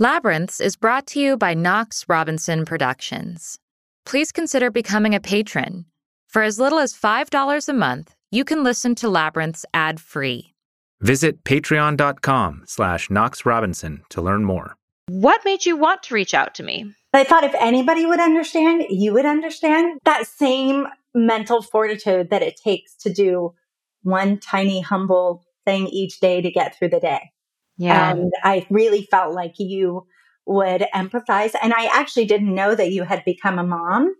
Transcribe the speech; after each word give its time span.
Labyrinths 0.00 0.60
is 0.60 0.74
brought 0.74 1.06
to 1.06 1.20
you 1.20 1.36
by 1.36 1.54
Knox 1.54 2.08
Robinson 2.08 2.64
Productions. 2.64 3.60
Please 4.04 4.32
consider 4.32 4.68
becoming 4.68 5.14
a 5.14 5.20
patron. 5.20 5.84
For 6.26 6.42
as 6.42 6.58
little 6.58 6.80
as 6.80 6.92
$5 6.92 7.68
a 7.68 7.72
month, 7.72 8.16
you 8.32 8.44
can 8.44 8.64
listen 8.64 8.96
to 8.96 9.08
Labyrinths 9.08 9.64
ad-free. 9.72 10.52
Visit 11.00 11.44
patreon.com 11.44 12.64
slash 12.66 13.08
Knox 13.08 13.46
Robinson 13.46 14.02
to 14.08 14.20
learn 14.20 14.44
more. 14.44 14.74
What 15.06 15.44
made 15.44 15.64
you 15.64 15.76
want 15.76 16.02
to 16.04 16.14
reach 16.14 16.34
out 16.34 16.56
to 16.56 16.64
me? 16.64 16.92
I 17.12 17.22
thought 17.22 17.44
if 17.44 17.54
anybody 17.54 18.04
would 18.04 18.18
understand, 18.18 18.86
you 18.90 19.12
would 19.12 19.26
understand 19.26 20.00
that 20.04 20.26
same 20.26 20.88
mental 21.14 21.62
fortitude 21.62 22.30
that 22.30 22.42
it 22.42 22.56
takes 22.56 22.96
to 22.96 23.12
do 23.12 23.54
one 24.02 24.40
tiny, 24.40 24.80
humble 24.80 25.44
thing 25.64 25.86
each 25.86 26.18
day 26.18 26.42
to 26.42 26.50
get 26.50 26.76
through 26.76 26.88
the 26.88 26.98
day. 26.98 27.30
Yeah. 27.76 28.12
And 28.12 28.32
I 28.42 28.66
really 28.70 29.06
felt 29.10 29.34
like 29.34 29.54
you 29.58 30.06
would 30.46 30.86
empathize. 30.94 31.52
And 31.60 31.72
I 31.74 31.86
actually 31.92 32.26
didn't 32.26 32.54
know 32.54 32.74
that 32.74 32.92
you 32.92 33.04
had 33.04 33.24
become 33.24 33.58
a 33.58 33.64
mom, 33.64 34.14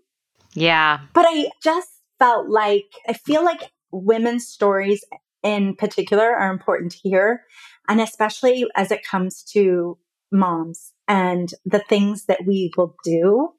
yeah. 0.53 1.01
but 1.13 1.25
I 1.27 1.49
just 1.63 1.89
felt 2.19 2.49
like 2.49 2.85
I 3.07 3.13
feel 3.13 3.43
like 3.43 3.71
women's 3.91 4.47
stories 4.47 5.03
in 5.43 5.75
particular 5.75 6.35
are 6.35 6.51
important 6.51 6.91
to 6.93 7.09
hear. 7.09 7.43
And 7.87 8.01
especially 8.01 8.65
as 8.75 8.91
it 8.91 9.05
comes 9.05 9.43
to 9.53 9.97
moms 10.31 10.91
and 11.07 11.53
the 11.65 11.83
things 11.87 12.25
that 12.25 12.45
we 12.45 12.71
will 12.75 12.95
do 13.03 13.49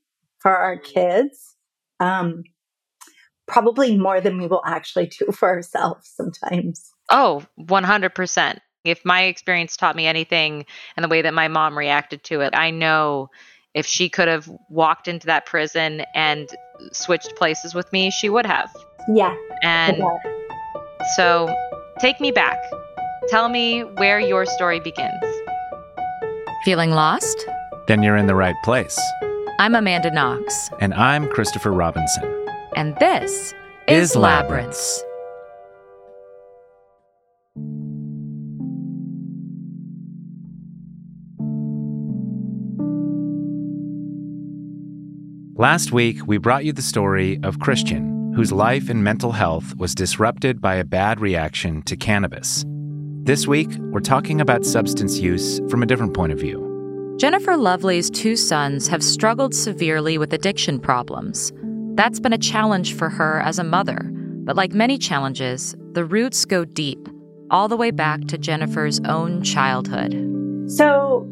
for 0.40 0.54
our 0.56 0.76
kids. 0.76 1.56
Um, 2.00 2.42
probably 3.46 3.96
more 3.96 4.20
than 4.20 4.38
we 4.38 4.46
will 4.46 4.62
actually 4.66 5.06
do 5.06 5.32
for 5.32 5.48
ourselves 5.48 6.12
sometimes. 6.14 6.90
Oh, 7.10 7.44
100%. 7.60 8.58
If 8.86 9.04
my 9.04 9.22
experience 9.24 9.76
taught 9.76 9.96
me 9.96 10.06
anything 10.06 10.64
and 10.96 11.04
the 11.04 11.08
way 11.08 11.22
that 11.22 11.34
my 11.34 11.48
mom 11.48 11.76
reacted 11.76 12.22
to 12.24 12.40
it, 12.40 12.54
I 12.54 12.70
know 12.70 13.30
if 13.74 13.84
she 13.86 14.08
could 14.08 14.28
have 14.28 14.48
walked 14.70 15.08
into 15.08 15.26
that 15.26 15.44
prison 15.46 16.02
and 16.14 16.48
switched 16.92 17.34
places 17.36 17.74
with 17.74 17.92
me, 17.92 18.10
she 18.10 18.28
would 18.28 18.46
have. 18.46 18.70
Yeah. 19.08 19.34
And 19.62 20.02
so 21.16 21.54
take 21.98 22.20
me 22.20 22.30
back. 22.30 22.58
Tell 23.28 23.48
me 23.48 23.80
where 23.82 24.20
your 24.20 24.46
story 24.46 24.80
begins. 24.80 25.12
Feeling 26.64 26.90
lost? 26.92 27.44
Then 27.86 28.02
you're 28.02 28.16
in 28.16 28.26
the 28.26 28.34
right 28.34 28.56
place. 28.64 28.98
I'm 29.58 29.74
Amanda 29.74 30.10
Knox, 30.10 30.70
And 30.80 30.92
I'm 30.94 31.28
Christopher 31.28 31.72
Robinson. 31.72 32.24
and 32.76 32.94
this 32.96 33.54
Is 33.88 34.10
is, 34.10 34.16
Labyrinths. 34.16 35.02
Labyrinths. 35.02 35.02
Last 45.58 45.90
week, 45.90 46.18
we 46.26 46.36
brought 46.36 46.66
you 46.66 46.74
the 46.74 46.82
story 46.82 47.40
of 47.42 47.60
Christian, 47.60 48.34
whose 48.34 48.52
life 48.52 48.90
and 48.90 49.02
mental 49.02 49.32
health 49.32 49.74
was 49.78 49.94
disrupted 49.94 50.60
by 50.60 50.74
a 50.74 50.84
bad 50.84 51.18
reaction 51.18 51.80
to 51.84 51.96
cannabis. 51.96 52.62
This 53.22 53.46
week, 53.46 53.70
we're 53.90 54.00
talking 54.00 54.42
about 54.42 54.66
substance 54.66 55.18
use 55.18 55.62
from 55.70 55.82
a 55.82 55.86
different 55.86 56.12
point 56.12 56.32
of 56.32 56.38
view. 56.38 57.16
Jennifer 57.18 57.56
Lovely's 57.56 58.10
two 58.10 58.36
sons 58.36 58.86
have 58.88 59.02
struggled 59.02 59.54
severely 59.54 60.18
with 60.18 60.34
addiction 60.34 60.78
problems. 60.78 61.54
That's 61.94 62.20
been 62.20 62.34
a 62.34 62.38
challenge 62.38 62.94
for 62.94 63.08
her 63.08 63.40
as 63.40 63.58
a 63.58 63.64
mother. 63.64 64.10
But 64.44 64.56
like 64.56 64.74
many 64.74 64.98
challenges, 64.98 65.74
the 65.92 66.04
roots 66.04 66.44
go 66.44 66.66
deep, 66.66 67.08
all 67.50 67.66
the 67.66 67.78
way 67.78 67.92
back 67.92 68.26
to 68.26 68.36
Jennifer's 68.36 69.00
own 69.06 69.42
childhood. 69.42 70.12
So, 70.70 71.26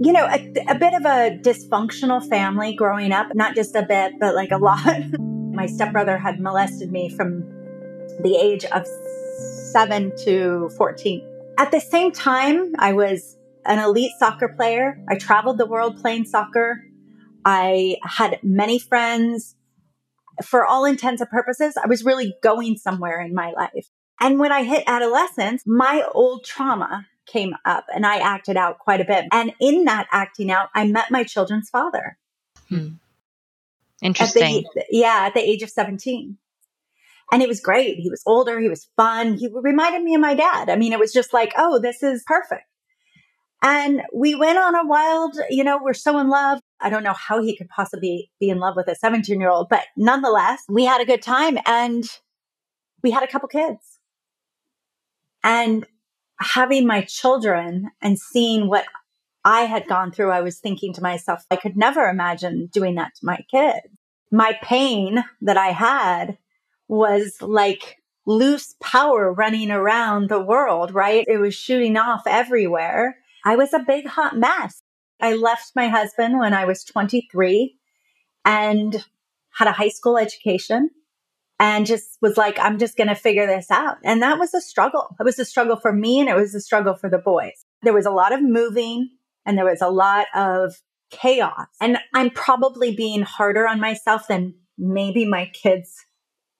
you 0.00 0.12
know, 0.12 0.26
a, 0.26 0.52
a 0.68 0.74
bit 0.78 0.94
of 0.94 1.04
a 1.04 1.38
dysfunctional 1.42 2.26
family 2.28 2.74
growing 2.74 3.12
up, 3.12 3.34
not 3.34 3.54
just 3.54 3.74
a 3.74 3.82
bit, 3.82 4.14
but 4.20 4.34
like 4.34 4.50
a 4.50 4.56
lot. 4.58 5.02
My 5.18 5.66
stepbrother 5.66 6.18
had 6.18 6.40
molested 6.40 6.92
me 6.92 7.08
from 7.16 7.40
the 8.22 8.38
age 8.40 8.64
of 8.66 8.86
seven 9.72 10.12
to 10.24 10.70
14. 10.76 11.26
At 11.58 11.72
the 11.72 11.80
same 11.80 12.12
time, 12.12 12.74
I 12.78 12.92
was 12.92 13.36
an 13.64 13.78
elite 13.78 14.12
soccer 14.18 14.48
player. 14.48 15.00
I 15.08 15.16
traveled 15.16 15.58
the 15.58 15.66
world 15.66 16.00
playing 16.00 16.26
soccer. 16.26 16.84
I 17.44 17.96
had 18.02 18.38
many 18.42 18.78
friends. 18.78 19.56
For 20.44 20.64
all 20.64 20.84
intents 20.84 21.20
and 21.20 21.28
purposes, 21.28 21.74
I 21.82 21.88
was 21.88 22.04
really 22.04 22.36
going 22.42 22.76
somewhere 22.76 23.20
in 23.20 23.34
my 23.34 23.50
life. 23.50 23.90
And 24.20 24.38
when 24.38 24.52
I 24.52 24.62
hit 24.62 24.84
adolescence, 24.86 25.64
my 25.66 26.04
old 26.14 26.44
trauma 26.44 27.06
came 27.28 27.54
up 27.64 27.84
and 27.94 28.04
I 28.04 28.18
acted 28.18 28.56
out 28.56 28.78
quite 28.78 29.00
a 29.00 29.04
bit. 29.04 29.26
And 29.32 29.52
in 29.60 29.84
that 29.84 30.08
acting 30.10 30.50
out, 30.50 30.68
I 30.74 30.86
met 30.86 31.10
my 31.10 31.24
children's 31.24 31.70
father. 31.70 32.16
Hmm. 32.68 32.94
At 34.02 34.06
Interesting. 34.06 34.64
the, 34.74 34.84
yeah, 34.90 35.24
at 35.26 35.34
the 35.34 35.40
age 35.40 35.62
of 35.62 35.70
17. 35.70 36.36
And 37.30 37.42
it 37.42 37.48
was 37.48 37.60
great. 37.60 37.98
He 37.98 38.08
was 38.08 38.22
older. 38.26 38.58
He 38.58 38.68
was 38.68 38.88
fun. 38.96 39.34
He 39.34 39.48
reminded 39.52 40.02
me 40.02 40.14
of 40.14 40.20
my 40.20 40.34
dad. 40.34 40.70
I 40.70 40.76
mean, 40.76 40.92
it 40.92 40.98
was 40.98 41.12
just 41.12 41.32
like, 41.32 41.52
oh, 41.58 41.78
this 41.78 42.02
is 42.02 42.22
perfect. 42.26 42.64
And 43.62 44.02
we 44.14 44.34
went 44.34 44.56
on 44.56 44.74
a 44.76 44.86
wild, 44.86 45.36
you 45.50 45.64
know, 45.64 45.80
we're 45.82 45.92
so 45.92 46.18
in 46.18 46.28
love. 46.28 46.60
I 46.80 46.90
don't 46.90 47.02
know 47.02 47.12
how 47.12 47.42
he 47.42 47.56
could 47.56 47.68
possibly 47.68 48.30
be 48.38 48.50
in 48.50 48.60
love 48.60 48.76
with 48.76 48.86
a 48.86 48.94
17 48.94 49.40
year 49.40 49.50
old, 49.50 49.68
but 49.68 49.84
nonetheless, 49.96 50.62
we 50.68 50.84
had 50.84 51.00
a 51.00 51.04
good 51.04 51.22
time 51.22 51.58
and 51.66 52.04
we 53.02 53.10
had 53.10 53.24
a 53.24 53.26
couple 53.26 53.48
kids. 53.48 53.98
And 55.42 55.86
having 56.40 56.86
my 56.86 57.02
children 57.02 57.90
and 58.00 58.18
seeing 58.18 58.68
what 58.68 58.86
I 59.44 59.62
had 59.62 59.88
gone 59.88 60.12
through, 60.12 60.30
I 60.30 60.40
was 60.40 60.58
thinking 60.58 60.92
to 60.94 61.02
myself, 61.02 61.44
I 61.50 61.56
could 61.56 61.76
never 61.76 62.06
imagine 62.08 62.66
doing 62.66 62.96
that 62.96 63.14
to 63.16 63.26
my 63.26 63.44
kids. 63.50 63.86
My 64.30 64.58
pain 64.62 65.24
that 65.42 65.56
I 65.56 65.68
had 65.68 66.38
was 66.86 67.40
like 67.40 67.96
loose 68.26 68.74
power 68.82 69.32
running 69.32 69.70
around 69.70 70.28
the 70.28 70.40
world, 70.40 70.92
right? 70.92 71.24
It 71.26 71.38
was 71.38 71.54
shooting 71.54 71.96
off 71.96 72.22
everywhere. 72.26 73.16
I 73.44 73.56
was 73.56 73.72
a 73.72 73.78
big 73.78 74.06
hot 74.06 74.36
mess. 74.36 74.82
I 75.20 75.34
left 75.34 75.72
my 75.74 75.88
husband 75.88 76.38
when 76.38 76.52
I 76.52 76.64
was 76.64 76.84
23 76.84 77.74
and 78.44 79.04
had 79.52 79.68
a 79.68 79.72
high 79.72 79.88
school 79.88 80.18
education 80.18 80.90
and 81.60 81.86
just 81.86 82.18
was 82.22 82.36
like, 82.36 82.58
I'm 82.58 82.78
just 82.78 82.96
going 82.96 83.08
to 83.08 83.14
figure 83.14 83.46
this 83.46 83.70
out. 83.70 83.98
And 84.04 84.22
that 84.22 84.38
was 84.38 84.54
a 84.54 84.60
struggle. 84.60 85.16
It 85.18 85.24
was 85.24 85.38
a 85.38 85.44
struggle 85.44 85.76
for 85.76 85.92
me 85.92 86.20
and 86.20 86.28
it 86.28 86.36
was 86.36 86.54
a 86.54 86.60
struggle 86.60 86.94
for 86.94 87.10
the 87.10 87.18
boys. 87.18 87.64
There 87.82 87.92
was 87.92 88.06
a 88.06 88.10
lot 88.10 88.32
of 88.32 88.42
moving 88.42 89.10
and 89.44 89.58
there 89.58 89.64
was 89.64 89.82
a 89.82 89.88
lot 89.88 90.26
of 90.34 90.80
chaos. 91.10 91.66
And 91.80 91.98
I'm 92.14 92.30
probably 92.30 92.94
being 92.94 93.22
harder 93.22 93.66
on 93.66 93.80
myself 93.80 94.28
than 94.28 94.54
maybe 94.76 95.24
my 95.24 95.50
kids 95.52 96.04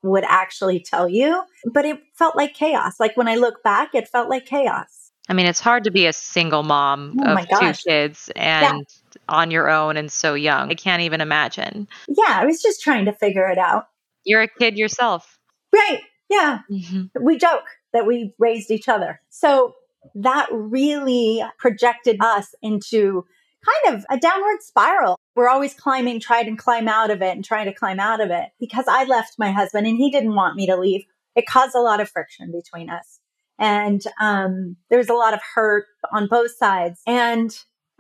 would 0.02 0.24
actually 0.24 0.80
tell 0.80 1.08
you, 1.08 1.42
but 1.72 1.84
it 1.84 1.98
felt 2.14 2.36
like 2.36 2.54
chaos. 2.54 2.98
Like 2.98 3.16
when 3.16 3.28
I 3.28 3.36
look 3.36 3.62
back, 3.62 3.94
it 3.94 4.08
felt 4.08 4.28
like 4.28 4.46
chaos. 4.46 5.12
I 5.28 5.34
mean, 5.34 5.46
it's 5.46 5.60
hard 5.60 5.84
to 5.84 5.90
be 5.90 6.06
a 6.06 6.12
single 6.12 6.62
mom 6.62 7.18
Oh 7.22 7.34
of 7.34 7.48
two 7.48 7.72
kids 7.86 8.30
and 8.34 8.86
on 9.28 9.50
your 9.50 9.68
own 9.68 9.96
and 9.96 10.10
so 10.10 10.34
young. 10.34 10.70
I 10.70 10.74
can't 10.74 11.02
even 11.02 11.20
imagine. 11.20 11.86
Yeah, 12.08 12.38
I 12.40 12.46
was 12.46 12.62
just 12.62 12.80
trying 12.80 13.04
to 13.04 13.12
figure 13.12 13.46
it 13.48 13.58
out. 13.58 13.88
You're 14.28 14.42
a 14.42 14.48
kid 14.48 14.76
yourself. 14.76 15.38
Right. 15.74 16.02
Yeah. 16.28 16.60
Mhm. 16.70 17.10
we 17.18 17.38
joke 17.38 17.64
that 17.94 18.06
we 18.06 18.34
raised 18.38 18.70
each 18.70 18.86
other. 18.88 19.22
So 19.30 19.74
that 20.14 20.48
really 20.52 21.42
projected 21.58 22.18
us 22.20 22.54
into 22.60 23.24
kind 23.64 23.96
of 23.96 24.04
a 24.10 24.18
downward 24.18 24.62
spiral. 24.62 25.18
We're 25.34 25.48
always 25.48 25.72
climbing, 25.72 26.20
trying 26.20 26.44
to 26.54 26.62
climb 26.62 26.88
out 26.88 27.10
of 27.10 27.22
it 27.22 27.34
and 27.34 27.42
trying 27.44 27.66
to 27.66 27.72
climb 27.72 27.98
out 27.98 28.20
of 28.20 28.30
it 28.30 28.50
because 28.60 28.84
I 28.86 29.04
left 29.04 29.38
my 29.38 29.50
husband 29.50 29.86
and 29.86 29.96
he 29.96 30.10
didn't 30.10 30.34
want 30.34 30.56
me 30.56 30.66
to 30.66 30.76
leave. 30.76 31.04
It 31.34 31.46
caused 31.46 31.74
a 31.74 31.80
lot 31.80 32.00
of 32.00 32.10
friction 32.10 32.52
between 32.52 32.90
us. 32.90 33.20
And 33.58 34.02
um, 34.20 34.76
there 34.90 34.98
was 34.98 35.08
a 35.08 35.14
lot 35.14 35.32
of 35.34 35.40
hurt 35.54 35.86
on 36.12 36.28
both 36.28 36.52
sides. 36.56 37.00
And 37.06 37.50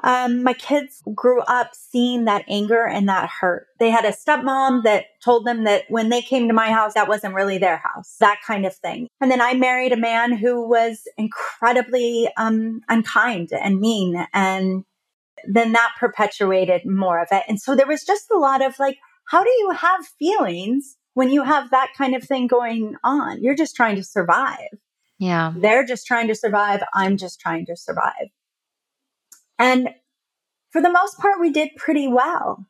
um, 0.04 0.44
my 0.44 0.52
kids 0.52 1.02
grew 1.14 1.40
up 1.42 1.74
seeing 1.74 2.24
that 2.24 2.44
anger 2.48 2.86
and 2.86 3.08
that 3.08 3.28
hurt. 3.40 3.66
They 3.80 3.90
had 3.90 4.04
a 4.04 4.12
stepmom 4.12 4.84
that 4.84 5.06
told 5.22 5.44
them 5.44 5.64
that 5.64 5.84
when 5.88 6.08
they 6.08 6.22
came 6.22 6.46
to 6.48 6.54
my 6.54 6.70
house, 6.70 6.94
that 6.94 7.08
wasn't 7.08 7.34
really 7.34 7.58
their 7.58 7.78
house, 7.78 8.16
that 8.20 8.38
kind 8.46 8.64
of 8.64 8.74
thing. 8.76 9.08
And 9.20 9.30
then 9.30 9.40
I 9.40 9.54
married 9.54 9.92
a 9.92 9.96
man 9.96 10.36
who 10.36 10.68
was 10.68 11.02
incredibly 11.16 12.30
um, 12.36 12.80
unkind 12.88 13.50
and 13.52 13.80
mean. 13.80 14.24
And 14.32 14.84
then 15.46 15.72
that 15.72 15.94
perpetuated 15.98 16.86
more 16.86 17.20
of 17.20 17.28
it. 17.32 17.42
And 17.48 17.60
so 17.60 17.74
there 17.74 17.86
was 17.86 18.04
just 18.04 18.30
a 18.30 18.38
lot 18.38 18.64
of 18.64 18.78
like, 18.78 18.98
how 19.28 19.42
do 19.42 19.50
you 19.50 19.72
have 19.72 20.06
feelings 20.18 20.96
when 21.14 21.30
you 21.30 21.42
have 21.42 21.70
that 21.70 21.90
kind 21.98 22.14
of 22.14 22.22
thing 22.22 22.46
going 22.46 22.94
on? 23.02 23.42
You're 23.42 23.56
just 23.56 23.74
trying 23.74 23.96
to 23.96 24.04
survive. 24.04 24.78
Yeah. 25.18 25.52
They're 25.56 25.84
just 25.84 26.06
trying 26.06 26.28
to 26.28 26.34
survive. 26.36 26.82
I'm 26.94 27.16
just 27.16 27.40
trying 27.40 27.66
to 27.66 27.76
survive. 27.76 28.30
And 29.58 29.90
for 30.70 30.80
the 30.82 30.90
most 30.92 31.18
part, 31.18 31.40
we 31.40 31.50
did 31.50 31.70
pretty 31.76 32.08
well. 32.08 32.66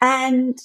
And 0.00 0.58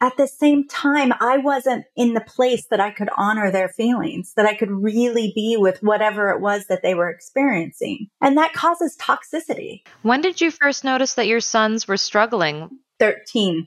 at 0.00 0.16
the 0.16 0.28
same 0.28 0.66
time, 0.68 1.12
I 1.20 1.38
wasn't 1.38 1.84
in 1.96 2.14
the 2.14 2.20
place 2.20 2.66
that 2.70 2.80
I 2.80 2.90
could 2.90 3.08
honor 3.16 3.50
their 3.50 3.68
feelings, 3.68 4.32
that 4.36 4.46
I 4.46 4.54
could 4.54 4.70
really 4.70 5.32
be 5.34 5.56
with 5.58 5.82
whatever 5.82 6.30
it 6.30 6.40
was 6.40 6.66
that 6.66 6.82
they 6.82 6.94
were 6.94 7.10
experiencing. 7.10 8.08
And 8.20 8.36
that 8.38 8.52
causes 8.52 8.96
toxicity. 8.96 9.82
When 10.02 10.20
did 10.20 10.40
you 10.40 10.50
first 10.50 10.84
notice 10.84 11.14
that 11.14 11.26
your 11.26 11.40
sons 11.40 11.88
were 11.88 11.96
struggling? 11.96 12.70
13. 13.00 13.66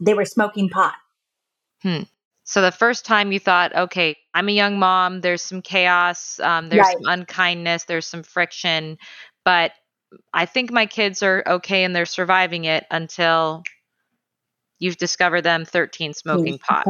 They 0.00 0.14
were 0.14 0.24
smoking 0.24 0.68
pot. 0.70 0.94
Hmm. 1.82 2.02
So 2.44 2.60
the 2.60 2.72
first 2.72 3.04
time 3.04 3.30
you 3.30 3.38
thought, 3.38 3.74
okay, 3.74 4.16
I'm 4.34 4.48
a 4.48 4.52
young 4.52 4.78
mom, 4.78 5.20
there's 5.20 5.42
some 5.42 5.62
chaos, 5.62 6.40
um, 6.40 6.68
there's 6.68 6.86
Right. 6.86 6.96
some 6.96 7.12
unkindness, 7.20 7.84
there's 7.84 8.06
some 8.06 8.22
friction, 8.22 8.98
but 9.44 9.72
I 10.32 10.46
think 10.46 10.70
my 10.70 10.86
kids 10.86 11.22
are 11.22 11.42
okay 11.46 11.84
and 11.84 11.96
they're 11.96 12.06
surviving 12.06 12.64
it 12.64 12.84
until 12.90 13.62
you've 14.78 14.98
discovered 14.98 15.42
them 15.42 15.64
13 15.64 16.12
smoking 16.12 16.58
pot. 16.58 16.84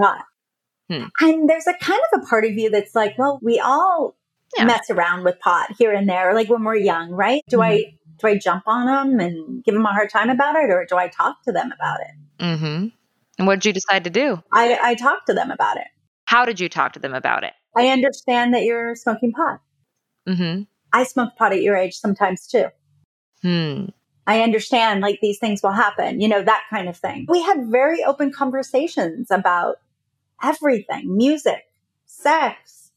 Hmm. 0.91 1.05
And 1.21 1.49
there's 1.49 1.67
a 1.67 1.75
kind 1.75 2.01
of 2.13 2.23
a 2.23 2.27
part 2.27 2.45
of 2.45 2.53
you 2.53 2.71
that's 2.71 2.95
like, 2.95 3.17
well, 3.19 3.39
we 3.43 3.61
all 3.61 4.17
Yeah. 4.57 4.65
mess 4.65 4.91
around 4.91 5.25
with 5.25 5.39
pot 5.41 5.71
here 5.79 5.93
and 5.93 6.09
there, 6.09 6.35
like 6.35 6.49
when 6.51 6.65
we're 6.65 6.77
young, 6.77 7.11
right? 7.11 7.43
Do 7.49 7.63
I 7.63 7.97
do 8.19 8.29
I 8.29 8.39
jump 8.39 8.65
on 8.67 8.87
them 8.87 9.21
and 9.21 9.65
give 9.65 9.75
them 9.75 9.85
a 9.87 9.93
hard 9.93 10.11
time 10.11 10.31
about 10.31 10.55
it, 10.57 10.71
or 10.71 10.85
do 10.89 10.97
I 10.97 11.09
talk 11.09 11.43
to 11.45 11.53
them 11.53 11.73
about 11.73 12.01
it? 12.01 12.43
Mm-hmm. 12.45 12.87
And 13.39 13.47
what 13.47 13.57
did 13.57 13.65
you 13.67 13.73
decide 13.73 14.05
to 14.05 14.11
do? 14.11 14.43
I, 14.53 14.79
I 14.81 14.95
talk 14.95 15.25
to 15.27 15.35
them 15.35 15.51
about 15.51 15.79
it. 15.79 15.87
How 16.27 16.45
did 16.45 16.61
you 16.61 16.69
talk 16.69 16.93
to 16.93 17.01
them 17.01 17.15
about 17.15 17.43
it? 17.45 17.53
I 17.77 17.89
understand 17.89 18.55
that 18.55 18.65
you're 18.65 18.95
smoking 18.95 19.33
pot. 19.33 19.61
Mm-hmm. 20.29 20.63
I 20.93 21.05
smoked 21.05 21.37
pot 21.37 21.53
at 21.53 21.63
your 21.63 21.77
age 21.77 21.95
sometimes 21.95 22.47
too. 22.47 22.67
Hmm. 23.43 23.87
I 24.27 24.43
understand 24.43 25.01
like 25.01 25.19
these 25.21 25.39
things 25.39 25.63
will 25.63 25.73
happen, 25.73 26.21
you 26.21 26.29
know, 26.29 26.43
that 26.43 26.65
kind 26.71 26.89
of 26.89 26.97
thing. 26.97 27.27
We 27.29 27.43
had 27.43 27.67
very 27.69 28.05
open 28.05 28.33
conversations 28.33 29.31
about 29.31 29.77
everything 30.43 31.17
music, 31.17 31.65
sex, 32.07 32.91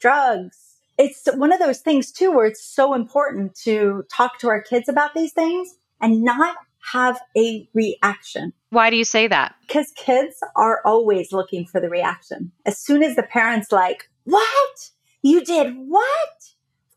drugs. 0.00 0.58
It's 0.98 1.28
one 1.34 1.52
of 1.52 1.60
those 1.60 1.78
things 1.78 2.10
too 2.10 2.32
where 2.32 2.46
it's 2.46 2.64
so 2.64 2.94
important 2.94 3.54
to 3.62 4.04
talk 4.12 4.38
to 4.40 4.48
our 4.48 4.60
kids 4.60 4.88
about 4.88 5.14
these 5.14 5.32
things 5.32 5.76
and 6.00 6.22
not 6.22 6.56
have 6.92 7.20
a 7.36 7.68
reaction 7.74 8.52
Why 8.70 8.90
do 8.90 8.96
you 8.96 9.04
say 9.04 9.28
that? 9.28 9.54
because 9.60 9.92
kids 9.96 10.42
are 10.56 10.80
always 10.84 11.30
looking 11.32 11.64
for 11.64 11.80
the 11.80 11.88
reaction. 11.88 12.50
As 12.66 12.76
soon 12.76 13.04
as 13.04 13.14
the 13.14 13.22
parents 13.22 13.70
like, 13.70 14.10
"What? 14.24 14.90
You 15.22 15.44
did 15.44 15.76
what?" 15.76 16.41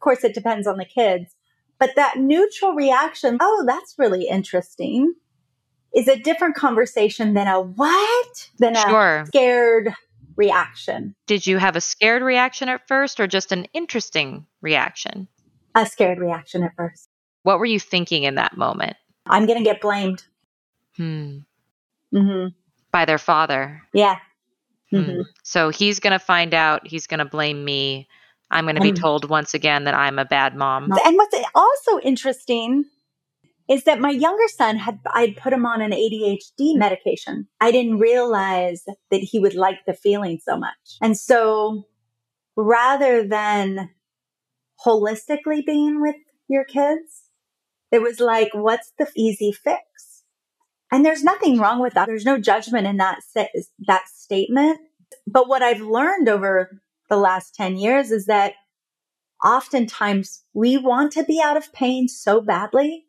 Of 0.06 0.08
course 0.08 0.24
it 0.24 0.36
depends 0.36 0.68
on 0.68 0.78
the 0.78 0.86
kids, 0.86 1.34
but 1.80 1.96
that 1.96 2.18
neutral 2.20 2.74
reaction, 2.74 3.40
"Oh, 3.42 3.64
that's 3.66 3.96
really 3.98 4.28
interesting." 4.28 5.16
is 5.96 6.08
a 6.08 6.16
different 6.16 6.56
conversation 6.56 7.34
than 7.34 7.48
a 7.48 7.60
what? 7.60 8.52
Than 8.60 8.76
a 8.76 8.82
Sure. 8.82 9.24
scared 9.26 9.96
reaction. 10.36 11.16
Did 11.26 11.48
you 11.48 11.58
have 11.58 11.76
a 11.76 11.82
scared 11.82 12.22
reaction 12.22 12.70
at 12.70 12.88
first 12.88 13.20
or 13.20 13.26
just 13.26 13.52
an 13.52 13.66
interesting 13.74 14.46
reaction? 14.62 15.28
A 15.74 15.88
scared 15.88 16.20
reaction 16.20 16.64
at 16.64 16.76
first. 16.76 17.10
What 17.42 17.58
were 17.58 17.66
you 17.66 17.80
thinking 17.80 18.24
in 18.24 18.36
that 18.36 18.58
moment? 18.58 18.98
I'm 19.26 19.48
going 19.48 19.58
to 19.58 19.64
get 19.64 19.82
blamed. 19.82 20.24
Hmm. 20.98 21.40
Mm-hmm. 22.14 22.50
By 22.92 23.06
their 23.06 23.18
father. 23.18 23.82
Yeah. 23.92 24.20
Hmm. 24.92 25.02
hmm 25.02 25.22
So 25.44 25.70
he's 25.70 26.00
going 26.00 26.14
to 26.14 26.20
find 26.20 26.54
out. 26.54 26.86
He's 26.86 27.08
going 27.08 27.20
to 27.20 27.26
blame 27.26 27.66
me. 27.66 28.08
I'm 28.52 28.66
going 28.66 28.76
to 28.76 28.82
be 28.82 28.92
Mm. 28.92 29.00
told 29.00 29.30
once 29.30 29.54
again 29.54 29.86
that 29.86 29.94
I'm 29.94 30.20
a 30.20 30.26
bad 30.26 30.56
mom. 30.56 30.92
And 31.04 31.18
what's 31.18 31.36
also 31.54 32.00
interesting 32.00 32.86
is 33.68 33.84
that 33.86 34.00
my 34.00 34.12
younger 34.12 34.48
son 34.48 34.78
had 34.78 35.00
I'd 35.14 35.38
put 35.38 35.52
him 35.54 35.66
on 35.66 35.82
an 35.82 35.92
ADHD 35.92 36.78
medication. 36.78 37.48
I 37.60 37.72
didn't 37.72 37.98
realize 38.00 38.84
that 38.86 39.22
he 39.22 39.40
would 39.40 39.56
like 39.56 39.80
the 39.88 39.94
feeling 39.94 40.40
so 40.44 40.58
much. 40.58 40.98
And 41.02 41.18
so 41.18 41.88
rather 42.56 43.28
than 43.28 43.90
holistically 44.86 45.66
being 45.66 46.00
with 46.02 46.16
your 46.48 46.64
kids, 46.64 47.24
it 47.92 48.02
was 48.02 48.20
like, 48.20 48.50
what's 48.54 48.92
the 49.00 49.08
easy 49.16 49.52
fix? 49.52 49.82
And 50.92 51.04
there's 51.04 51.24
nothing 51.24 51.58
wrong 51.60 51.82
with 51.82 51.96
that. 51.96 52.06
There's 52.06 52.26
no 52.26 52.38
judgment 52.38 52.86
in 52.86 52.98
that 52.98 53.22
that 53.88 54.08
statement. 54.08 54.80
But 55.26 55.48
what 55.48 55.64
I've 55.64 55.82
learned 55.82 56.30
over 56.30 56.82
the 57.10 57.18
last 57.18 57.56
10 57.56 57.78
years 57.78 58.12
is 58.12 58.26
that 58.26 58.54
oftentimes 59.44 60.44
we 60.54 60.78
want 60.78 61.12
to 61.14 61.24
be 61.24 61.42
out 61.44 61.58
of 61.58 61.72
pain 61.74 62.08
so 62.08 62.42
badly 62.42 63.06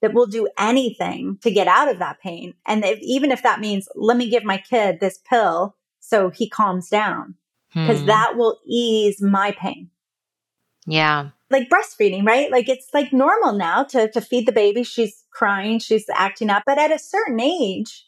that 0.00 0.12
we'll 0.14 0.26
do 0.26 0.48
anything 0.58 1.38
to 1.42 1.50
get 1.50 1.66
out 1.66 1.88
of 1.88 1.98
that 1.98 2.20
pain. 2.20 2.54
And 2.66 2.84
if, 2.84 2.98
even 3.00 3.30
if 3.30 3.42
that 3.42 3.60
means, 3.60 3.88
let 3.94 4.16
me 4.16 4.28
give 4.28 4.44
my 4.44 4.58
kid 4.58 5.00
this 5.00 5.18
pill 5.18 5.76
so 6.00 6.28
he 6.28 6.48
calms 6.48 6.88
down, 6.90 7.34
because 7.72 8.00
Hmm. 8.00 8.06
that 8.06 8.36
will 8.36 8.58
ease 8.66 9.22
my 9.22 9.52
pain. 9.52 9.90
Yeah. 10.86 11.30
Like 11.50 11.70
breastfeeding, 11.70 12.26
right? 12.26 12.50
Like 12.50 12.68
it's 12.68 12.88
like 12.92 13.12
normal 13.12 13.54
now 13.54 13.84
to, 13.84 14.10
to 14.10 14.20
feed 14.20 14.46
the 14.46 14.52
baby. 14.52 14.82
She's 14.82 15.24
crying, 15.32 15.78
she's 15.78 16.04
acting 16.14 16.50
up. 16.50 16.64
But 16.66 16.78
at 16.78 16.92
a 16.92 16.98
certain 16.98 17.40
age, 17.40 18.04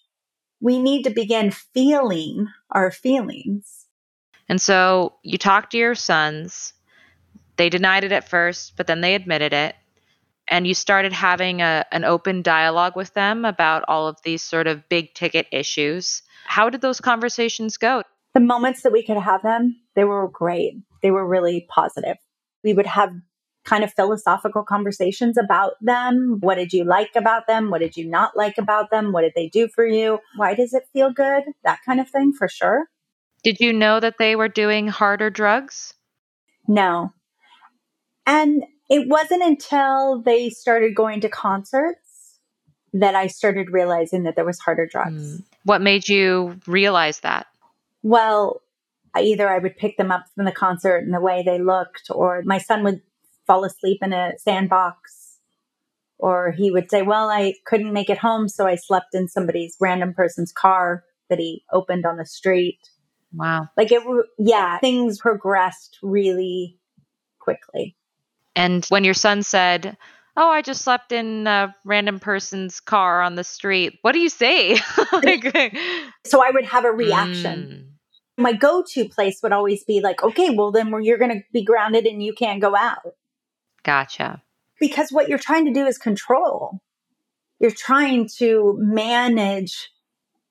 we 0.60 0.78
need 0.78 1.04
to 1.04 1.10
begin 1.10 1.50
feeling 1.50 2.48
our 2.70 2.90
feelings. 2.90 3.85
And 4.48 4.60
so 4.60 5.14
you 5.22 5.38
talked 5.38 5.72
to 5.72 5.78
your 5.78 5.94
sons. 5.94 6.72
They 7.56 7.68
denied 7.68 8.04
it 8.04 8.12
at 8.12 8.28
first, 8.28 8.76
but 8.76 8.86
then 8.86 9.00
they 9.00 9.14
admitted 9.14 9.52
it. 9.52 9.74
And 10.48 10.66
you 10.66 10.74
started 10.74 11.12
having 11.12 11.60
a, 11.60 11.84
an 11.90 12.04
open 12.04 12.42
dialogue 12.42 12.94
with 12.94 13.12
them 13.14 13.44
about 13.44 13.84
all 13.88 14.06
of 14.06 14.18
these 14.22 14.42
sort 14.42 14.68
of 14.68 14.88
big 14.88 15.12
ticket 15.14 15.48
issues. 15.50 16.22
How 16.44 16.70
did 16.70 16.80
those 16.80 17.00
conversations 17.00 17.76
go? 17.76 18.02
the 18.36 18.40
moments 18.40 18.82
that 18.82 18.92
we 18.92 19.02
could 19.02 19.16
have 19.16 19.42
them, 19.42 19.80
they 19.94 20.04
were 20.04 20.28
great. 20.28 20.74
They 21.02 21.10
were 21.10 21.26
really 21.26 21.66
positive. 21.70 22.18
We 22.62 22.74
would 22.74 22.84
have 22.84 23.10
kind 23.64 23.82
of 23.82 23.94
philosophical 23.94 24.62
conversations 24.62 25.38
about 25.38 25.72
them. 25.80 26.36
What 26.40 26.56
did 26.56 26.74
you 26.74 26.84
like 26.84 27.16
about 27.16 27.46
them? 27.46 27.70
What 27.70 27.80
did 27.80 27.96
you 27.96 28.06
not 28.06 28.36
like 28.36 28.58
about 28.58 28.90
them? 28.90 29.12
What 29.12 29.22
did 29.22 29.32
they 29.34 29.48
do 29.48 29.68
for 29.74 29.86
you? 29.86 30.18
Why 30.36 30.54
does 30.54 30.74
it 30.74 30.82
feel 30.92 31.10
good? 31.10 31.44
That 31.64 31.78
kind 31.86 31.98
of 31.98 32.10
thing 32.10 32.34
for 32.34 32.46
sure. 32.46 32.84
Did 33.46 33.60
you 33.60 33.72
know 33.72 34.00
that 34.00 34.16
they 34.18 34.34
were 34.34 34.48
doing 34.48 34.88
harder 34.88 35.30
drugs? 35.30 35.94
No. 36.66 37.12
And 38.26 38.64
it 38.90 39.06
wasn't 39.06 39.44
until 39.44 40.20
they 40.20 40.50
started 40.50 40.96
going 40.96 41.20
to 41.20 41.28
concerts 41.28 42.40
that 42.92 43.14
I 43.14 43.28
started 43.28 43.70
realizing 43.70 44.24
that 44.24 44.34
there 44.34 44.44
was 44.44 44.58
harder 44.58 44.88
drugs. 44.90 45.36
Hmm. 45.36 45.42
What 45.62 45.80
made 45.80 46.08
you 46.08 46.58
realize 46.66 47.20
that? 47.20 47.46
Well, 48.02 48.62
I- 49.14 49.20
either 49.20 49.48
I 49.48 49.58
would 49.58 49.76
pick 49.76 49.96
them 49.96 50.10
up 50.10 50.24
from 50.34 50.44
the 50.44 50.50
concert 50.50 51.04
and 51.04 51.14
the 51.14 51.20
way 51.20 51.44
they 51.46 51.60
looked, 51.60 52.10
or 52.10 52.42
my 52.44 52.58
son 52.58 52.82
would 52.82 53.00
fall 53.46 53.62
asleep 53.64 53.98
in 54.02 54.12
a 54.12 54.32
sandbox, 54.38 55.38
or 56.18 56.50
he 56.50 56.72
would 56.72 56.90
say, 56.90 57.02
Well, 57.02 57.30
I 57.30 57.54
couldn't 57.64 57.92
make 57.92 58.10
it 58.10 58.18
home, 58.18 58.48
so 58.48 58.66
I 58.66 58.74
slept 58.74 59.14
in 59.14 59.28
somebody's 59.28 59.76
random 59.80 60.14
person's 60.14 60.50
car 60.50 61.04
that 61.30 61.38
he 61.38 61.62
opened 61.72 62.04
on 62.04 62.16
the 62.16 62.26
street. 62.26 62.80
Wow. 63.36 63.68
Like 63.76 63.92
it, 63.92 64.02
yeah, 64.38 64.78
things 64.78 65.18
progressed 65.18 65.98
really 66.02 66.78
quickly. 67.38 67.96
And 68.54 68.84
when 68.86 69.04
your 69.04 69.14
son 69.14 69.42
said, 69.42 69.96
Oh, 70.38 70.50
I 70.50 70.60
just 70.60 70.82
slept 70.82 71.12
in 71.12 71.46
a 71.46 71.74
random 71.84 72.18
person's 72.18 72.80
car 72.80 73.22
on 73.22 73.36
the 73.36 73.44
street, 73.44 73.98
what 74.02 74.12
do 74.12 74.18
you 74.18 74.28
say? 74.28 74.78
like, 75.12 75.44
So 76.26 76.42
I 76.42 76.50
would 76.50 76.64
have 76.64 76.84
a 76.84 76.90
reaction. 76.90 77.88
Mm. 78.38 78.42
My 78.42 78.52
go 78.52 78.84
to 78.92 79.08
place 79.08 79.40
would 79.42 79.52
always 79.52 79.84
be 79.84 80.00
like, 80.00 80.22
Okay, 80.22 80.50
well, 80.50 80.72
then 80.72 80.92
you're 81.02 81.18
going 81.18 81.32
to 81.32 81.42
be 81.52 81.64
grounded 81.64 82.06
and 82.06 82.22
you 82.22 82.32
can't 82.34 82.60
go 82.60 82.74
out. 82.74 83.14
Gotcha. 83.82 84.42
because 84.80 85.10
what 85.10 85.28
you're 85.28 85.38
trying 85.38 85.64
to 85.66 85.72
do 85.72 85.86
is 85.86 85.96
control. 85.96 86.80
You're 87.60 87.70
trying 87.70 88.28
to 88.38 88.76
manage 88.80 89.90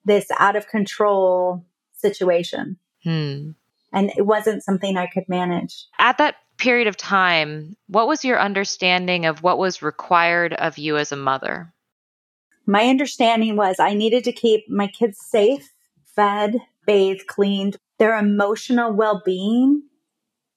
this 0.04 0.26
out 0.38 0.56
of 0.56 0.68
control 0.68 1.64
situation. 1.96 2.76
Hmm. 3.02 3.50
And 3.92 4.10
it 4.16 4.26
wasn't 4.26 4.64
something 4.64 4.96
I 4.96 5.06
could 5.06 5.28
manage. 5.28 5.86
At 5.98 6.18
that 6.18 6.36
period 6.58 6.86
of 6.86 6.96
time, 6.96 7.76
what 7.88 8.08
was 8.08 8.24
your 8.24 8.40
understanding 8.40 9.26
of 9.26 9.42
what 9.42 9.58
was 9.58 9.82
required 9.82 10.54
of 10.54 10.78
you 10.78 10.96
as 10.96 11.12
a 11.12 11.16
mother? 11.16 11.72
My 12.66 12.86
understanding 12.88 13.56
was 13.56 13.78
I 13.78 13.94
needed 13.94 14.24
to 14.24 14.32
keep 14.32 14.68
my 14.68 14.88
kids 14.88 15.18
safe, 15.20 15.72
fed, 16.14 16.56
bathed, 16.86 17.26
cleaned. 17.26 17.76
Their 17.98 18.18
emotional 18.18 18.92
well 18.92 19.22
being 19.24 19.82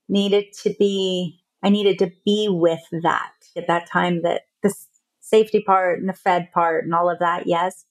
needed 0.07 0.51
to 0.63 0.73
be, 0.79 1.39
I 1.63 1.69
needed 1.69 1.99
to 1.99 2.11
be 2.25 2.47
with 2.49 2.81
that 3.03 3.31
at 3.55 3.67
that 3.67 3.87
time, 3.89 4.23
that 4.23 4.47
the 4.63 4.73
safety 5.19 5.61
part 5.61 5.99
and 5.99 6.09
the 6.09 6.13
fed 6.13 6.51
part 6.51 6.83
and 6.83 6.95
all 6.95 7.09
of 7.09 7.19
that, 7.19 7.45
yes. 7.45 7.85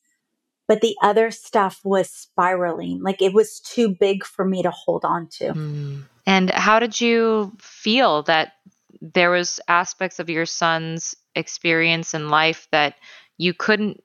But 0.68 0.82
the 0.82 0.94
other 1.02 1.30
stuff 1.30 1.80
was 1.82 2.10
spiraling. 2.10 3.02
Like 3.02 3.22
it 3.22 3.32
was 3.32 3.58
too 3.60 3.96
big 3.98 4.24
for 4.24 4.44
me 4.44 4.62
to 4.62 4.70
hold 4.70 5.04
on 5.04 5.28
to. 5.38 5.52
Hmm. 5.52 6.00
And 6.26 6.50
how 6.50 6.78
did 6.78 7.00
you 7.00 7.52
feel 7.58 8.22
that 8.24 8.52
there 9.00 9.30
was 9.30 9.60
aspects 9.66 10.18
of 10.18 10.28
your 10.28 10.44
son's 10.44 11.14
experience 11.34 12.12
in 12.12 12.28
life 12.28 12.68
that 12.70 12.96
you 13.38 13.54
couldn't 13.54 14.02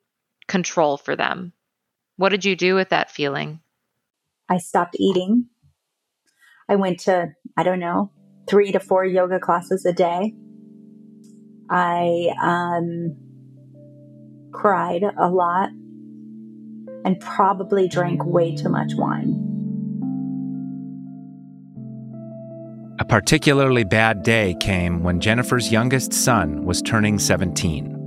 control 0.47 0.97
for 0.97 1.17
them? 1.17 1.51
What 2.15 2.29
did 2.29 2.45
you 2.45 2.55
do 2.55 2.75
with 2.75 2.89
that 2.89 3.11
feeling? 3.11 3.59
I 4.49 4.57
stopped 4.57 4.95
eating. 4.97 5.47
I 6.69 6.75
went 6.75 7.01
to, 7.01 7.33
I 7.57 7.63
don't 7.63 7.79
know, 7.79 8.11
three 8.49 8.71
to 8.71 8.79
four 8.79 9.03
yoga 9.03 9.39
classes 9.39 9.85
a 9.85 9.93
day. 9.93 10.33
I 11.69 12.29
um, 12.41 13.17
cried 14.53 15.03
a 15.03 15.29
lot 15.29 15.69
and 17.05 17.19
probably 17.19 17.87
drank 17.87 18.25
way 18.25 18.55
too 18.55 18.69
much 18.69 18.93
wine. 18.95 19.53
A 22.99 23.05
particularly 23.05 23.83
bad 23.83 24.23
day 24.23 24.55
came 24.59 25.03
when 25.03 25.19
Jennifer's 25.19 25.71
youngest 25.71 26.13
son 26.13 26.63
was 26.63 26.81
turning 26.81 27.17
17. 27.17 27.99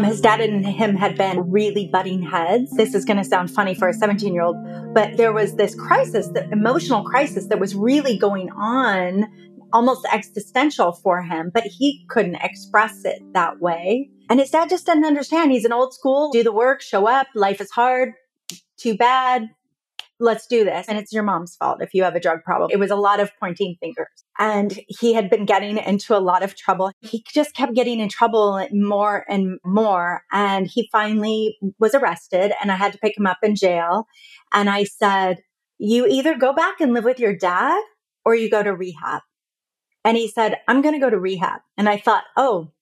His 0.00 0.20
dad 0.20 0.40
and 0.40 0.66
him 0.66 0.94
had 0.94 1.16
been 1.16 1.50
really 1.50 1.88
butting 1.92 2.22
heads. 2.22 2.70
This 2.72 2.94
is 2.94 3.04
going 3.04 3.16
to 3.16 3.24
sound 3.24 3.50
funny 3.50 3.74
for 3.74 3.88
a 3.88 3.94
17 3.94 4.32
year 4.34 4.42
old, 4.42 4.56
but 4.94 5.16
there 5.16 5.32
was 5.32 5.56
this 5.56 5.74
crisis, 5.74 6.28
the 6.28 6.48
emotional 6.50 7.02
crisis 7.02 7.46
that 7.46 7.58
was 7.58 7.74
really 7.74 8.18
going 8.18 8.50
on, 8.50 9.26
almost 9.72 10.06
existential 10.12 10.92
for 10.92 11.22
him, 11.22 11.50
but 11.52 11.64
he 11.64 12.04
couldn't 12.08 12.36
express 12.36 13.04
it 13.04 13.22
that 13.32 13.60
way. 13.60 14.10
And 14.28 14.40
his 14.40 14.50
dad 14.50 14.68
just 14.68 14.86
didn't 14.86 15.04
understand. 15.04 15.52
He's 15.52 15.64
an 15.64 15.72
old 15.72 15.94
school, 15.94 16.30
do 16.30 16.42
the 16.42 16.52
work, 16.52 16.82
show 16.82 17.06
up, 17.06 17.28
life 17.34 17.60
is 17.60 17.70
hard, 17.70 18.12
too 18.76 18.96
bad, 18.96 19.48
let's 20.20 20.46
do 20.46 20.64
this. 20.64 20.86
And 20.88 20.98
it's 20.98 21.12
your 21.12 21.22
mom's 21.22 21.56
fault 21.56 21.82
if 21.82 21.94
you 21.94 22.02
have 22.02 22.14
a 22.14 22.20
drug 22.20 22.42
problem. 22.42 22.70
It 22.72 22.78
was 22.78 22.90
a 22.90 22.96
lot 22.96 23.20
of 23.20 23.30
pointing 23.38 23.76
fingers. 23.80 24.08
And 24.38 24.78
he 24.88 25.14
had 25.14 25.30
been 25.30 25.44
getting 25.44 25.78
into 25.78 26.16
a 26.16 26.20
lot 26.20 26.42
of 26.42 26.56
trouble. 26.56 26.92
He 27.00 27.24
just 27.32 27.54
kept 27.54 27.74
getting 27.74 28.00
in 28.00 28.08
trouble 28.08 28.66
more 28.72 29.24
and 29.28 29.58
more. 29.64 30.22
And 30.32 30.66
he 30.66 30.88
finally 30.90 31.56
was 31.78 31.94
arrested 31.94 32.52
and 32.60 32.72
I 32.72 32.76
had 32.76 32.92
to 32.92 32.98
pick 32.98 33.16
him 33.16 33.26
up 33.26 33.38
in 33.42 33.54
jail. 33.54 34.06
And 34.52 34.68
I 34.68 34.84
said, 34.84 35.38
you 35.78 36.06
either 36.06 36.36
go 36.36 36.52
back 36.52 36.80
and 36.80 36.92
live 36.92 37.04
with 37.04 37.20
your 37.20 37.36
dad 37.36 37.80
or 38.24 38.34
you 38.34 38.50
go 38.50 38.62
to 38.62 38.74
rehab. 38.74 39.22
And 40.04 40.16
he 40.16 40.28
said, 40.28 40.58
I'm 40.66 40.82
going 40.82 40.94
to 40.94 41.00
go 41.00 41.10
to 41.10 41.18
rehab. 41.18 41.60
And 41.76 41.88
I 41.88 41.98
thought, 41.98 42.24
oh, 42.36 42.72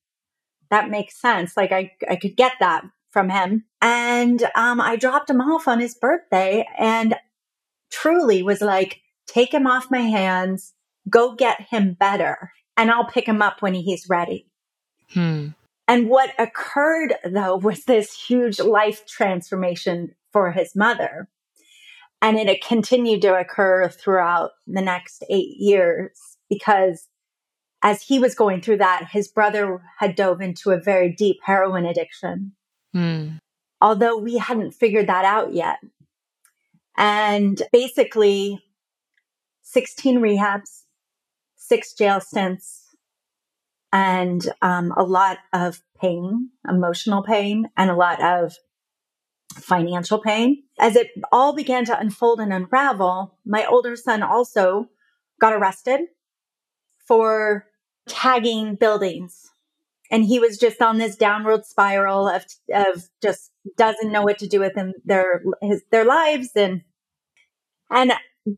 that 0.69 0.89
makes 0.89 1.19
sense. 1.19 1.55
Like 1.55 1.71
I, 1.71 1.91
I 2.09 2.15
could 2.15 2.35
get 2.35 2.53
that 2.59 2.83
from 3.11 3.29
him. 3.29 3.65
And 3.81 4.43
um, 4.55 4.79
I 4.81 4.95
dropped 4.95 5.29
him 5.29 5.41
off 5.41 5.67
on 5.67 5.79
his 5.79 5.95
birthday. 5.95 6.67
And 6.77 7.15
truly 7.89 8.43
was 8.43 8.61
like, 8.61 9.01
take 9.27 9.53
him 9.53 9.67
off 9.67 9.91
my 9.91 10.01
hands, 10.01 10.73
go 11.09 11.35
get 11.35 11.61
him 11.61 11.93
better, 11.93 12.51
and 12.75 12.91
I'll 12.91 13.07
pick 13.07 13.27
him 13.27 13.41
up 13.41 13.61
when 13.61 13.73
he's 13.73 14.09
ready. 14.09 14.47
Hmm. 15.13 15.49
And 15.87 16.09
what 16.09 16.31
occurred 16.37 17.15
though 17.23 17.57
was 17.61 17.85
this 17.85 18.13
huge 18.13 18.59
life 18.59 19.05
transformation 19.05 20.15
for 20.31 20.51
his 20.51 20.75
mother. 20.75 21.29
And 22.21 22.37
it 22.37 22.65
continued 22.65 23.21
to 23.21 23.35
occur 23.35 23.89
throughout 23.89 24.51
the 24.65 24.81
next 24.81 25.23
eight 25.29 25.55
years 25.57 26.37
because 26.49 27.07
as 27.83 28.01
he 28.01 28.19
was 28.19 28.35
going 28.35 28.61
through 28.61 28.77
that, 28.77 29.09
his 29.11 29.27
brother 29.27 29.81
had 29.99 30.15
dove 30.15 30.41
into 30.41 30.71
a 30.71 30.79
very 30.79 31.11
deep 31.11 31.37
heroin 31.43 31.85
addiction. 31.85 32.53
Hmm. 32.93 33.37
Although 33.79 34.17
we 34.17 34.37
hadn't 34.37 34.71
figured 34.71 35.07
that 35.07 35.25
out 35.25 35.53
yet. 35.53 35.77
And 36.97 37.61
basically, 37.71 38.59
16 39.61 40.19
rehabs, 40.19 40.83
six 41.55 41.93
jail 41.93 42.19
stints, 42.19 42.95
and 43.93 44.49
um, 44.61 44.91
a 44.97 45.03
lot 45.03 45.37
of 45.53 45.81
pain, 46.01 46.49
emotional 46.67 47.21
pain, 47.21 47.69
and 47.77 47.91
a 47.91 47.95
lot 47.95 48.21
of 48.21 48.55
financial 49.53 50.19
pain. 50.19 50.63
As 50.79 50.95
it 50.95 51.09
all 51.31 51.53
began 51.53 51.85
to 51.85 51.99
unfold 51.99 52.39
and 52.39 52.51
unravel, 52.51 53.37
my 53.45 53.65
older 53.65 53.95
son 53.95 54.23
also 54.23 54.89
got 55.39 55.53
arrested 55.53 56.01
for 57.05 57.66
tagging 58.07 58.75
buildings. 58.75 59.51
And 60.09 60.23
he 60.23 60.39
was 60.39 60.57
just 60.57 60.81
on 60.81 60.97
this 60.97 61.17
downward 61.17 61.65
spiral 61.65 62.29
of, 62.29 62.45
of 62.73 63.03
just 63.21 63.51
doesn't 63.77 64.11
know 64.11 64.21
what 64.21 64.37
to 64.39 64.47
do 64.47 64.59
with 64.59 64.73
them, 64.73 64.93
their, 65.03 65.43
his, 65.61 65.83
their 65.91 66.05
lives. 66.05 66.51
And 66.55 66.81
and 67.89 68.13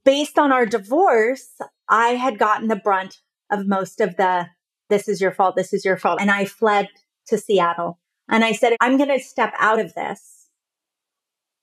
based 0.05 0.37
on 0.37 0.51
our 0.51 0.65
divorce, 0.65 1.49
I 1.87 2.09
had 2.09 2.39
gotten 2.39 2.67
the 2.67 2.75
brunt 2.75 3.17
of 3.51 3.67
most 3.67 4.01
of 4.01 4.15
the, 4.17 4.47
this 4.89 5.07
is 5.07 5.21
your 5.21 5.31
fault, 5.31 5.55
this 5.55 5.73
is 5.73 5.85
your 5.85 5.97
fault. 5.97 6.19
And 6.21 6.31
I 6.31 6.45
fled 6.45 6.87
to 7.27 7.37
Seattle. 7.37 7.99
And 8.27 8.43
I 8.45 8.51
said, 8.51 8.75
I'm 8.79 8.97
going 8.97 9.09
to 9.09 9.23
step 9.23 9.53
out 9.57 9.79
of 9.79 9.93
this 9.95 10.47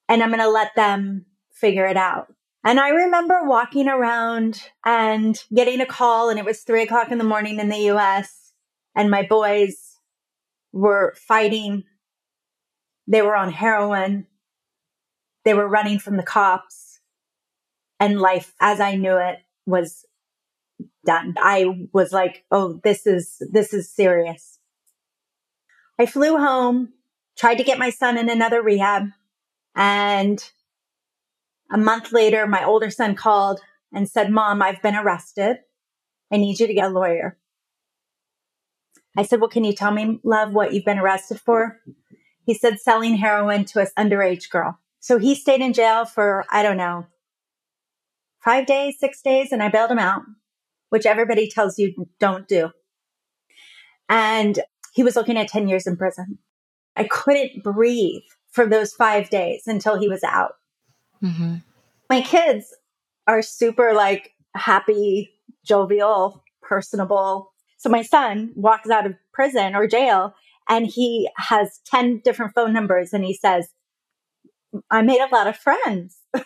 and 0.08 0.22
I'm 0.22 0.30
going 0.30 0.40
to 0.40 0.48
let 0.48 0.74
them 0.74 1.26
figure 1.52 1.86
it 1.86 1.96
out. 1.96 2.32
And 2.66 2.80
I 2.80 2.88
remember 2.88 3.44
walking 3.44 3.86
around 3.86 4.60
and 4.84 5.40
getting 5.54 5.80
a 5.80 5.86
call, 5.86 6.30
and 6.30 6.38
it 6.40 6.44
was 6.44 6.62
three 6.62 6.82
o'clock 6.82 7.12
in 7.12 7.18
the 7.18 7.22
morning 7.22 7.60
in 7.60 7.68
the 7.68 7.92
US, 7.92 8.52
and 8.92 9.08
my 9.08 9.22
boys 9.22 10.00
were 10.72 11.14
fighting. 11.16 11.84
They 13.06 13.22
were 13.22 13.36
on 13.36 13.52
heroin. 13.52 14.26
They 15.44 15.54
were 15.54 15.68
running 15.68 16.00
from 16.00 16.16
the 16.16 16.24
cops 16.24 16.98
and 18.00 18.20
life 18.20 18.52
as 18.60 18.80
I 18.80 18.96
knew 18.96 19.16
it 19.16 19.38
was 19.64 20.04
done. 21.04 21.36
I 21.38 21.86
was 21.92 22.10
like, 22.10 22.46
oh, 22.50 22.80
this 22.82 23.06
is, 23.06 23.40
this 23.52 23.72
is 23.72 23.94
serious. 23.94 24.58
I 26.00 26.06
flew 26.06 26.36
home, 26.36 26.94
tried 27.38 27.58
to 27.58 27.64
get 27.64 27.78
my 27.78 27.90
son 27.90 28.18
in 28.18 28.28
another 28.28 28.60
rehab. 28.60 29.10
And 29.76 30.42
a 31.70 31.78
month 31.78 32.12
later, 32.12 32.46
my 32.46 32.64
older 32.64 32.90
son 32.90 33.14
called 33.14 33.60
and 33.92 34.08
said, 34.08 34.30
mom, 34.30 34.62
I've 34.62 34.82
been 34.82 34.96
arrested. 34.96 35.58
I 36.32 36.36
need 36.36 36.60
you 36.60 36.66
to 36.66 36.74
get 36.74 36.86
a 36.86 36.92
lawyer. 36.92 37.38
I 39.16 39.22
said, 39.22 39.40
well, 39.40 39.48
can 39.48 39.64
you 39.64 39.72
tell 39.72 39.90
me, 39.90 40.20
love, 40.24 40.52
what 40.52 40.72
you've 40.72 40.84
been 40.84 40.98
arrested 40.98 41.40
for? 41.40 41.80
He 42.44 42.54
said, 42.54 42.78
selling 42.78 43.16
heroin 43.16 43.64
to 43.66 43.80
an 43.80 43.88
underage 43.98 44.50
girl. 44.50 44.78
So 45.00 45.18
he 45.18 45.34
stayed 45.34 45.60
in 45.60 45.72
jail 45.72 46.04
for, 46.04 46.44
I 46.50 46.62
don't 46.62 46.76
know, 46.76 47.06
five 48.44 48.66
days, 48.66 48.98
six 48.98 49.22
days, 49.22 49.52
and 49.52 49.62
I 49.62 49.68
bailed 49.68 49.90
him 49.90 49.98
out, 49.98 50.22
which 50.90 51.06
everybody 51.06 51.48
tells 51.48 51.78
you 51.78 52.06
don't 52.20 52.46
do. 52.46 52.70
And 54.08 54.60
he 54.94 55.02
was 55.02 55.16
looking 55.16 55.36
at 55.36 55.48
10 55.48 55.68
years 55.68 55.86
in 55.86 55.96
prison. 55.96 56.38
I 56.94 57.04
couldn't 57.04 57.62
breathe 57.62 58.22
for 58.50 58.66
those 58.66 58.92
five 58.92 59.30
days 59.30 59.62
until 59.66 59.98
he 59.98 60.08
was 60.08 60.22
out. 60.22 60.52
Mm-hmm. 61.22 61.56
My 62.08 62.20
kids 62.20 62.74
are 63.26 63.42
super 63.42 63.92
like 63.92 64.34
happy, 64.54 65.32
jovial, 65.64 66.44
personable. 66.62 67.52
So 67.78 67.88
my 67.88 68.02
son 68.02 68.52
walks 68.54 68.90
out 68.90 69.06
of 69.06 69.14
prison 69.32 69.74
or 69.74 69.86
jail 69.86 70.34
and 70.68 70.86
he 70.86 71.28
has 71.36 71.80
10 71.86 72.22
different 72.24 72.54
phone 72.54 72.72
numbers 72.72 73.12
and 73.12 73.24
he 73.24 73.34
says, 73.34 73.68
I 74.90 75.02
made 75.02 75.20
a 75.20 75.34
lot 75.34 75.46
of 75.46 75.56
friends. 75.56 76.18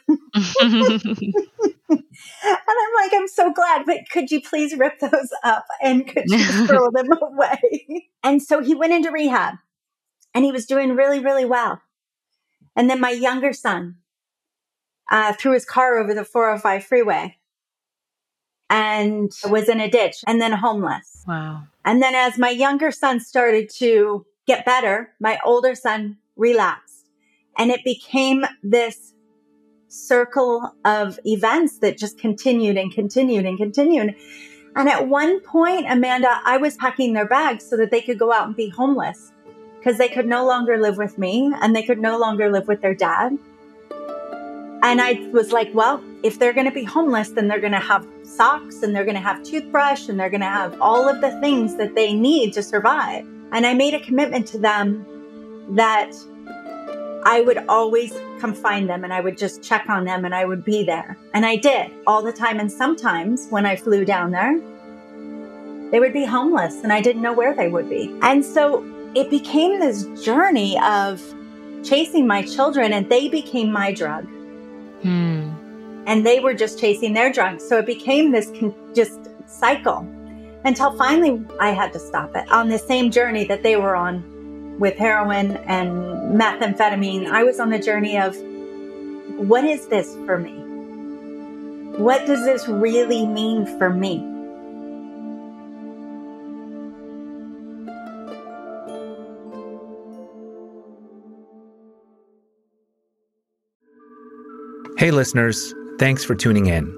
and 2.42 2.60
I'm 2.68 2.94
like, 3.02 3.12
I'm 3.12 3.28
so 3.28 3.52
glad, 3.52 3.86
but 3.86 3.98
could 4.10 4.30
you 4.30 4.40
please 4.40 4.76
rip 4.76 4.98
those 5.00 5.30
up 5.42 5.66
and 5.82 6.06
could 6.06 6.24
you 6.26 6.66
throw 6.66 6.90
them 6.94 7.08
away? 7.12 8.08
And 8.22 8.42
so 8.42 8.62
he 8.62 8.74
went 8.74 8.92
into 8.92 9.10
rehab 9.10 9.54
and 10.34 10.44
he 10.44 10.52
was 10.52 10.66
doing 10.66 10.94
really, 10.94 11.20
really 11.20 11.44
well. 11.44 11.80
And 12.76 12.88
then 12.88 13.00
my 13.00 13.10
younger 13.10 13.52
son 13.52 13.96
uh, 15.10 15.32
threw 15.32 15.52
his 15.52 15.64
car 15.64 15.98
over 15.98 16.14
the 16.14 16.24
405 16.24 16.84
freeway 16.84 17.36
and 18.68 19.32
was 19.48 19.68
in 19.68 19.80
a 19.80 19.90
ditch 19.90 20.22
and 20.26 20.40
then 20.40 20.52
homeless. 20.52 21.24
Wow. 21.26 21.64
And 21.84 22.02
then 22.02 22.14
as 22.14 22.38
my 22.38 22.50
younger 22.50 22.90
son 22.90 23.20
started 23.20 23.68
to 23.76 24.24
get 24.46 24.64
better, 24.64 25.12
my 25.20 25.38
older 25.44 25.74
son 25.74 26.18
relapsed 26.36 27.08
and 27.58 27.70
it 27.70 27.84
became 27.84 28.44
this 28.62 29.12
circle 29.88 30.72
of 30.84 31.18
events 31.24 31.78
that 31.78 31.98
just 31.98 32.18
continued 32.18 32.76
and 32.76 32.92
continued 32.92 33.44
and 33.44 33.58
continued. 33.58 34.14
And 34.76 34.88
at 34.88 35.08
one 35.08 35.40
point, 35.40 35.86
Amanda, 35.88 36.40
I 36.44 36.58
was 36.58 36.76
packing 36.76 37.12
their 37.12 37.26
bags 37.26 37.68
so 37.68 37.76
that 37.76 37.90
they 37.90 38.00
could 38.00 38.18
go 38.18 38.32
out 38.32 38.46
and 38.46 38.54
be 38.54 38.68
homeless 38.68 39.32
because 39.78 39.98
they 39.98 40.08
could 40.08 40.26
no 40.26 40.46
longer 40.46 40.78
live 40.78 40.96
with 40.96 41.18
me 41.18 41.52
and 41.60 41.74
they 41.74 41.82
could 41.82 41.98
no 41.98 42.18
longer 42.18 42.50
live 42.50 42.68
with 42.68 42.80
their 42.80 42.94
dad. 42.94 43.36
And 44.82 45.00
I 45.00 45.28
was 45.32 45.52
like, 45.52 45.70
well, 45.74 46.02
if 46.22 46.38
they're 46.38 46.52
going 46.52 46.66
to 46.66 46.72
be 46.72 46.84
homeless, 46.84 47.30
then 47.30 47.48
they're 47.48 47.60
going 47.60 47.72
to 47.72 47.78
have 47.78 48.06
socks 48.22 48.82
and 48.82 48.94
they're 48.94 49.04
going 49.04 49.16
to 49.16 49.20
have 49.20 49.42
toothbrush 49.42 50.08
and 50.08 50.18
they're 50.18 50.30
going 50.30 50.40
to 50.40 50.46
have 50.46 50.80
all 50.80 51.08
of 51.08 51.20
the 51.20 51.38
things 51.40 51.76
that 51.76 51.94
they 51.94 52.14
need 52.14 52.52
to 52.54 52.62
survive. 52.62 53.26
And 53.52 53.66
I 53.66 53.74
made 53.74 53.94
a 53.94 54.00
commitment 54.00 54.46
to 54.48 54.58
them 54.58 55.04
that 55.70 56.12
I 57.24 57.42
would 57.42 57.58
always 57.68 58.14
come 58.40 58.54
find 58.54 58.88
them 58.88 59.04
and 59.04 59.12
I 59.12 59.20
would 59.20 59.36
just 59.36 59.62
check 59.62 59.88
on 59.88 60.04
them 60.04 60.24
and 60.24 60.34
I 60.34 60.46
would 60.46 60.64
be 60.64 60.82
there. 60.82 61.18
And 61.34 61.44
I 61.44 61.56
did 61.56 61.92
all 62.06 62.22
the 62.22 62.32
time. 62.32 62.58
And 62.58 62.72
sometimes 62.72 63.48
when 63.50 63.66
I 63.66 63.76
flew 63.76 64.04
down 64.04 64.30
there, 64.30 64.58
they 65.90 66.00
would 66.00 66.12
be 66.12 66.24
homeless 66.24 66.82
and 66.82 66.92
I 66.92 67.02
didn't 67.02 67.20
know 67.20 67.32
where 67.32 67.54
they 67.54 67.68
would 67.68 67.90
be. 67.90 68.16
And 68.22 68.44
so 68.44 68.84
it 69.14 69.28
became 69.28 69.80
this 69.80 70.04
journey 70.24 70.80
of 70.80 71.20
chasing 71.82 72.26
my 72.26 72.42
children 72.42 72.92
and 72.92 73.10
they 73.10 73.28
became 73.28 73.70
my 73.70 73.92
drug. 73.92 74.26
Hmm. 75.02 75.52
And 76.06 76.26
they 76.26 76.40
were 76.40 76.54
just 76.54 76.78
chasing 76.78 77.12
their 77.12 77.32
drugs. 77.32 77.66
So 77.66 77.78
it 77.78 77.86
became 77.86 78.32
this 78.32 78.50
con- 78.58 78.74
just 78.94 79.18
cycle 79.46 80.06
until 80.64 80.96
finally 80.96 81.44
I 81.58 81.70
had 81.70 81.92
to 81.92 81.98
stop 81.98 82.34
it 82.36 82.50
on 82.50 82.68
the 82.68 82.78
same 82.78 83.10
journey 83.10 83.44
that 83.44 83.62
they 83.62 83.76
were 83.76 83.96
on 83.96 84.78
with 84.78 84.96
heroin 84.96 85.56
and 85.66 86.38
methamphetamine. 86.38 87.26
I 87.26 87.44
was 87.44 87.60
on 87.60 87.70
the 87.70 87.78
journey 87.78 88.18
of 88.18 88.36
what 89.36 89.64
is 89.64 89.86
this 89.88 90.14
for 90.26 90.38
me? 90.38 90.58
What 91.98 92.26
does 92.26 92.44
this 92.44 92.66
really 92.68 93.26
mean 93.26 93.66
for 93.78 93.90
me? 93.90 94.18
Hey, 105.00 105.10
listeners, 105.10 105.74
thanks 105.98 106.24
for 106.24 106.34
tuning 106.34 106.66
in. 106.66 106.94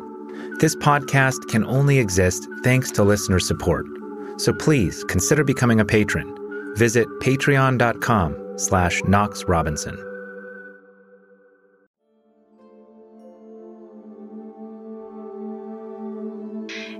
This 0.58 0.74
podcast 0.74 1.46
can 1.48 1.64
only 1.64 2.00
exist 2.00 2.48
thanks 2.64 2.90
to 2.90 3.04
listener 3.04 3.38
support. 3.38 3.86
So 4.38 4.52
please 4.52 5.04
consider 5.04 5.44
becoming 5.44 5.78
a 5.78 5.84
patron. 5.84 6.74
Visit 6.74 7.06
patreon.com 7.20 8.58
slash 8.58 9.04
Knox 9.04 9.44
Robinson. 9.44 9.94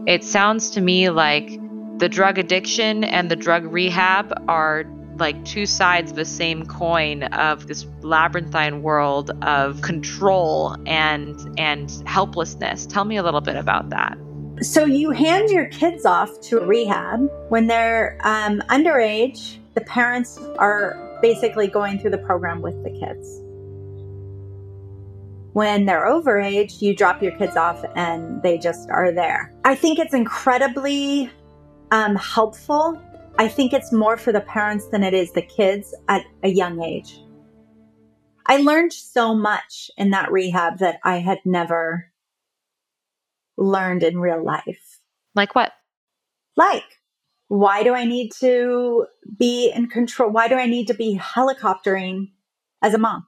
It 0.06 0.22
sounds 0.22 0.70
to 0.70 0.80
me 0.80 1.10
like 1.10 1.48
the 1.98 2.08
drug 2.08 2.38
addiction 2.38 3.02
and 3.02 3.28
the 3.28 3.34
drug 3.34 3.64
rehab 3.64 4.32
are 4.46 4.84
like 5.16 5.44
two 5.44 5.66
sides 5.66 6.10
of 6.10 6.16
the 6.16 6.24
same 6.24 6.66
coin 6.66 7.24
of 7.24 7.66
this 7.66 7.86
labyrinthine 8.00 8.82
world 8.82 9.30
of 9.42 9.82
control 9.82 10.76
and 10.86 11.38
and 11.58 12.02
helplessness. 12.06 12.86
Tell 12.86 13.04
me 13.04 13.16
a 13.16 13.22
little 13.22 13.40
bit 13.40 13.56
about 13.56 13.90
that. 13.90 14.18
So 14.60 14.84
you 14.84 15.10
hand 15.10 15.50
your 15.50 15.66
kids 15.66 16.06
off 16.06 16.40
to 16.42 16.60
rehab 16.60 17.28
when 17.48 17.66
they're 17.66 18.18
um, 18.22 18.62
underage. 18.68 19.58
The 19.74 19.80
parents 19.80 20.38
are 20.58 21.18
basically 21.22 21.66
going 21.66 21.98
through 21.98 22.10
the 22.10 22.18
program 22.18 22.62
with 22.62 22.82
the 22.84 22.90
kids. 22.90 23.40
When 25.54 25.84
they're 25.84 26.06
overage, 26.06 26.80
you 26.80 26.94
drop 26.94 27.22
your 27.22 27.32
kids 27.32 27.56
off 27.56 27.84
and 27.96 28.42
they 28.42 28.56
just 28.56 28.88
are 28.90 29.12
there. 29.12 29.52
I 29.64 29.74
think 29.74 29.98
it's 29.98 30.14
incredibly 30.14 31.30
um, 31.90 32.16
helpful. 32.16 33.00
I 33.38 33.48
think 33.48 33.72
it's 33.72 33.92
more 33.92 34.16
for 34.16 34.32
the 34.32 34.40
parents 34.40 34.88
than 34.88 35.02
it 35.02 35.14
is 35.14 35.32
the 35.32 35.42
kids 35.42 35.94
at 36.08 36.24
a 36.42 36.48
young 36.48 36.82
age. 36.82 37.18
I 38.46 38.58
learned 38.58 38.92
so 38.92 39.34
much 39.34 39.90
in 39.96 40.10
that 40.10 40.30
rehab 40.30 40.78
that 40.78 40.98
I 41.04 41.18
had 41.18 41.38
never 41.44 42.12
learned 43.56 44.02
in 44.02 44.18
real 44.18 44.44
life. 44.44 45.00
Like 45.34 45.54
what? 45.54 45.72
Like, 46.56 46.84
why 47.48 47.82
do 47.82 47.94
I 47.94 48.04
need 48.04 48.32
to 48.40 49.06
be 49.38 49.70
in 49.70 49.88
control? 49.88 50.30
Why 50.30 50.48
do 50.48 50.56
I 50.56 50.66
need 50.66 50.86
to 50.88 50.94
be 50.94 51.18
helicoptering 51.18 52.30
as 52.82 52.94
a 52.94 52.98
mom? 52.98 53.26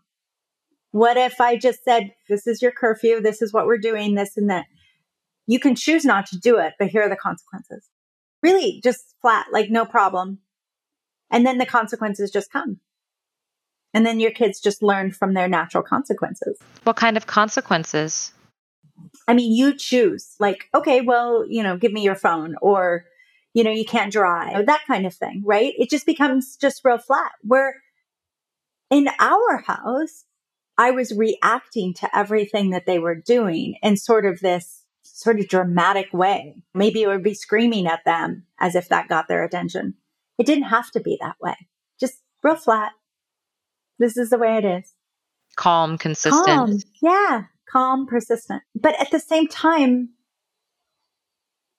What 0.90 1.16
if 1.16 1.40
I 1.40 1.56
just 1.56 1.82
said, 1.84 2.12
this 2.28 2.46
is 2.46 2.62
your 2.62 2.70
curfew, 2.70 3.20
this 3.20 3.42
is 3.42 3.52
what 3.52 3.66
we're 3.66 3.78
doing, 3.78 4.14
this 4.14 4.36
and 4.36 4.48
that? 4.50 4.66
You 5.46 5.58
can 5.58 5.74
choose 5.74 6.04
not 6.04 6.26
to 6.26 6.38
do 6.38 6.58
it, 6.58 6.74
but 6.78 6.88
here 6.88 7.02
are 7.02 7.08
the 7.08 7.16
consequences. 7.16 7.88
Really, 8.44 8.82
just 8.84 9.14
flat, 9.22 9.46
like 9.52 9.70
no 9.70 9.86
problem. 9.86 10.40
And 11.30 11.46
then 11.46 11.56
the 11.56 11.64
consequences 11.64 12.30
just 12.30 12.52
come. 12.52 12.78
And 13.94 14.04
then 14.04 14.20
your 14.20 14.32
kids 14.32 14.60
just 14.60 14.82
learn 14.82 15.12
from 15.12 15.32
their 15.32 15.48
natural 15.48 15.82
consequences. 15.82 16.58
What 16.82 16.96
kind 16.96 17.16
of 17.16 17.26
consequences? 17.26 18.34
I 19.26 19.32
mean, 19.32 19.50
you 19.52 19.74
choose, 19.74 20.36
like, 20.38 20.68
okay, 20.74 21.00
well, 21.00 21.46
you 21.48 21.62
know, 21.62 21.78
give 21.78 21.92
me 21.92 22.02
your 22.02 22.16
phone 22.16 22.54
or, 22.60 23.06
you 23.54 23.64
know, 23.64 23.70
you 23.70 23.86
can't 23.86 24.12
drive, 24.12 24.66
that 24.66 24.84
kind 24.86 25.06
of 25.06 25.14
thing, 25.14 25.42
right? 25.46 25.72
It 25.78 25.88
just 25.88 26.04
becomes 26.04 26.56
just 26.56 26.84
real 26.84 26.98
flat. 26.98 27.32
Where 27.40 27.82
in 28.90 29.08
our 29.18 29.62
house, 29.66 30.24
I 30.76 30.90
was 30.90 31.14
reacting 31.14 31.94
to 31.94 32.14
everything 32.14 32.70
that 32.70 32.84
they 32.84 32.98
were 32.98 33.14
doing 33.14 33.76
in 33.82 33.96
sort 33.96 34.26
of 34.26 34.40
this 34.40 34.83
sort 35.14 35.40
of 35.40 35.48
dramatic 35.48 36.12
way. 36.12 36.56
Maybe 36.74 37.02
it 37.02 37.08
would 37.08 37.22
be 37.22 37.34
screaming 37.34 37.86
at 37.86 38.04
them 38.04 38.46
as 38.58 38.74
if 38.74 38.88
that 38.88 39.08
got 39.08 39.28
their 39.28 39.44
attention. 39.44 39.94
It 40.38 40.46
didn't 40.46 40.64
have 40.64 40.90
to 40.92 41.00
be 41.00 41.18
that 41.20 41.36
way. 41.40 41.56
Just 42.00 42.14
real 42.42 42.56
flat. 42.56 42.92
This 43.98 44.16
is 44.16 44.30
the 44.30 44.38
way 44.38 44.56
it 44.56 44.64
is. 44.64 44.92
Calm, 45.56 45.98
consistent. 45.98 46.44
Calm. 46.44 46.78
Yeah. 47.02 47.44
Calm, 47.70 48.06
persistent. 48.06 48.62
But 48.74 49.00
at 49.00 49.10
the 49.10 49.20
same 49.20 49.46
time, 49.46 50.10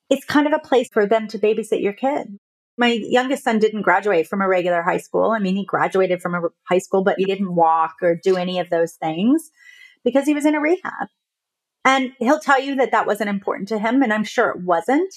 it's 0.09 0.25
kind 0.25 0.47
of 0.47 0.53
a 0.53 0.59
place 0.59 0.89
for 0.91 1.05
them 1.05 1.27
to 1.29 1.39
babysit 1.39 1.81
your 1.81 1.93
kid 1.93 2.39
my 2.77 2.87
youngest 2.87 3.43
son 3.43 3.59
didn't 3.59 3.83
graduate 3.83 4.27
from 4.27 4.41
a 4.41 4.47
regular 4.47 4.81
high 4.81 4.97
school. 4.97 5.31
I 5.31 5.39
mean, 5.39 5.55
he 5.55 5.65
graduated 5.65 6.21
from 6.21 6.35
a 6.35 6.41
high 6.63 6.79
school, 6.79 7.03
but 7.03 7.15
he 7.17 7.25
didn't 7.25 7.55
walk 7.55 7.95
or 8.01 8.15
do 8.15 8.35
any 8.35 8.59
of 8.59 8.69
those 8.69 8.93
things 8.93 9.49
because 10.03 10.25
he 10.25 10.33
was 10.33 10.45
in 10.45 10.55
a 10.55 10.59
rehab. 10.59 11.07
And 11.85 12.13
he'll 12.17 12.39
tell 12.39 12.59
you 12.59 12.75
that 12.75 12.91
that 12.91 13.05
wasn't 13.05 13.29
important 13.29 13.69
to 13.69 13.79
him. 13.79 14.01
And 14.01 14.11
I'm 14.11 14.23
sure 14.23 14.49
it 14.49 14.63
wasn't. 14.63 15.13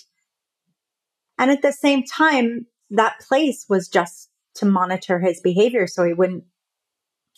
And 1.39 1.51
at 1.51 1.63
the 1.63 1.73
same 1.73 2.05
time, 2.05 2.67
that 2.91 3.21
place 3.27 3.65
was 3.69 3.89
just 3.89 4.29
to 4.57 4.67
monitor 4.67 5.19
his 5.19 5.41
behavior 5.41 5.87
so 5.87 6.05
he 6.05 6.13
wouldn't 6.13 6.45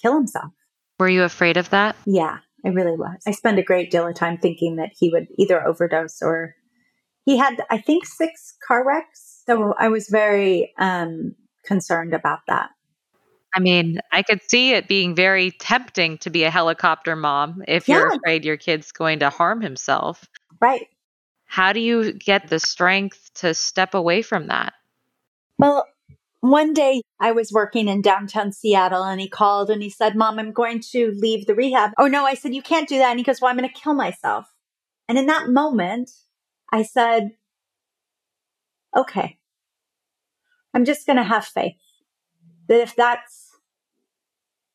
kill 0.02 0.14
himself. 0.14 0.52
Were 0.98 1.08
you 1.08 1.22
afraid 1.22 1.56
of 1.56 1.70
that? 1.70 1.96
Yeah, 2.06 2.38
I 2.64 2.68
really 2.68 2.96
was. 2.96 3.22
I 3.26 3.30
spent 3.30 3.58
a 3.58 3.62
great 3.62 3.90
deal 3.90 4.06
of 4.06 4.14
time 4.14 4.36
thinking 4.36 4.76
that 4.76 4.90
he 4.98 5.10
would 5.10 5.28
either 5.38 5.66
overdose 5.66 6.20
or 6.22 6.54
he 7.24 7.36
had, 7.36 7.62
I 7.70 7.78
think, 7.78 8.06
six 8.06 8.54
car 8.66 8.86
wrecks. 8.86 9.42
So 9.46 9.74
I 9.78 9.88
was 9.88 10.08
very 10.08 10.72
um, 10.78 11.34
concerned 11.64 12.14
about 12.14 12.40
that. 12.48 12.70
I 13.54 13.60
mean, 13.60 13.98
I 14.12 14.22
could 14.22 14.40
see 14.48 14.72
it 14.72 14.88
being 14.88 15.14
very 15.14 15.50
tempting 15.50 16.18
to 16.18 16.30
be 16.30 16.44
a 16.44 16.50
helicopter 16.50 17.16
mom 17.16 17.62
if 17.66 17.88
yeah. 17.88 17.96
you're 17.96 18.14
afraid 18.14 18.44
your 18.44 18.56
kid's 18.56 18.92
going 18.92 19.20
to 19.20 19.30
harm 19.30 19.60
himself. 19.60 20.28
Right. 20.60 20.88
How 21.46 21.72
do 21.72 21.80
you 21.80 22.12
get 22.12 22.48
the 22.48 22.60
strength 22.60 23.30
to 23.36 23.54
step 23.54 23.94
away 23.94 24.22
from 24.22 24.46
that? 24.46 24.74
Well, 25.58 25.86
one 26.40 26.72
day 26.72 27.02
I 27.18 27.32
was 27.32 27.52
working 27.52 27.88
in 27.88 28.02
downtown 28.02 28.52
Seattle 28.52 29.02
and 29.02 29.20
he 29.20 29.28
called 29.28 29.68
and 29.68 29.82
he 29.82 29.90
said, 29.90 30.14
Mom, 30.14 30.38
I'm 30.38 30.52
going 30.52 30.80
to 30.92 31.12
leave 31.16 31.46
the 31.46 31.54
rehab. 31.54 31.90
Oh, 31.98 32.06
no, 32.06 32.24
I 32.24 32.34
said, 32.34 32.54
You 32.54 32.62
can't 32.62 32.88
do 32.88 32.98
that. 32.98 33.10
And 33.10 33.18
he 33.18 33.24
goes, 33.24 33.40
Well, 33.40 33.50
I'm 33.50 33.58
going 33.58 33.68
to 33.68 33.80
kill 33.80 33.94
myself. 33.94 34.46
And 35.08 35.18
in 35.18 35.26
that 35.26 35.48
moment, 35.48 36.12
I 36.72 36.84
said, 36.84 37.32
okay, 38.96 39.38
I'm 40.72 40.84
just 40.84 41.06
going 41.06 41.16
to 41.16 41.24
have 41.24 41.44
faith 41.44 41.74
that 42.70 42.80
if 42.80 42.94
that's 42.94 43.50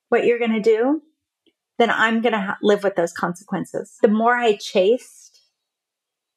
what 0.10 0.25
you're 0.25 0.38
going 0.38 0.51
to 0.51 0.62
do, 0.62 1.01
then 1.79 1.89
I'm 1.89 2.21
going 2.21 2.34
to 2.34 2.41
ha- 2.41 2.58
live 2.62 2.84
with 2.84 2.95
those 2.95 3.13
consequences. 3.13 3.97
The 4.01 4.10
more 4.10 4.36
I 4.36 4.58
chased, 4.58 5.41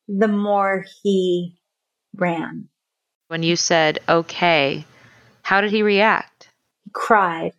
the 0.07 0.29
more 0.29 0.85
he 1.03 1.59
ran. 2.17 2.69
When 3.27 3.43
you 3.43 3.57
said, 3.57 3.99
okay, 4.09 4.87
how 5.43 5.61
did 5.61 5.73
he 5.73 5.83
react? 5.83 6.49
He 6.85 6.93
cried 6.95 7.53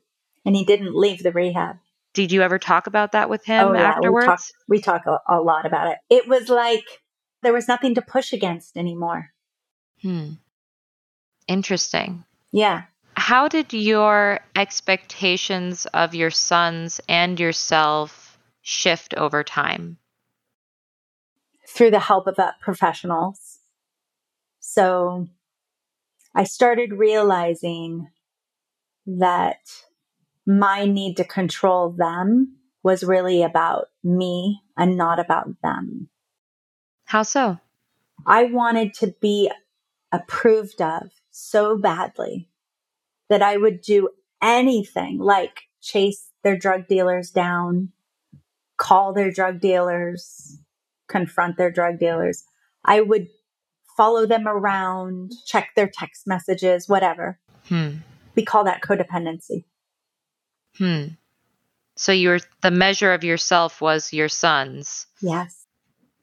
and 0.46 0.56
he 0.56 0.64
didn't 0.64 0.96
leave 0.96 1.22
the 1.22 1.34
rehab. 1.34 1.76
Did 2.14 2.32
you 2.32 2.42
ever 2.42 2.58
talk 2.58 2.88
about 2.88 3.12
that 3.12 3.30
with 3.30 3.44
him 3.44 3.68
oh, 3.68 3.74
yeah, 3.74 3.82
afterwards? 3.82 4.54
We 4.68 4.80
talk, 4.80 5.04
we 5.04 5.06
talk 5.06 5.22
a, 5.28 5.36
a 5.36 5.42
lot 5.42 5.66
about 5.66 5.92
it. 5.92 5.98
It 6.10 6.28
was 6.28 6.48
like 6.48 6.86
there 7.44 7.54
was 7.54 7.68
nothing 7.68 7.96
to 7.96 8.02
push 8.02 8.32
against 8.32 8.78
anymore. 8.78 9.32
Hmm. 10.02 10.32
Interesting. 11.48 12.24
Yeah. 12.54 12.84
How 13.30 13.48
did 13.48 13.74
your 13.74 14.40
expectations 14.56 15.86
of 15.94 16.16
your 16.16 16.32
sons 16.32 17.00
and 17.08 17.40
yourself 17.40 18.40
shift 18.64 19.14
over 19.14 19.44
time? 19.44 20.00
Through 21.68 21.92
the 21.92 22.00
help 22.00 22.26
of 22.26 22.40
professionals. 22.60 23.60
So 24.60 25.28
I 26.34 26.44
started 26.44 26.94
realizing 26.94 28.08
that 29.06 29.60
my 30.48 30.86
need 30.86 31.16
to 31.18 31.24
control 31.24 31.92
them 31.92 32.58
was 32.82 33.04
really 33.04 33.44
about 33.44 33.90
me 34.04 34.64
and 34.76 34.98
not 34.98 35.20
about 35.20 35.50
them. 35.62 36.10
How 37.06 37.22
so? 37.22 37.60
I 38.26 38.46
wanted 38.46 38.96
to 38.96 39.14
be 39.22 39.52
approved 40.12 40.82
of 40.82 41.12
so 41.30 41.78
badly 41.78 42.50
that 43.30 43.42
I 43.42 43.58
would 43.58 43.82
do 43.82 44.10
anything 44.42 45.20
like 45.20 45.62
chase 45.82 46.30
their 46.44 46.58
drug 46.58 46.88
dealers 46.88 47.32
down, 47.32 47.92
call 48.78 49.14
their 49.14 49.32
drug 49.32 49.60
dealers, 49.60 50.58
confront 51.08 51.58
their 51.58 51.72
drug 51.72 52.00
dealers. 52.00 52.44
I 52.86 53.02
would 53.02 53.28
follow 53.98 54.26
them 54.26 54.48
around, 54.48 55.34
check 55.46 55.70
their 55.76 55.90
text 55.94 56.26
messages, 56.26 56.88
whatever. 56.88 57.40
Hmm. 57.68 57.98
We 58.36 58.46
call 58.46 58.64
that 58.64 58.82
codependency. 58.82 59.66
Hmm. 60.78 61.08
So 61.98 62.14
your 62.14 62.40
the 62.62 62.72
measure 62.72 63.14
of 63.14 63.26
yourself 63.26 63.82
was 63.82 64.14
your 64.14 64.30
sons. 64.30 65.06
Yes. 65.22 65.66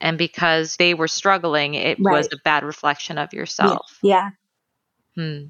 And 0.01 0.17
because 0.17 0.77
they 0.77 0.95
were 0.95 1.09
struggling, 1.09 1.75
it 1.75 1.99
Right. 2.01 2.17
was 2.17 2.29
a 2.33 2.39
bad 2.45 2.65
reflection 2.65 3.19
of 3.19 3.33
yourself. 3.35 3.99
Yeah. 4.03 4.31
Hmm. 5.15 5.47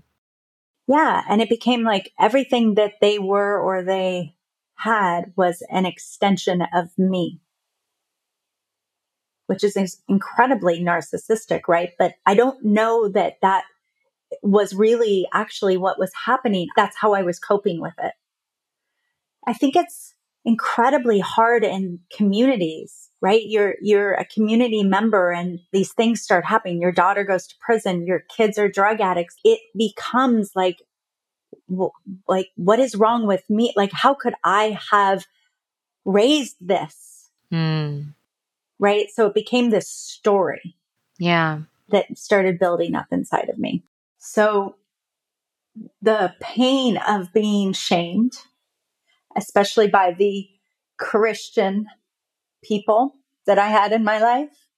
Yeah. 0.88 1.22
And 1.28 1.40
it 1.42 1.48
became 1.48 1.82
like 1.82 2.12
everything 2.18 2.74
that 2.74 2.94
they 3.00 3.18
were 3.18 3.60
or 3.60 3.82
they 3.82 4.36
had 4.76 5.32
was 5.36 5.62
an 5.70 5.86
extension 5.86 6.62
of 6.74 6.96
me, 6.98 7.40
which 9.46 9.64
is 9.64 9.76
incredibly 10.08 10.80
narcissistic, 10.80 11.62
right? 11.68 11.90
But 11.98 12.14
I 12.24 12.34
don't 12.34 12.64
know 12.64 13.08
that 13.08 13.34
that 13.42 13.64
was 14.42 14.74
really 14.74 15.26
actually 15.32 15.76
what 15.76 15.98
was 15.98 16.12
happening. 16.26 16.68
That's 16.76 16.96
how 16.96 17.14
I 17.14 17.22
was 17.22 17.38
coping 17.38 17.80
with 17.80 17.94
it. 17.98 18.14
I 19.46 19.52
think 19.52 19.76
it's 19.76 20.15
incredibly 20.46 21.18
hard 21.18 21.64
in 21.64 21.98
communities, 22.16 23.10
right? 23.20 23.42
You're, 23.44 23.74
you're 23.82 24.14
a 24.14 24.24
community 24.24 24.84
member 24.84 25.32
and 25.32 25.58
these 25.72 25.92
things 25.92 26.22
start 26.22 26.46
happening. 26.46 26.80
Your 26.80 26.92
daughter 26.92 27.24
goes 27.24 27.48
to 27.48 27.54
prison. 27.60 28.06
Your 28.06 28.20
kids 28.34 28.56
are 28.56 28.68
drug 28.68 29.00
addicts. 29.00 29.34
It 29.44 29.58
becomes 29.76 30.52
like, 30.54 30.80
like, 32.28 32.48
what 32.54 32.78
is 32.78 32.94
wrong 32.94 33.26
with 33.26 33.42
me? 33.50 33.72
Like, 33.76 33.90
how 33.92 34.14
could 34.14 34.34
I 34.44 34.78
have 34.92 35.26
raised 36.04 36.56
this? 36.60 37.28
Hmm. 37.50 38.02
Right. 38.78 39.08
So 39.12 39.26
it 39.26 39.34
became 39.34 39.70
this 39.70 39.88
story 39.90 40.76
Yeah. 41.18 41.62
that 41.88 42.16
started 42.16 42.58
building 42.58 42.94
up 42.94 43.06
inside 43.10 43.48
of 43.48 43.58
me. 43.58 43.82
So 44.18 44.76
the 46.02 46.34
pain 46.40 46.98
of 46.98 47.32
being 47.32 47.72
shamed, 47.72 48.34
especially 49.36 49.88
by 49.88 50.12
the 50.12 50.48
Christian 50.98 51.86
people 52.64 53.16
that 53.46 53.58
I 53.58 53.68
had 53.68 53.92
in 53.92 54.02
my 54.02 54.18
life, 54.18 54.68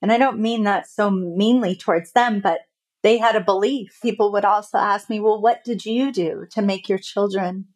and 0.00 0.10
I 0.10 0.18
don't 0.18 0.40
mean 0.40 0.64
that 0.64 0.88
so 0.88 1.10
meanly 1.10 1.76
towards 1.76 2.12
them, 2.12 2.40
but 2.40 2.60
they 3.02 3.18
had 3.18 3.36
a 3.36 3.40
belief. 3.40 3.98
People 4.02 4.32
would 4.32 4.44
also 4.44 4.78
ask 4.78 5.08
me, 5.08 5.20
well, 5.20 5.40
what 5.40 5.64
did 5.64 5.84
you 5.84 6.12
do 6.12 6.46
to 6.50 6.62
make 6.62 6.88
your 6.88 6.98
children 6.98 7.66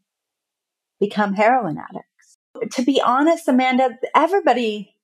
become 0.98 1.34
heroin 1.34 1.78
addicts? 1.78 2.76
To 2.76 2.82
be 2.82 3.00
honest, 3.00 3.48
Amanda, 3.48 3.98
everybody 4.14 4.94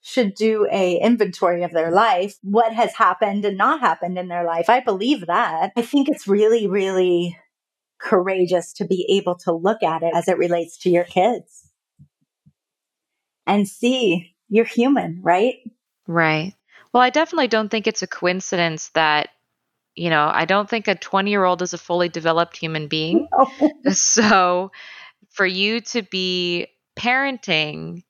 should 0.00 0.34
do 0.34 0.66
a 0.70 0.98
inventory 1.00 1.62
of 1.62 1.72
their 1.72 1.90
life, 1.90 2.36
what 2.42 2.72
has 2.72 2.94
happened 2.94 3.44
and 3.44 3.58
not 3.58 3.80
happened 3.80 4.18
in 4.18 4.28
their 4.28 4.44
life. 4.44 4.70
I 4.70 4.80
believe 4.80 5.26
that. 5.26 5.72
I 5.76 5.82
think 5.82 6.08
it's 6.08 6.28
really, 6.28 6.66
really 6.66 7.36
courageous 7.98 8.72
to 8.74 8.84
be 8.84 9.06
able 9.08 9.34
to 9.34 9.52
look 9.52 9.82
at 9.82 10.02
it 10.02 10.12
as 10.14 10.28
it 10.28 10.38
relates 10.38 10.78
to 10.78 10.90
your 10.90 11.04
kids 11.04 11.68
and 13.46 13.66
see 13.66 14.34
you're 14.48 14.64
human, 14.64 15.20
right? 15.22 15.56
Right. 16.06 16.54
Well, 16.92 17.02
I 17.02 17.10
definitely 17.10 17.48
don't 17.48 17.70
think 17.70 17.86
it's 17.86 18.02
a 18.02 18.06
coincidence 18.06 18.90
that, 18.90 19.28
you 19.94 20.10
know, 20.10 20.30
I 20.32 20.44
don't 20.44 20.68
think 20.68 20.88
a 20.88 20.94
20 20.94 21.30
year 21.30 21.44
old 21.44 21.60
is 21.62 21.74
a 21.74 21.78
fully 21.78 22.08
developed 22.08 22.56
human 22.56 22.88
being. 22.88 23.28
So 23.90 24.70
for 25.30 25.46
you 25.46 25.80
to 25.80 26.02
be 26.02 26.66
parenting 26.98 28.02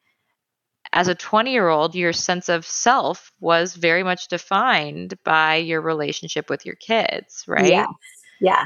as 0.92 1.09
a 1.09 1.14
20 1.14 1.53
year 1.53 1.68
old, 1.68 1.94
your 1.94 2.12
sense 2.12 2.48
of 2.48 2.66
self 2.66 3.33
was 3.40 3.74
very 3.74 4.03
much 4.03 4.29
defined 4.29 5.14
by 5.24 5.57
your 5.57 5.81
relationship 5.81 6.48
with 6.48 6.64
your 6.64 6.74
kids, 6.74 7.44
right? 7.46 7.72
Yeah. 7.72 7.87
Yeah. 8.40 8.64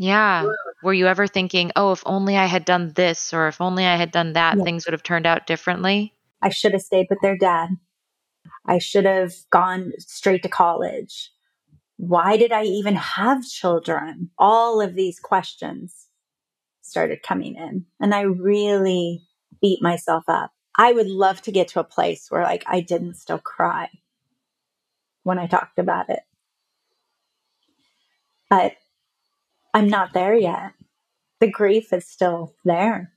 Yeah. 0.00 0.50
Were 0.82 0.94
you 0.94 1.06
ever 1.08 1.26
thinking, 1.26 1.72
oh, 1.76 1.92
if 1.92 2.02
only 2.06 2.38
I 2.38 2.46
had 2.46 2.64
done 2.64 2.94
this 2.94 3.34
or 3.34 3.48
if 3.48 3.60
only 3.60 3.84
I 3.84 3.96
had 3.96 4.10
done 4.10 4.32
that, 4.32 4.56
Yeah. 4.56 4.64
things 4.64 4.86
would 4.86 4.94
have 4.94 5.02
turned 5.02 5.26
out 5.26 5.46
differently? 5.46 6.14
I 6.40 6.48
should 6.48 6.72
have 6.72 6.80
stayed 6.80 7.08
with 7.10 7.20
their 7.20 7.36
dad. 7.36 7.76
I 8.64 8.78
should 8.78 9.04
have 9.04 9.34
gone 9.50 9.92
straight 9.98 10.42
to 10.44 10.48
college. 10.48 11.30
Why 11.98 12.38
did 12.38 12.50
I 12.50 12.62
even 12.64 12.94
have 12.96 13.44
children? 13.44 14.30
All 14.38 14.80
of 14.80 14.94
these 14.94 15.20
questions 15.20 16.06
started 16.80 17.22
coming 17.22 17.56
in, 17.56 17.84
and 18.00 18.14
I 18.14 18.22
really 18.22 19.20
beat 19.60 19.82
myself 19.82 20.24
up. 20.28 20.50
I 20.78 20.92
would 20.92 21.08
love 21.08 21.42
to 21.42 21.52
get 21.52 21.68
to 21.68 21.80
a 21.80 21.84
place 21.84 22.30
where 22.30 22.42
like 22.42 22.64
I 22.66 22.80
didn't 22.80 23.16
still 23.16 23.38
cry 23.38 23.90
when 25.24 25.38
I 25.38 25.46
talked 25.46 25.78
about 25.78 26.08
it. 26.08 26.20
But 28.48 28.72
I'm 29.72 29.88
not 29.88 30.12
there 30.12 30.34
yet. 30.34 30.72
The 31.40 31.50
grief 31.50 31.92
is 31.92 32.06
still 32.06 32.54
there. 32.64 33.12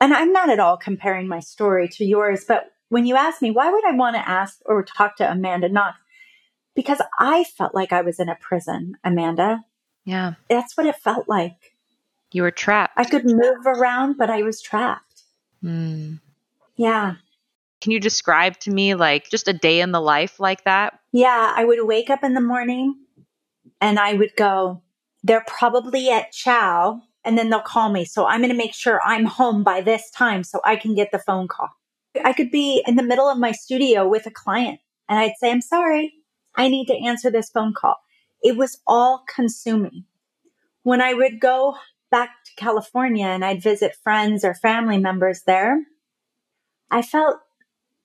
And 0.00 0.14
I'm 0.14 0.32
not 0.32 0.50
at 0.50 0.60
all 0.60 0.76
comparing 0.76 1.28
my 1.28 1.40
story 1.40 1.88
to 1.88 2.04
yours, 2.04 2.44
but 2.46 2.72
when 2.88 3.06
you 3.06 3.16
ask 3.16 3.42
me, 3.42 3.50
why 3.50 3.70
would 3.70 3.84
I 3.84 3.92
want 3.92 4.16
to 4.16 4.28
ask 4.28 4.60
or 4.64 4.82
talk 4.82 5.16
to 5.16 5.30
Amanda 5.30 5.68
Knox? 5.68 5.98
Because 6.74 7.00
I 7.18 7.44
felt 7.44 7.74
like 7.74 7.92
I 7.92 8.02
was 8.02 8.20
in 8.20 8.28
a 8.28 8.36
prison, 8.36 8.96
Amanda. 9.04 9.64
Yeah. 10.04 10.34
That's 10.48 10.76
what 10.76 10.86
it 10.86 10.96
felt 10.96 11.28
like. 11.28 11.74
You 12.32 12.42
were 12.42 12.50
trapped. 12.50 12.94
I 12.96 13.04
could 13.04 13.24
move 13.24 13.66
around, 13.66 14.16
but 14.16 14.30
I 14.30 14.42
was 14.42 14.60
trapped. 14.60 15.22
Hmm. 15.62 16.14
Yeah. 16.76 17.14
Can 17.80 17.92
you 17.92 18.00
describe 18.00 18.58
to 18.60 18.70
me 18.70 18.94
like 18.94 19.28
just 19.28 19.48
a 19.48 19.52
day 19.52 19.80
in 19.80 19.92
the 19.92 20.00
life 20.00 20.38
like 20.40 20.64
that? 20.64 20.98
Yeah. 21.12 21.52
I 21.54 21.64
would 21.64 21.84
wake 21.86 22.10
up 22.10 22.22
in 22.22 22.34
the 22.34 22.40
morning 22.40 22.96
and 23.80 23.98
I 23.98 24.14
would 24.14 24.36
go, 24.36 24.82
they're 25.22 25.44
probably 25.46 26.10
at 26.10 26.32
chow 26.32 27.00
and 27.24 27.36
then 27.36 27.50
they'll 27.50 27.60
call 27.60 27.90
me. 27.90 28.04
So 28.04 28.26
I'm 28.26 28.40
going 28.40 28.50
to 28.50 28.56
make 28.56 28.74
sure 28.74 29.00
I'm 29.04 29.24
home 29.24 29.62
by 29.62 29.80
this 29.80 30.10
time 30.10 30.44
so 30.44 30.60
I 30.64 30.76
can 30.76 30.94
get 30.94 31.10
the 31.12 31.18
phone 31.18 31.48
call. 31.48 31.68
I 32.24 32.32
could 32.32 32.50
be 32.50 32.82
in 32.86 32.96
the 32.96 33.02
middle 33.02 33.28
of 33.28 33.38
my 33.38 33.52
studio 33.52 34.08
with 34.08 34.26
a 34.26 34.30
client 34.30 34.80
and 35.08 35.18
I'd 35.18 35.34
say, 35.38 35.50
I'm 35.50 35.60
sorry, 35.60 36.14
I 36.54 36.68
need 36.68 36.86
to 36.86 36.96
answer 36.96 37.30
this 37.30 37.50
phone 37.50 37.74
call. 37.74 37.96
It 38.42 38.56
was 38.56 38.80
all 38.86 39.24
consuming. 39.32 40.04
When 40.82 41.00
I 41.00 41.14
would 41.14 41.40
go 41.40 41.76
back 42.10 42.30
to 42.46 42.52
California 42.56 43.26
and 43.26 43.44
I'd 43.44 43.62
visit 43.62 43.96
friends 44.02 44.44
or 44.44 44.54
family 44.54 44.98
members 44.98 45.42
there, 45.46 45.82
I 46.90 47.02
felt 47.02 47.36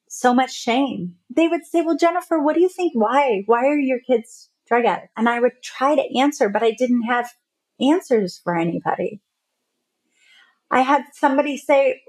so 0.09 0.33
much 0.33 0.53
shame. 0.53 1.15
They 1.29 1.47
would 1.47 1.65
say, 1.65 1.81
Well, 1.81 1.97
Jennifer, 1.97 2.39
what 2.39 2.55
do 2.55 2.61
you 2.61 2.69
think? 2.69 2.93
Why? 2.93 3.43
Why 3.45 3.65
are 3.65 3.79
your 3.79 3.99
kids 3.99 4.49
drug 4.73 4.85
addicts? 4.85 5.13
And 5.15 5.29
I 5.29 5.39
would 5.39 5.61
try 5.61 5.95
to 5.95 6.19
answer, 6.19 6.49
but 6.49 6.63
I 6.63 6.71
didn't 6.71 7.03
have 7.03 7.29
answers 7.79 8.39
for 8.43 8.57
anybody. 8.57 9.21
I 10.71 10.81
had 10.81 11.03
somebody 11.13 11.57
say, 11.57 12.01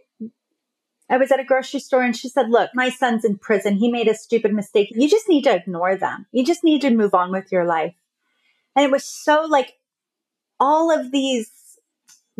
I 1.10 1.18
was 1.18 1.30
at 1.30 1.40
a 1.40 1.44
grocery 1.44 1.80
store 1.80 2.02
and 2.02 2.16
she 2.16 2.30
said, 2.30 2.48
Look, 2.48 2.70
my 2.74 2.88
son's 2.88 3.24
in 3.24 3.36
prison. 3.36 3.76
He 3.76 3.92
made 3.92 4.08
a 4.08 4.14
stupid 4.14 4.54
mistake. 4.54 4.88
You 4.92 5.08
just 5.08 5.28
need 5.28 5.44
to 5.44 5.54
ignore 5.54 5.96
them. 5.96 6.26
You 6.32 6.44
just 6.44 6.64
need 6.64 6.80
to 6.80 6.90
move 6.90 7.14
on 7.14 7.30
with 7.30 7.52
your 7.52 7.66
life. 7.66 7.94
And 8.74 8.86
it 8.86 8.90
was 8.90 9.04
so 9.04 9.42
like 9.42 9.74
all 10.58 10.90
of 10.90 11.12
these 11.12 11.50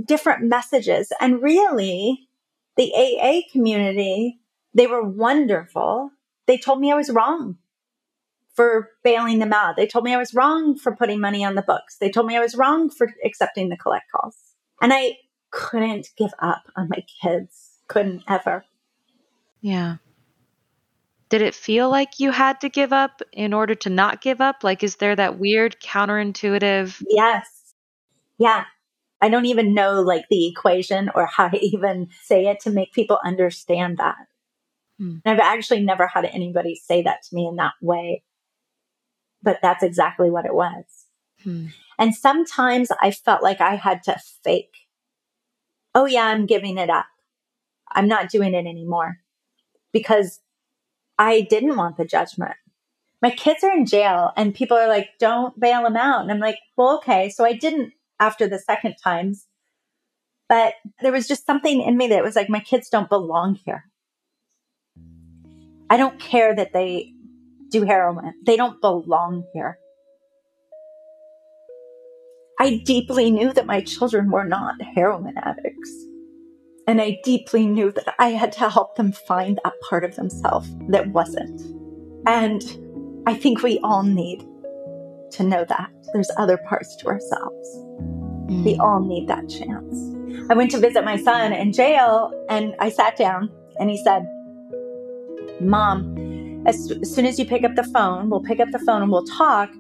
different 0.03 0.45
messages. 0.45 1.13
And 1.21 1.43
really, 1.43 2.29
the 2.77 2.91
AA 2.95 3.43
community, 3.53 4.41
they 4.73 4.87
were 4.87 5.05
wonderful. 5.05 6.11
They 6.47 6.57
told 6.57 6.81
me 6.81 6.91
I 6.91 6.97
was 6.97 7.11
wrong 7.11 7.59
for 8.55 8.91
bailing 9.03 9.41
them 9.41 9.53
out. 9.53 9.77
They 9.77 9.87
told 9.87 10.05
me 10.05 10.15
I 10.15 10.19
was 10.19 10.35
wrong 10.35 10.77
for 10.77 10.95
putting 10.95 11.21
money 11.21 11.45
on 11.45 11.55
the 11.55 11.63
books. 11.63 11.97
They 11.99 12.11
told 12.11 12.27
me 12.27 12.37
I 12.37 12.41
was 12.41 12.55
wrong 12.55 12.89
for 12.89 13.13
accepting 13.25 13.69
the 13.69 13.77
collect 13.77 14.11
calls. 14.11 14.37
And 14.81 14.93
I 14.93 15.17
couldn't 15.51 16.09
give 16.17 16.33
up 16.41 16.63
on 16.77 16.89
my 16.89 17.05
kids. 17.23 17.81
Couldn't 17.89 18.23
ever. 18.29 18.65
Yeah. 19.61 19.97
Did 21.29 21.43
it 21.43 21.55
feel 21.55 21.91
like 21.91 22.21
you 22.21 22.31
had 22.31 22.61
to 22.61 22.69
give 22.69 22.93
up 22.93 23.21
in 23.33 23.53
order 23.53 23.75
to 23.75 23.91
not 23.91 24.21
give 24.21 24.41
up? 24.41 24.63
Like, 24.63 24.83
is 24.83 24.97
there 24.97 25.17
that 25.17 25.39
weird 25.39 25.81
counterintuitive? 25.81 27.03
Yes. 27.09 27.75
Yeah. 28.39 28.65
I 29.21 29.29
don't 29.29 29.47
even 29.47 29.75
know 29.75 30.03
like 30.03 30.27
the 30.29 30.47
equation 30.47 31.11
or 31.15 31.27
how 31.27 31.49
to 31.49 31.59
even 31.65 32.09
say 32.23 32.47
it 32.47 32.61
to 32.61 32.71
make 32.71 32.93
people 32.93 33.19
understand 33.25 33.99
that. 33.99 34.17
Hmm. 34.99 35.17
I've 35.25 35.41
actually 35.41 35.83
never 35.83 36.07
had 36.07 36.25
anybody 36.27 36.77
say 36.77 37.03
that 37.03 37.23
to 37.25 37.35
me 37.35 37.47
in 37.47 37.57
that 37.57 37.73
way. 37.81 38.23
But 39.45 39.61
that's 39.63 39.83
exactly 39.85 40.31
what 40.31 40.47
it 40.47 40.55
was. 40.55 40.85
Hmm. 41.43 41.67
And 41.99 42.15
sometimes 42.15 42.89
I 43.01 43.13
felt 43.13 43.43
like 43.43 43.61
I 43.61 43.77
had 43.77 44.03
to 44.05 44.19
fake. 44.43 44.75
Oh, 45.95 46.07
yeah, 46.07 46.27
I'm 46.27 46.47
giving 46.47 46.79
it 46.79 46.91
up. 46.91 47.07
I'm 47.93 48.09
not 48.09 48.31
doing 48.31 48.55
it 48.55 48.67
anymore 48.67 49.19
because 49.93 50.41
I 51.19 51.43
didn't 51.43 51.77
want 51.77 51.97
the 51.97 52.05
judgment. 52.05 52.57
My 53.23 53.31
kids 53.31 53.63
are 53.63 53.73
in 53.73 53.87
jail 53.87 54.33
and 54.37 54.55
people 54.55 54.77
are 54.77 54.89
like, 54.89 55.11
don't 55.21 55.59
bail 55.59 55.85
them 55.85 55.97
out. 55.97 56.23
And 56.23 56.33
I'm 56.33 56.41
like, 56.41 56.59
well, 56.77 56.97
okay. 56.97 57.31
So 57.31 57.45
I 57.45 57.53
didn't 57.53 57.93
after 58.19 58.49
the 58.49 58.59
second 58.59 58.97
times, 59.03 59.47
but 60.49 60.75
there 61.01 61.13
was 61.13 61.29
just 61.29 61.47
something 61.47 61.83
in 61.83 61.97
me 61.97 62.09
that 62.09 62.25
was 62.25 62.37
like, 62.37 62.51
my 62.51 62.61
kids 62.61 62.89
don't 62.89 63.09
belong 63.09 63.55
here. 63.55 63.85
I 65.89 65.97
don't 65.97 66.19
care 66.19 66.55
that 66.55 66.73
they 66.73 67.14
do 67.75 67.85
heroin. 67.85 68.33
They 68.47 68.57
don't 68.57 68.81
belong 68.81 69.45
here. 69.53 69.79
I 72.61 72.81
deeply 72.85 73.31
knew 73.33 73.53
that 73.53 73.67
my 73.67 73.81
children 73.81 74.31
were 74.31 74.45
not 74.45 74.81
heroin 74.95 75.37
addicts. 75.37 75.91
And 76.87 77.01
I 77.01 77.19
deeply 77.25 77.67
knew 77.67 77.91
that 77.93 78.15
I 78.19 78.29
had 78.29 78.53
to 78.53 78.71
help 78.71 78.97
them 78.97 79.11
find 79.11 79.59
that 79.65 79.73
part 79.89 80.05
of 80.05 80.15
themselves 80.15 80.69
that 80.89 81.09
wasn't. 81.09 81.61
And 82.27 82.63
I 83.27 83.35
think 83.35 83.63
we 83.63 83.81
all 83.81 84.05
need 84.05 84.47
to 85.33 85.43
know 85.43 85.65
that 85.65 85.91
there's 86.13 86.31
other 86.37 86.59
parts 86.69 86.95
to 86.97 87.09
ourselves. 87.09 87.69
Mm. 88.47 88.65
We 88.65 88.77
all 88.77 89.01
need 89.01 89.27
that 89.29 89.49
chance. 89.49 89.97
I 90.49 90.55
went 90.55 90.71
to 90.73 90.79
visit 90.79 91.05
my 91.05 91.17
son 91.17 91.53
in 91.53 91.73
jail 91.73 92.31
and 92.49 92.77
I 92.79 92.91
sat 92.91 93.17
down 93.17 93.51
and 93.81 93.91
he 93.91 93.97
said, 93.97 94.29
Mom, 95.61 96.24
as, 96.67 96.91
as 96.91 97.15
soon 97.15 97.27
as 97.27 97.39
you 97.39 97.45
pick 97.45 97.65
up 97.65 97.75
the 97.75 97.85
phone, 97.85 98.31
we'll 98.31 98.43
pick 98.43 98.61
up 98.61 98.71
the 98.71 98.79
phone 98.79 99.03
and 99.03 99.11
we'll 99.11 99.27
talk. 99.27 99.71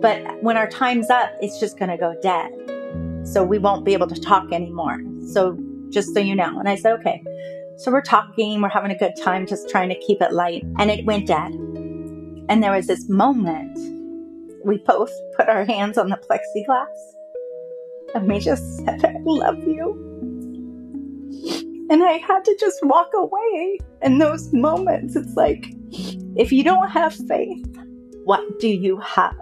But 0.00 0.42
when 0.42 0.56
our 0.56 0.68
time's 0.68 1.10
up, 1.10 1.32
it's 1.40 1.60
just 1.60 1.78
going 1.78 1.90
to 1.90 1.96
go 1.96 2.14
dead. 2.22 2.50
So 3.24 3.44
we 3.44 3.58
won't 3.58 3.84
be 3.84 3.92
able 3.92 4.08
to 4.08 4.20
talk 4.20 4.52
anymore. 4.52 5.00
So 5.32 5.58
just 5.90 6.14
so 6.14 6.20
you 6.20 6.34
know. 6.34 6.58
And 6.58 6.68
I 6.68 6.76
said, 6.76 6.92
okay. 7.00 7.22
So 7.76 7.90
we're 7.90 8.02
talking, 8.02 8.60
we're 8.60 8.68
having 8.68 8.90
a 8.90 8.98
good 8.98 9.14
time, 9.22 9.46
just 9.46 9.68
trying 9.68 9.88
to 9.88 9.98
keep 9.98 10.20
it 10.20 10.32
light. 10.32 10.64
And 10.78 10.90
it 10.90 11.04
went 11.04 11.26
dead. 11.26 11.52
And 12.48 12.62
there 12.62 12.72
was 12.72 12.86
this 12.86 13.08
moment 13.08 13.78
we 14.64 14.78
both 14.78 15.12
put 15.36 15.48
our 15.48 15.64
hands 15.64 15.98
on 15.98 16.08
the 16.08 16.16
plexiglass 16.16 16.86
and 18.14 18.28
we 18.28 18.38
just 18.38 18.78
said, 18.78 19.04
I 19.04 19.14
love 19.24 19.58
you. 19.58 20.10
And 21.92 22.02
I 22.02 22.12
had 22.26 22.42
to 22.46 22.56
just 22.58 22.78
walk 22.84 23.10
away. 23.14 23.78
In 24.00 24.16
those 24.16 24.50
moments, 24.50 25.14
it's 25.14 25.34
like, 25.34 25.66
if 26.36 26.50
you 26.50 26.64
don't 26.64 26.88
have 26.88 27.14
faith, 27.14 27.66
what 28.24 28.58
do 28.60 28.68
you 28.68 28.96
have? 29.00 29.34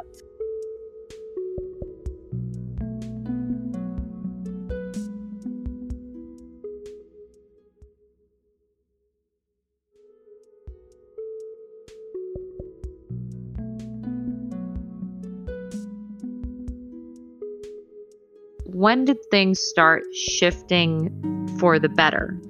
When 18.81 19.05
did 19.05 19.19
things 19.31 19.61
start 19.61 20.03
shifting 20.14 21.11
for 21.59 21.79
the 21.79 21.90
better? 21.90 22.40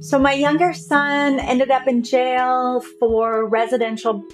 So, 0.00 0.18
my 0.18 0.32
younger 0.32 0.74
son 0.74 1.38
ended 1.38 1.70
up 1.70 1.86
in 1.86 2.02
jail 2.02 2.80
for 2.98 3.48
residential 3.48 4.24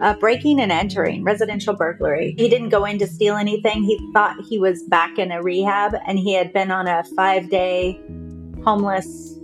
uh, 0.00 0.14
breaking 0.14 0.60
and 0.60 0.70
entering, 0.70 1.24
residential 1.24 1.74
burglary. 1.74 2.36
He 2.38 2.48
didn't 2.48 2.68
go 2.68 2.84
in 2.84 3.00
to 3.00 3.08
steal 3.08 3.34
anything. 3.34 3.82
He 3.82 3.98
thought 4.12 4.36
he 4.48 4.60
was 4.60 4.84
back 4.84 5.18
in 5.18 5.32
a 5.32 5.42
rehab 5.42 5.96
and 6.06 6.20
he 6.20 6.34
had 6.34 6.52
been 6.52 6.70
on 6.70 6.86
a 6.86 7.02
five 7.16 7.50
day 7.50 8.00
homeless 8.64 9.40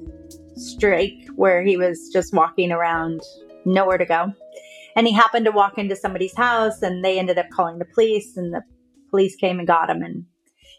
streak 0.55 1.29
where 1.35 1.65
he 1.65 1.77
was 1.77 2.09
just 2.13 2.35
walking 2.35 2.71
around, 2.71 3.21
nowhere 3.65 3.99
to 3.99 4.07
go. 4.07 4.33
And 4.95 5.09
he 5.09 5.13
happened 5.13 5.45
to 5.47 5.53
walk 5.53 5.77
into 5.77 5.97
somebody's 5.97 6.37
house 6.37 6.83
and 6.83 7.05
they 7.05 7.19
ended 7.19 7.37
up 7.37 7.51
calling 7.51 7.79
the 7.79 7.85
police 7.85 8.37
and 8.37 8.55
the 8.55 8.63
police 9.11 9.35
came 9.35 9.59
and 9.59 9.67
got 9.67 9.91
him 9.91 10.03
and 10.03 10.25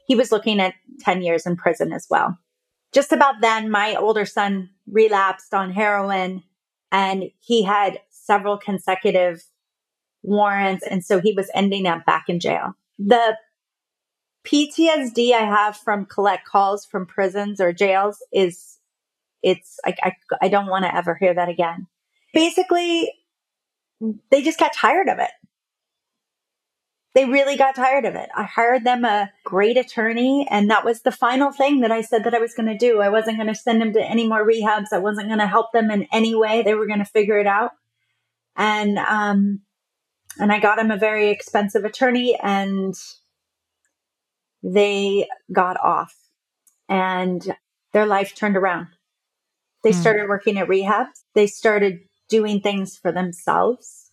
he 0.08 0.16
was 0.16 0.32
looking 0.32 0.60
at 0.60 0.74
10 1.02 1.22
years 1.22 1.46
in 1.46 1.56
prison 1.56 1.94
as 1.94 2.08
well. 2.10 2.38
Just 2.94 3.12
about 3.12 3.42
then, 3.42 3.70
my 3.70 3.96
older 3.96 4.26
son 4.26 4.70
relapsed 4.90 5.54
on 5.54 5.72
heroin 5.72 6.44
and 6.92 7.26
he 7.40 7.64
had 7.64 8.00
several 8.10 8.58
consecutive 8.58 9.44
warrants. 10.24 10.86
And 10.88 11.04
so 11.04 11.20
he 11.20 11.34
was 11.34 11.52
ending 11.54 11.88
up 11.88 12.06
back 12.06 12.26
in 12.30 12.40
jail. 12.40 12.74
The 12.98 13.38
PTSD 14.46 15.34
I 15.34 15.44
have 15.44 15.76
from 15.76 16.06
collect 16.06 16.46
calls 16.46 16.86
from 16.86 17.06
prisons 17.06 17.60
or 17.60 17.74
jails 17.74 18.26
is 18.32 18.78
it's 19.44 19.78
like 19.86 19.98
I, 20.02 20.14
I 20.42 20.48
don't 20.48 20.68
want 20.68 20.86
to 20.86 20.96
ever 20.96 21.16
hear 21.16 21.34
that 21.34 21.50
again. 21.50 21.88
Basically, 22.34 23.12
they 24.32 24.42
just 24.42 24.60
got 24.60 24.74
tired 24.74 25.10
of 25.10 25.20
it 25.20 25.32
they 27.18 27.26
really 27.26 27.58
got 27.58 27.74
tired 27.74 28.06
of 28.06 28.14
it. 28.14 28.30
I 28.36 28.44
hired 28.44 28.84
them 28.84 29.04
a 29.04 29.32
great 29.44 29.76
attorney, 29.76 30.48
and 30.52 30.70
that 30.70 30.86
was 30.86 31.02
the 31.02 31.12
final 31.12 31.52
thing 31.52 31.80
that 31.80 31.92
I 31.92 32.02
said 32.02 32.26
that 32.26 32.36
I 32.36 32.40
was 32.40 32.54
going 32.54 32.68
to 32.68 32.78
do. 32.78 33.02
I 33.02 33.10
wasn't 33.10 33.38
going 33.38 33.48
to 33.48 33.56
send 33.56 33.82
them 33.82 33.92
to 33.94 34.00
any 34.00 34.28
more 34.28 34.48
rehabs. 34.48 34.94
I 34.94 35.00
wasn't 35.00 35.30
going 35.30 35.40
to 35.40 35.48
help 35.48 35.72
them 35.72 35.90
in 35.90 36.06
any 36.12 36.36
way. 36.36 36.62
They 36.62 36.76
were 36.76 36.86
going 36.86 37.00
to 37.00 37.06
figure 37.06 37.40
it 37.40 37.48
out. 37.48 37.72
And 38.56 39.00
um, 39.00 39.62
and 40.38 40.52
I 40.52 40.60
got 40.60 40.78
him 40.78 40.92
a 40.92 40.96
very 40.96 41.32
expensive 41.32 41.86
attorney, 41.86 42.38
and 42.40 42.94
they 44.62 45.28
got 45.52 45.76
off, 45.82 46.16
and 46.88 47.58
their 47.94 48.06
life 48.06 48.36
turned 48.36 48.58
around. 48.58 48.90
They 49.84 49.90
mm. 49.90 50.00
started 50.00 50.30
working 50.30 50.60
at 50.60 50.68
rehabs. 50.68 51.24
They 51.34 51.48
started 51.48 52.02
doing 52.30 52.62
things 52.62 52.96
for 52.96 53.12
themselves. 53.12 54.12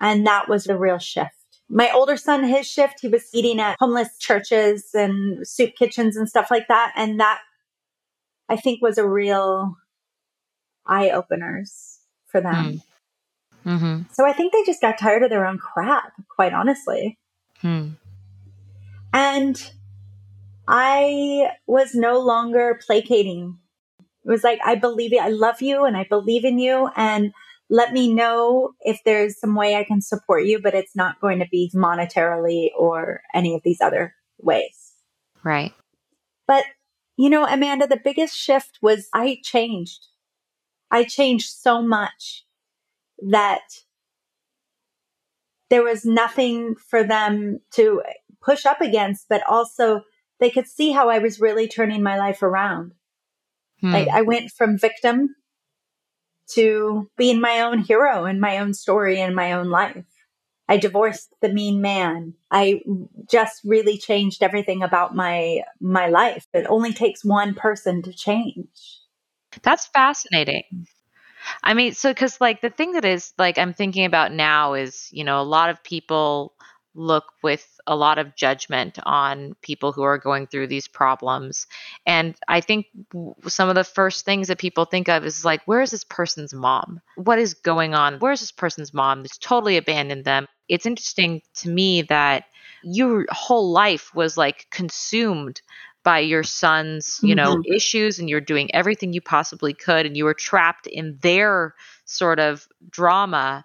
And 0.00 0.26
that 0.26 0.48
was 0.48 0.64
the 0.64 0.78
real 0.78 0.98
shift. 0.98 1.43
My 1.68 1.90
older 1.90 2.16
son, 2.16 2.44
his 2.44 2.66
shift, 2.66 3.00
he 3.00 3.08
was 3.08 3.28
eating 3.32 3.58
at 3.58 3.76
homeless 3.80 4.18
churches 4.18 4.90
and 4.94 5.46
soup 5.46 5.74
kitchens 5.76 6.16
and 6.16 6.28
stuff 6.28 6.50
like 6.50 6.68
that. 6.68 6.92
And 6.96 7.18
that 7.20 7.40
I 8.48 8.56
think 8.56 8.82
was 8.82 8.98
a 8.98 9.08
real 9.08 9.76
eye 10.86 11.10
openers 11.10 12.00
for 12.26 12.40
them. 12.40 12.54
Mm. 12.54 12.82
Mm-hmm. 13.66 14.02
So 14.12 14.26
I 14.26 14.32
think 14.34 14.52
they 14.52 14.62
just 14.64 14.82
got 14.82 14.98
tired 14.98 15.22
of 15.22 15.30
their 15.30 15.46
own 15.46 15.58
crap, 15.58 16.12
quite 16.28 16.52
honestly. 16.52 17.18
Mm. 17.62 17.96
And 19.12 19.72
I 20.68 21.50
was 21.66 21.94
no 21.94 22.20
longer 22.20 22.78
placating. 22.86 23.58
It 23.98 24.30
was 24.30 24.44
like, 24.44 24.60
I 24.64 24.74
believe 24.74 25.12
you. 25.12 25.20
I 25.20 25.28
love 25.28 25.62
you 25.62 25.84
and 25.84 25.96
I 25.96 26.04
believe 26.04 26.44
in 26.44 26.58
you. 26.58 26.90
And 26.96 27.32
let 27.70 27.92
me 27.92 28.12
know 28.12 28.72
if 28.80 29.00
there's 29.04 29.38
some 29.38 29.54
way 29.54 29.76
I 29.76 29.84
can 29.84 30.00
support 30.00 30.44
you, 30.44 30.60
but 30.60 30.74
it's 30.74 30.94
not 30.94 31.20
going 31.20 31.38
to 31.38 31.48
be 31.50 31.70
monetarily 31.74 32.68
or 32.78 33.22
any 33.34 33.54
of 33.54 33.62
these 33.64 33.80
other 33.80 34.14
ways. 34.38 34.92
Right. 35.42 35.72
But, 36.46 36.64
you 37.16 37.30
know, 37.30 37.46
Amanda, 37.46 37.86
the 37.86 38.00
biggest 38.02 38.36
shift 38.36 38.78
was 38.82 39.08
I 39.14 39.38
changed. 39.42 40.06
I 40.90 41.04
changed 41.04 41.50
so 41.50 41.82
much 41.82 42.44
that 43.30 43.62
there 45.70 45.82
was 45.82 46.04
nothing 46.04 46.74
for 46.76 47.02
them 47.02 47.60
to 47.72 48.02
push 48.42 48.66
up 48.66 48.80
against, 48.80 49.26
but 49.28 49.42
also 49.48 50.02
they 50.38 50.50
could 50.50 50.68
see 50.68 50.92
how 50.92 51.08
I 51.08 51.18
was 51.18 51.40
really 51.40 51.66
turning 51.66 52.02
my 52.02 52.18
life 52.18 52.42
around. 52.42 52.92
Hmm. 53.80 53.92
Like 53.92 54.08
I 54.08 54.22
went 54.22 54.50
from 54.50 54.78
victim 54.78 55.34
to 56.52 57.10
being 57.16 57.40
my 57.40 57.60
own 57.60 57.78
hero 57.78 58.24
and 58.24 58.40
my 58.40 58.58
own 58.58 58.74
story 58.74 59.20
and 59.20 59.34
my 59.34 59.52
own 59.52 59.70
life. 59.70 60.04
I 60.68 60.78
divorced 60.78 61.34
the 61.42 61.50
mean 61.50 61.82
man. 61.82 62.34
I 62.50 62.80
just 63.30 63.60
really 63.64 63.98
changed 63.98 64.42
everything 64.42 64.82
about 64.82 65.14
my 65.14 65.60
my 65.80 66.08
life. 66.08 66.46
It 66.54 66.66
only 66.68 66.92
takes 66.92 67.24
one 67.24 67.54
person 67.54 68.02
to 68.02 68.12
change. 68.12 69.00
That's 69.62 69.86
fascinating. 69.86 70.86
I 71.62 71.74
mean, 71.74 71.92
so 71.92 72.14
cuz 72.14 72.40
like 72.40 72.62
the 72.62 72.70
thing 72.70 72.92
that 72.92 73.04
is 73.04 73.34
like 73.36 73.58
I'm 73.58 73.74
thinking 73.74 74.06
about 74.06 74.32
now 74.32 74.72
is, 74.72 75.08
you 75.12 75.24
know, 75.24 75.40
a 75.40 75.44
lot 75.44 75.68
of 75.68 75.84
people 75.84 76.54
look 76.94 77.24
with 77.42 77.80
a 77.86 77.96
lot 77.96 78.18
of 78.18 78.36
judgment 78.36 78.98
on 79.04 79.54
people 79.62 79.92
who 79.92 80.02
are 80.02 80.18
going 80.18 80.46
through 80.46 80.68
these 80.68 80.88
problems. 80.88 81.66
And 82.06 82.36
I 82.48 82.60
think 82.60 82.86
some 83.46 83.68
of 83.68 83.74
the 83.74 83.84
first 83.84 84.24
things 84.24 84.48
that 84.48 84.58
people 84.58 84.84
think 84.84 85.08
of 85.08 85.24
is 85.24 85.44
like, 85.44 85.62
where 85.66 85.82
is 85.82 85.90
this 85.90 86.04
person's 86.04 86.54
mom? 86.54 87.00
What 87.16 87.38
is 87.38 87.54
going 87.54 87.94
on? 87.94 88.18
Where's 88.18 88.40
this 88.40 88.52
person's 88.52 88.94
mom 88.94 89.22
that's 89.22 89.38
totally 89.38 89.76
abandoned 89.76 90.24
them? 90.24 90.46
It's 90.68 90.86
interesting 90.86 91.42
to 91.56 91.68
me 91.68 92.02
that 92.02 92.44
your 92.82 93.26
whole 93.30 93.70
life 93.70 94.14
was 94.14 94.36
like 94.36 94.66
consumed 94.70 95.60
by 96.04 96.18
your 96.18 96.42
son's, 96.42 97.18
you 97.22 97.34
know, 97.34 97.56
mm-hmm. 97.56 97.72
issues 97.72 98.18
and 98.18 98.28
you're 98.28 98.40
doing 98.40 98.72
everything 98.74 99.14
you 99.14 99.22
possibly 99.22 99.72
could 99.72 100.04
and 100.04 100.16
you 100.16 100.24
were 100.24 100.34
trapped 100.34 100.86
in 100.86 101.18
their 101.22 101.74
sort 102.04 102.38
of 102.38 102.68
drama. 102.90 103.64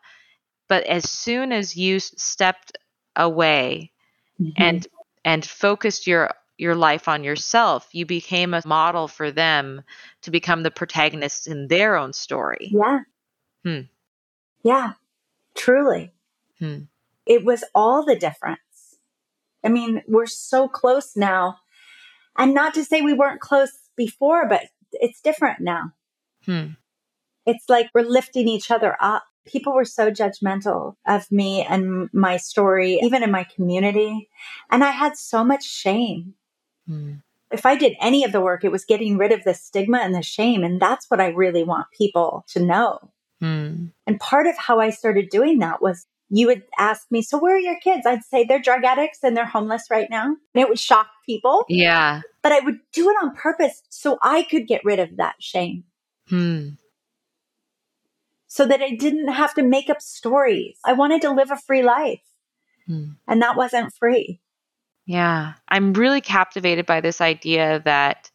But 0.69 0.85
as 0.85 1.09
soon 1.09 1.51
as 1.51 1.75
you 1.75 1.99
stepped 1.99 2.77
away 3.15 3.91
mm-hmm. 4.39 4.51
and 4.57 4.87
and 5.25 5.45
focused 5.45 6.07
your 6.07 6.31
your 6.57 6.75
life 6.75 7.07
on 7.07 7.23
yourself 7.23 7.87
you 7.91 8.05
became 8.05 8.53
a 8.53 8.61
model 8.65 9.07
for 9.07 9.31
them 9.31 9.81
to 10.21 10.31
become 10.31 10.63
the 10.63 10.71
protagonists 10.71 11.47
in 11.47 11.67
their 11.67 11.95
own 11.95 12.13
story 12.13 12.71
yeah 12.71 12.99
hmm. 13.63 13.81
yeah 14.63 14.93
truly 15.55 16.11
hmm. 16.59 16.79
it 17.25 17.43
was 17.43 17.63
all 17.73 18.03
the 18.03 18.15
difference 18.15 18.97
i 19.63 19.69
mean 19.69 20.01
we're 20.07 20.25
so 20.25 20.67
close 20.67 21.15
now 21.15 21.57
and 22.37 22.53
not 22.53 22.73
to 22.73 22.83
say 22.83 23.01
we 23.01 23.13
weren't 23.13 23.41
close 23.41 23.71
before 23.95 24.47
but 24.47 24.63
it's 24.93 25.21
different 25.21 25.59
now 25.59 25.91
hmm. 26.45 26.67
it's 27.45 27.65
like 27.69 27.89
we're 27.93 28.01
lifting 28.01 28.47
each 28.47 28.71
other 28.71 28.95
up 28.99 29.23
people 29.49 29.73
were 29.73 29.85
so 29.85 30.11
judgmental 30.11 30.95
of 31.07 31.31
me 31.31 31.65
and 31.67 32.09
my 32.13 32.37
story, 32.37 32.99
even 33.01 33.23
in 33.23 33.31
my 33.31 33.45
community. 33.55 34.29
And 34.69 34.83
I 34.83 34.91
had 34.91 35.17
so 35.17 35.43
much 35.43 35.65
shame. 35.65 36.35
Mm. 36.89 37.21
If 37.51 37.65
I 37.65 37.75
did 37.75 37.95
any 37.99 38.23
of 38.23 38.31
the 38.31 38.41
work, 38.41 38.63
it 38.63 38.71
was 38.71 38.85
getting 38.85 39.17
rid 39.17 39.31
of 39.31 39.43
the 39.43 39.53
stigma 39.53 39.99
and 39.99 40.13
the 40.13 40.21
shame. 40.21 40.63
And 40.63 40.79
that's 40.79 41.09
what 41.09 41.19
I 41.19 41.29
really 41.29 41.63
want 41.63 41.87
people 41.97 42.45
to 42.49 42.63
know. 42.63 43.11
Mm. 43.41 43.91
And 44.05 44.19
part 44.19 44.47
of 44.47 44.57
how 44.57 44.79
I 44.79 44.91
started 44.91 45.29
doing 45.29 45.59
that 45.59 45.81
was 45.81 46.05
you 46.29 46.47
would 46.47 46.63
ask 46.77 47.09
me, 47.09 47.21
So 47.21 47.37
where 47.39 47.55
are 47.55 47.59
your 47.59 47.79
kids? 47.79 48.05
I'd 48.05 48.23
say 48.23 48.43
they're 48.43 48.59
drug 48.59 48.83
addicts 48.83 49.19
and 49.23 49.35
they're 49.35 49.45
homeless 49.45 49.85
right 49.89 50.09
now. 50.09 50.25
And 50.25 50.61
it 50.61 50.69
would 50.69 50.79
shock 50.79 51.07
people. 51.25 51.65
Yeah. 51.67 52.21
But 52.43 52.51
I 52.51 52.59
would 52.59 52.79
do 52.93 53.09
it 53.09 53.15
on 53.21 53.35
purpose 53.35 53.81
so 53.89 54.17
I 54.21 54.43
could 54.43 54.67
get 54.67 54.85
rid 54.85 54.99
of 54.99 55.17
that 55.17 55.35
shame. 55.39 55.83
Hmm. 56.27 56.69
So 58.49 58.65
that 58.65 58.81
I 58.81 58.95
didn't 58.95 59.29
have 59.29 59.53
to 59.53 59.63
make 59.63 59.89
up 59.89 60.01
stories. 60.01 60.77
I 60.83 60.93
wanted 60.93 61.21
to 61.21 61.31
live 61.31 61.51
a 61.51 61.55
free 61.55 61.83
life. 61.83 62.21
Hmm. 62.87 63.11
And 63.27 63.41
that 63.41 63.55
wasn't 63.55 63.93
free. 63.93 64.41
Yeah. 65.05 65.53
I'm 65.69 65.93
really 65.93 66.19
captivated 66.19 66.85
by 66.85 66.99
this 66.99 67.21
idea 67.21 67.81
that 67.85 68.29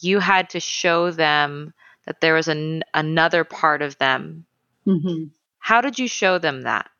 you 0.00 0.18
had 0.18 0.50
to 0.50 0.60
show 0.60 1.10
them 1.10 1.72
that 2.06 2.20
there 2.20 2.34
was 2.34 2.48
an, 2.48 2.82
another 2.94 3.44
part 3.44 3.82
of 3.82 3.96
them. 3.98 4.46
Mm-hmm. 4.86 5.24
How 5.58 5.80
did 5.80 5.98
you 5.98 6.08
show 6.08 6.38
them 6.38 6.62
that? 6.62 6.90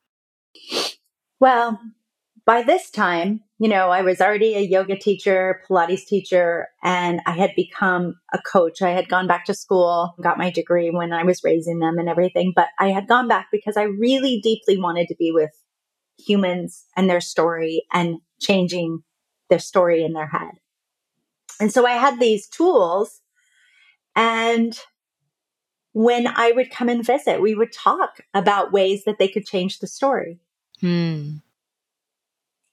Well, 1.40 1.81
by 2.46 2.62
this 2.62 2.90
time, 2.90 3.40
you 3.59 3.68
know, 3.68 3.88
I 3.88 4.02
was 4.02 4.20
already 4.20 4.54
a 4.54 4.61
yoga 4.61 4.98
teacher, 4.98 5.62
Pilates 5.66 6.04
teacher, 6.04 6.68
and 6.83 7.20
I 7.26 7.33
had 7.33 7.52
become 7.57 8.16
a 8.33 8.38
coach. 8.38 8.83
I 8.83 8.90
had 8.90 9.09
gone 9.09 9.26
back 9.26 9.46
to 9.46 9.54
school, 9.54 10.14
got 10.22 10.37
my 10.37 10.50
degree 10.50 10.90
when 10.90 11.12
I 11.12 11.24
was 11.24 11.42
raising 11.42 11.78
them 11.78 11.98
and 11.98 12.09
everything, 12.09 12.52
but 12.54 12.68
I 12.78 12.88
had 12.88 13.09
gone 13.09 13.28
back 13.28 13.48
because 13.50 13.76
I 13.76 13.85
really 13.85 14.40
deeply 14.42 14.78
wanted 14.78 15.09
to 15.09 15.16
be 15.18 15.33
with 15.33 15.50
humans 16.18 16.85
and 16.96 17.09
their 17.09 17.20
story 17.20 17.85
and 17.92 18.18
changing 18.40 19.02
their 19.48 19.59
story 19.59 20.04
in 20.04 20.12
their 20.12 20.28
head. 20.28 20.52
And 21.61 21.72
so 21.72 21.87
I 21.87 21.92
had 21.92 22.20
these 22.20 22.46
tools 22.46 23.20
and 24.16 24.78
when 25.92 26.26
I 26.26 26.52
would 26.52 26.70
come 26.70 26.88
and 26.88 27.07
visit, 27.07 27.40
we 27.40 27.54
would 27.54 27.72
talk 27.72 28.20
about 28.35 28.72
ways 28.72 29.04
that 29.04 29.18
they 29.18 29.28
could 29.28 29.46
change 29.46 29.78
the 29.78 29.87
story. 29.87 30.40
Hmm. 30.80 31.37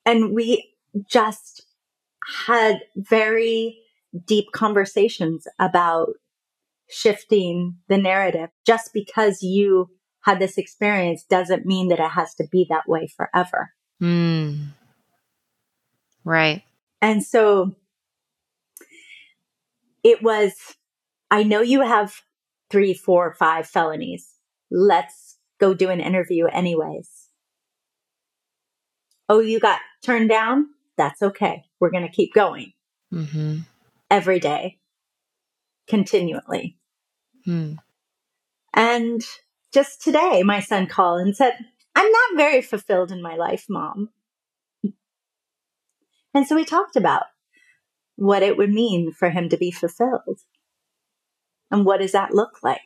And 0.05 0.33
we 0.33 0.73
just 1.07 1.65
had 2.45 2.81
very 2.95 3.79
deep 4.25 4.51
conversations 4.53 5.47
about 5.59 6.09
shifting 6.89 7.77
the 7.87 7.97
narrative. 7.97 8.49
Just 8.65 8.93
because 8.93 9.41
you 9.41 9.89
had 10.21 10.39
this 10.39 10.57
experience 10.57 11.23
doesn't 11.23 11.65
mean 11.65 11.87
that 11.87 11.99
it 11.99 12.11
has 12.11 12.35
to 12.35 12.47
be 12.51 12.65
that 12.69 12.87
way 12.87 13.07
forever. 13.07 13.71
Hmm. 13.99 14.65
Right. 16.23 16.63
And 17.01 17.23
so 17.23 17.75
it 20.03 20.21
was, 20.21 20.53
I 21.29 21.43
know 21.43 21.61
you 21.61 21.81
have 21.81 22.21
three, 22.69 22.93
four, 22.93 23.33
five 23.33 23.67
felonies. 23.67 24.35
Let's 24.69 25.37
go 25.59 25.73
do 25.73 25.89
an 25.89 25.99
interview 25.99 26.45
anyways. 26.45 27.20
Oh, 29.31 29.39
you 29.39 29.61
got 29.61 29.79
turned 30.03 30.27
down? 30.27 30.67
That's 30.97 31.21
okay. 31.21 31.63
We're 31.79 31.89
going 31.89 32.05
to 32.05 32.11
keep 32.11 32.33
going 32.33 32.73
Mm-hmm. 33.13 33.59
every 34.09 34.41
day, 34.41 34.79
continually. 35.87 36.77
Hmm. 37.45 37.75
And 38.73 39.21
just 39.73 40.01
today, 40.01 40.43
my 40.43 40.59
son 40.59 40.85
called 40.85 41.21
and 41.21 41.35
said, 41.35 41.53
I'm 41.95 42.11
not 42.11 42.37
very 42.37 42.61
fulfilled 42.61 43.09
in 43.09 43.21
my 43.21 43.35
life, 43.35 43.67
mom. 43.69 44.09
And 46.33 46.45
so 46.45 46.53
we 46.55 46.65
talked 46.65 46.97
about 46.97 47.23
what 48.17 48.43
it 48.43 48.57
would 48.57 48.69
mean 48.71 49.13
for 49.13 49.29
him 49.29 49.47
to 49.47 49.57
be 49.57 49.71
fulfilled. 49.71 50.39
And 51.69 51.85
what 51.85 52.01
does 52.01 52.11
that 52.11 52.33
look 52.33 52.59
like? 52.63 52.81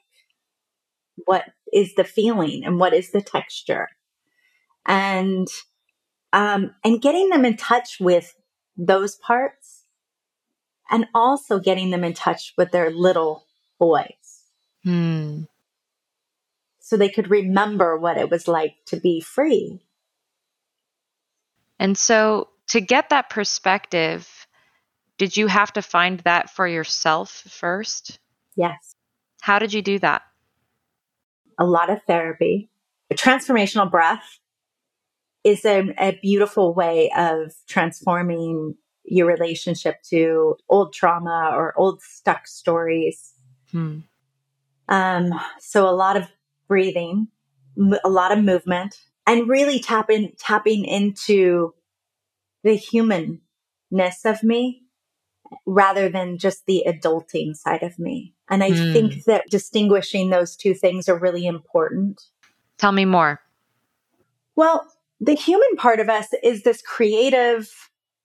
What 1.26 1.46
is 1.74 1.96
the 1.96 2.04
feeling 2.04 2.64
and 2.64 2.80
what 2.80 2.94
is 2.94 3.12
the 3.12 3.22
texture? 3.22 3.90
And 4.86 5.48
um, 6.36 6.76
and 6.84 7.02
getting 7.02 7.30
them 7.30 7.46
in 7.46 7.56
touch 7.56 7.98
with 8.00 8.36
those 8.76 9.16
parts 9.16 9.86
and 10.92 11.08
also 11.16 11.60
getting 11.60 11.92
them 11.92 12.04
in 12.04 12.14
touch 12.14 12.54
with 12.58 12.72
their 12.72 12.92
little 12.92 13.46
boys 13.80 14.44
Hmm. 14.84 15.44
so 16.80 16.96
they 16.96 17.10
could 17.10 17.32
remember 17.32 17.98
what 17.98 18.18
it 18.18 18.30
was 18.30 18.48
like 18.48 18.76
to 18.88 18.98
be 18.98 19.20
free. 19.20 19.82
And 21.80 21.98
so, 21.98 22.50
to 22.68 22.82
get 22.82 23.10
that 23.10 23.30
perspective, 23.32 24.30
did 25.18 25.36
you 25.36 25.48
have 25.48 25.74
to 25.74 25.82
find 25.82 26.20
that 26.20 26.52
for 26.52 26.68
yourself 26.68 27.32
first? 27.32 28.20
Yes. 28.56 28.96
How 29.42 29.58
did 29.58 29.74
you 29.74 29.82
do 29.82 29.98
that? 30.00 30.22
A 31.58 31.66
lot 31.66 31.90
of 31.90 32.04
therapy. 32.04 32.70
A 33.10 33.16
transformational 33.16 33.90
breath 33.90 34.40
is 35.46 35.64
a, 35.64 35.94
a 36.00 36.20
beautiful 36.22 36.74
way 36.74 37.12
of 37.16 37.54
transforming 37.68 38.76
your 39.04 39.28
relationship 39.28 40.02
to 40.10 40.58
old 40.68 40.92
trauma 40.92 41.52
or 41.54 41.74
old 41.78 42.02
stuck 42.02 42.48
stories. 42.48 43.34
Hmm. 43.72 44.00
Um, 44.90 45.30
so 45.60 45.88
a 45.88 45.92
lot 45.96 46.18
of 46.18 46.28
breathing, 46.68 47.28
m- 47.78 48.00
a 48.04 48.10
lot 48.10 48.32
of 48.32 48.44
movement, 48.44 49.00
and 49.28 49.48
really 49.48 49.80
tapping 49.80 50.34
tapping 50.40 50.84
into 50.84 51.76
the 52.64 52.76
humanness 52.76 54.26
of 54.26 54.42
me 54.44 54.82
rather 55.68 56.10
than 56.10 56.40
just 56.40 56.66
the 56.66 56.84
adulting 56.88 57.56
side 57.56 57.84
of 57.84 58.00
me. 58.00 58.34
And 58.50 58.64
I 58.64 58.74
Hmm. 58.74 58.94
think 58.94 59.24
that 59.26 59.50
distinguishing 59.50 60.32
those 60.32 60.56
two 60.56 60.74
things 60.74 61.08
are 61.08 61.20
really 61.20 61.46
important. 61.46 62.22
Tell 62.80 62.92
me 62.92 63.06
more. 63.06 63.40
Well, 64.56 64.88
the 65.20 65.36
human 65.36 65.76
part 65.78 66.00
of 66.00 66.10
us 66.10 66.28
is 66.44 66.64
this 66.64 66.82
creative, 66.82 67.72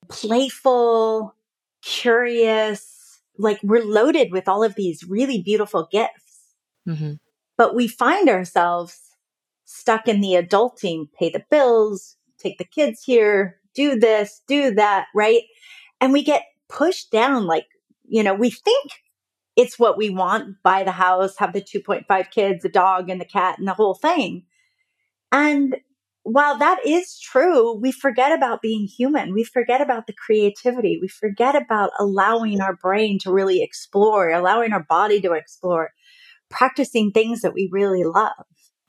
playful, 0.08 1.34
curious, 1.82 3.20
like 3.38 3.58
we're 3.62 3.84
loaded 3.84 4.32
with 4.32 4.48
all 4.48 4.62
of 4.62 4.74
these 4.74 5.04
really 5.04 5.42
beautiful 5.42 5.88
gifts. 5.90 6.30
Mm-hmm. 6.88 7.12
but 7.58 7.74
we 7.74 7.86
find 7.86 8.30
ourselves 8.30 8.98
stuck 9.66 10.08
in 10.08 10.22
the 10.22 10.32
adulting, 10.32 11.08
pay 11.12 11.28
the 11.28 11.44
bills, 11.50 12.16
take 12.38 12.56
the 12.56 12.64
kids 12.64 13.04
here, 13.04 13.60
do 13.74 14.00
this, 14.00 14.40
do 14.48 14.74
that, 14.74 15.06
right? 15.14 15.42
And 16.00 16.10
we 16.12 16.24
get 16.24 16.42
pushed 16.70 17.10
down 17.10 17.46
like, 17.46 17.66
you 18.08 18.22
know, 18.22 18.32
we 18.32 18.50
think 18.50 18.92
it's 19.56 19.78
what 19.78 19.98
we 19.98 20.08
want, 20.08 20.56
buy 20.62 20.82
the 20.82 20.90
house, 20.90 21.36
have 21.36 21.52
the 21.52 21.60
2.5 21.60 22.30
kids, 22.30 22.62
the 22.62 22.70
dog 22.70 23.10
and 23.10 23.20
the 23.20 23.26
cat 23.26 23.58
and 23.58 23.68
the 23.68 23.74
whole 23.74 23.94
thing. 23.94 24.44
And 25.30 25.76
while 26.22 26.58
that 26.58 26.78
is 26.84 27.18
true, 27.18 27.74
we 27.74 27.92
forget 27.92 28.32
about 28.32 28.60
being 28.60 28.86
human. 28.86 29.32
We 29.32 29.44
forget 29.44 29.80
about 29.80 30.06
the 30.06 30.12
creativity. 30.12 30.98
We 31.00 31.08
forget 31.08 31.56
about 31.56 31.90
allowing 31.98 32.60
our 32.60 32.76
brain 32.76 33.18
to 33.20 33.32
really 33.32 33.62
explore, 33.62 34.30
allowing 34.30 34.72
our 34.72 34.82
body 34.82 35.20
to 35.22 35.32
explore 35.32 35.92
practicing 36.50 37.10
things 37.10 37.40
that 37.40 37.54
we 37.54 37.68
really 37.72 38.04
love. 38.04 38.44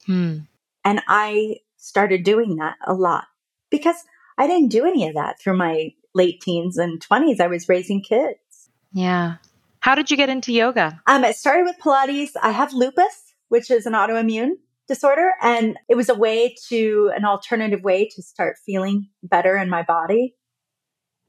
Hmm. 0.05 0.39
And 0.83 1.01
I 1.07 1.57
started 1.77 2.23
doing 2.23 2.57
that 2.57 2.75
a 2.85 2.93
lot 2.93 3.25
because 3.69 3.95
I 4.37 4.47
didn't 4.47 4.69
do 4.69 4.85
any 4.85 5.07
of 5.07 5.15
that 5.15 5.39
through 5.39 5.57
my 5.57 5.93
late 6.13 6.41
teens 6.41 6.77
and 6.77 6.99
20s. 6.99 7.39
I 7.39 7.47
was 7.47 7.69
raising 7.69 8.01
kids. 8.01 8.69
Yeah. 8.91 9.35
How 9.79 9.95
did 9.95 10.11
you 10.11 10.17
get 10.17 10.29
into 10.29 10.51
yoga? 10.51 11.01
Um, 11.07 11.23
it 11.23 11.35
started 11.35 11.63
with 11.63 11.79
Pilates. 11.79 12.31
I 12.41 12.51
have 12.51 12.73
lupus, 12.73 13.33
which 13.49 13.71
is 13.71 13.85
an 13.85 13.93
autoimmune 13.93 14.53
disorder, 14.87 15.31
and 15.41 15.77
it 15.89 15.95
was 15.95 16.09
a 16.09 16.15
way 16.15 16.55
to, 16.69 17.11
an 17.15 17.25
alternative 17.25 17.81
way 17.81 18.09
to 18.09 18.21
start 18.21 18.57
feeling 18.65 19.09
better 19.23 19.55
in 19.57 19.69
my 19.69 19.83
body. 19.83 20.35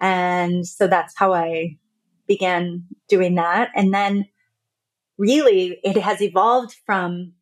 And 0.00 0.66
so 0.66 0.88
that's 0.88 1.16
how 1.16 1.32
I 1.32 1.78
began 2.26 2.84
doing 3.08 3.36
that. 3.36 3.70
And 3.76 3.94
then 3.94 4.26
really 5.18 5.78
it 5.84 5.96
has 5.96 6.20
evolved 6.20 6.74
from 6.84 7.34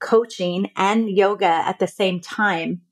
coaching 0.00 0.70
and 0.76 1.08
yoga 1.08 1.46
at 1.46 1.78
the 1.78 1.86
same 1.86 2.20
time. 2.20 2.82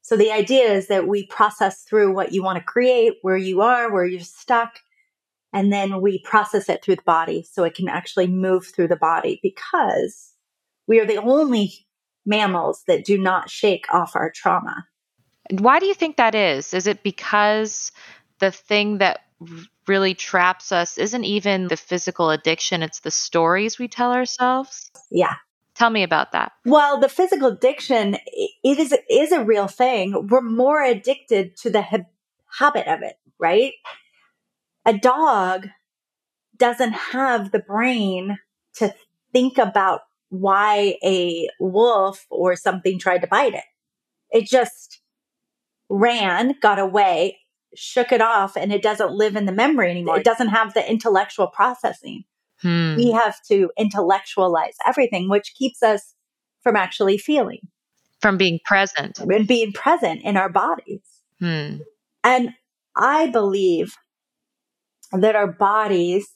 So 0.00 0.16
the 0.16 0.32
idea 0.32 0.72
is 0.72 0.88
that 0.88 1.06
we 1.06 1.26
process 1.26 1.82
through 1.82 2.14
what 2.14 2.32
you 2.32 2.42
want 2.42 2.56
to 2.56 2.64
create, 2.64 3.14
where 3.20 3.36
you 3.36 3.60
are, 3.60 3.92
where 3.92 4.06
you're 4.06 4.20
stuck, 4.20 4.78
and 5.52 5.72
then 5.72 6.00
we 6.00 6.22
process 6.22 6.68
it 6.68 6.82
through 6.82 6.96
the 6.96 7.02
body 7.02 7.42
so 7.42 7.64
it 7.64 7.74
can 7.74 7.88
actually 7.88 8.26
move 8.26 8.66
through 8.66 8.88
the 8.88 8.96
body 8.96 9.40
because 9.42 10.32
we 10.86 11.00
are 11.00 11.06
the 11.06 11.18
only 11.18 11.86
mammals 12.28 12.84
that 12.86 13.04
do 13.04 13.18
not 13.18 13.50
shake 13.50 13.86
off 13.92 14.14
our 14.14 14.30
trauma. 14.30 14.86
Why 15.50 15.80
do 15.80 15.86
you 15.86 15.94
think 15.94 16.16
that 16.16 16.34
is? 16.34 16.74
Is 16.74 16.86
it 16.86 17.02
because 17.02 17.90
the 18.38 18.50
thing 18.50 18.98
that 18.98 19.20
really 19.86 20.14
traps 20.14 20.70
us 20.70 20.98
isn't 20.98 21.24
even 21.24 21.68
the 21.68 21.76
physical 21.76 22.30
addiction, 22.30 22.82
it's 22.82 23.00
the 23.00 23.10
stories 23.10 23.78
we 23.78 23.88
tell 23.88 24.12
ourselves? 24.12 24.90
Yeah. 25.10 25.34
Tell 25.74 25.90
me 25.90 26.02
about 26.02 26.32
that. 26.32 26.52
Well, 26.64 26.98
the 26.98 27.08
physical 27.08 27.48
addiction 27.48 28.16
it 28.26 28.78
is 28.78 28.92
is 29.08 29.32
a 29.32 29.44
real 29.44 29.68
thing. 29.68 30.26
We're 30.28 30.40
more 30.40 30.82
addicted 30.82 31.56
to 31.58 31.70
the 31.70 31.82
ha- 31.82 32.08
habit 32.58 32.88
of 32.88 33.02
it, 33.02 33.14
right? 33.38 33.72
A 34.84 34.98
dog 34.98 35.68
doesn't 36.56 36.92
have 36.92 37.52
the 37.52 37.60
brain 37.60 38.38
to 38.74 38.92
think 39.32 39.56
about 39.58 40.00
why 40.30 40.96
a 41.04 41.48
wolf 41.58 42.26
or 42.30 42.56
something 42.56 42.98
tried 42.98 43.22
to 43.22 43.26
bite 43.26 43.54
it. 43.54 43.64
It 44.30 44.44
just 44.46 45.00
ran, 45.88 46.54
got 46.60 46.78
away, 46.78 47.38
shook 47.74 48.12
it 48.12 48.20
off, 48.20 48.56
and 48.56 48.72
it 48.72 48.82
doesn't 48.82 49.12
live 49.12 49.36
in 49.36 49.46
the 49.46 49.52
memory 49.52 49.90
anymore. 49.90 50.18
It 50.18 50.24
doesn't 50.24 50.48
have 50.48 50.74
the 50.74 50.88
intellectual 50.88 51.46
processing. 51.46 52.24
Hmm. 52.60 52.96
We 52.96 53.12
have 53.12 53.36
to 53.48 53.70
intellectualize 53.78 54.74
everything, 54.86 55.28
which 55.28 55.54
keeps 55.54 55.82
us 55.82 56.14
from 56.62 56.76
actually 56.76 57.16
feeling 57.18 57.60
From 58.20 58.36
being 58.36 58.58
present. 58.64 59.18
and 59.20 59.46
being 59.46 59.72
present 59.72 60.22
in 60.22 60.36
our 60.36 60.50
bodies. 60.50 61.02
Hmm. 61.40 61.76
And 62.24 62.54
I 62.96 63.28
believe 63.28 63.94
that 65.12 65.36
our 65.36 65.46
bodies 65.50 66.28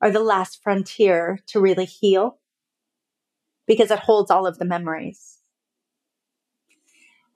are 0.00 0.10
the 0.10 0.20
last 0.20 0.60
frontier 0.62 1.38
to 1.48 1.60
really 1.60 1.86
heal 1.86 2.38
because 3.72 3.90
it 3.90 3.98
holds 4.00 4.30
all 4.30 4.46
of 4.46 4.58
the 4.58 4.64
memories. 4.64 5.38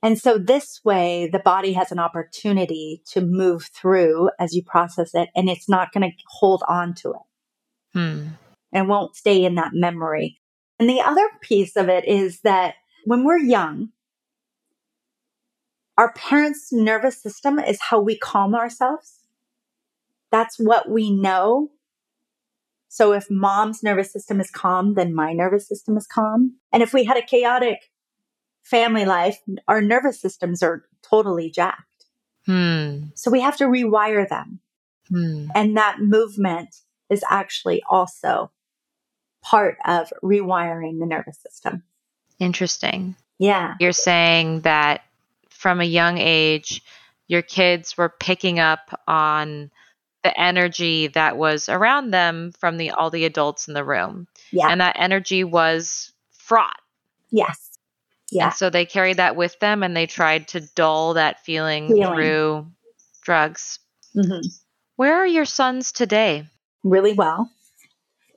And 0.03 0.19
so 0.19 0.39
this 0.39 0.81
way, 0.85 1.29
the 1.33 1.39
body 1.39 1.73
has 1.73 1.91
an 1.91 1.99
opportunity 1.99 3.03
to 3.13 3.21
move 3.21 3.71
through 3.75 4.31
as 4.39 4.55
you 4.55 4.63
process 4.63 5.15
it, 5.15 5.31
and 5.35 5.49
it's 5.49 5.69
not 5.69 5.93
going 5.93 6.09
to 6.11 6.17
hold 6.29 6.63
on 6.69 6.95
to 6.95 7.11
it 7.13 7.27
Hmm. 7.95 8.29
and 8.73 8.89
won't 8.89 9.17
stay 9.17 9.45
in 9.45 9.55
that 9.55 9.71
memory. 9.73 10.39
And 10.79 10.89
the 10.89 11.01
other 11.01 11.27
piece 11.41 11.77
of 11.77 11.89
it 11.89 12.07
is 12.07 12.41
that 12.43 12.75
when 13.05 13.25
we're 13.25 13.39
young, 13.39 13.89
our 15.97 16.13
parents' 16.13 16.73
nervous 16.73 17.21
system 17.21 17.59
is 17.59 17.81
how 17.81 17.99
we 17.99 18.19
calm 18.19 18.55
ourselves. 18.55 19.21
That's 20.31 20.59
what 20.59 20.91
we 20.91 21.11
know. 21.11 21.71
So 22.97 23.13
if 23.13 23.31
mom's 23.31 23.83
nervous 23.83 24.11
system 24.11 24.41
is 24.41 24.51
calm, 24.51 24.95
then 24.95 25.15
my 25.15 25.35
nervous 25.35 25.69
system 25.69 25.99
is 25.99 26.07
calm. 26.07 26.55
And 26.73 26.83
if 26.83 26.95
we 26.95 27.05
had 27.05 27.19
a 27.19 27.23
chaotic 27.23 27.91
family 28.63 29.05
life, 29.05 29.39
our 29.69 29.83
nervous 29.83 30.19
systems 30.19 30.63
are 30.63 30.83
totally 31.03 31.51
jacked. 31.51 32.07
Hmm. 32.47 33.09
So 33.15 33.31
we 33.31 33.43
have 33.43 33.59
to 33.59 33.65
rewire 33.65 34.27
them. 34.27 34.61
Hmm. 35.11 35.49
And 35.55 35.77
that 35.77 35.99
movement 36.01 36.75
is 37.11 37.23
actually 37.29 37.83
also 37.87 38.51
part 39.43 39.77
of 39.85 40.11
rewiring 40.25 40.99
the 40.99 41.05
nervous 41.05 41.39
system. 41.39 41.83
Interesting. 42.39 43.15
Yeah. 43.39 43.75
You're 43.79 43.93
saying 43.93 44.63
that 44.63 45.03
from 45.51 45.83
a 45.83 45.85
young 45.85 46.17
age, 46.17 46.83
your 47.29 47.43
kids 47.43 47.99
were 47.99 48.09
picking 48.09 48.59
up 48.59 48.99
on 49.07 49.71
the 50.27 50.41
energy 50.41 51.07
that 51.09 51.37
was 51.37 51.69
around 51.69 52.11
them 52.11 52.51
from 52.59 52.79
the 52.79 52.91
all 52.91 53.11
the 53.11 53.25
adults 53.25 53.69
in 53.69 53.75
the 53.75 53.85
room. 53.85 54.27
Yeah. 54.51 54.69
And 54.69 54.81
that 54.81 54.97
energy 54.99 55.45
was 55.45 56.13
fraught. 56.33 56.81
yes. 57.31 57.71
Yeah. 58.33 58.47
And 58.47 58.55
so 58.55 58.71
they 58.71 58.85
carried 58.87 59.19
that 59.19 59.37
with 59.37 59.57
them 59.61 59.85
and 59.85 59.97
they 59.97 60.07
tried 60.07 60.49
to 60.49 60.61
dull 60.75 61.15
that 61.15 61.45
feeling, 61.45 61.87
Feeling. 61.87 62.13
through 62.17 62.67
drugs. 63.23 63.79
hmm 64.15 64.41
Where 64.97 65.15
are 65.15 65.27
your 65.27 65.45
sons 65.45 65.93
today? 65.93 66.45
Really 66.83 67.13
well. 67.13 67.49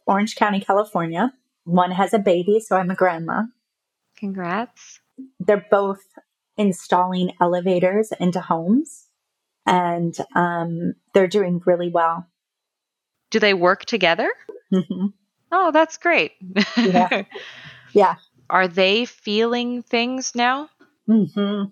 Orange 0.05 0.35
County, 0.35 0.59
California. 0.59 1.33
One 1.63 1.89
has 1.89 2.13
a 2.13 2.19
baby, 2.19 2.59
so 2.59 2.77
I'm 2.77 2.91
a 2.91 2.95
grandma. 2.95 3.45
Congrats. 4.15 4.99
They're 5.39 5.65
both 5.71 6.01
installing 6.55 7.31
elevators 7.41 8.11
into 8.19 8.41
homes 8.41 9.07
and 9.69 10.17
um, 10.35 10.93
they're 11.13 11.27
doing 11.27 11.61
really 11.65 11.89
well. 11.89 12.25
Do 13.29 13.39
they 13.39 13.53
work 13.53 13.85
together? 13.85 14.31
hmm 14.73 15.07
Oh, 15.51 15.71
that's 15.71 15.97
great. 15.97 16.33
Yeah. 16.83 17.23
Yeah. 17.93 18.15
Are 18.51 18.67
they 18.67 19.05
feeling 19.05 19.81
things 19.81 20.33
now? 20.35 20.69
hmm 21.07 21.63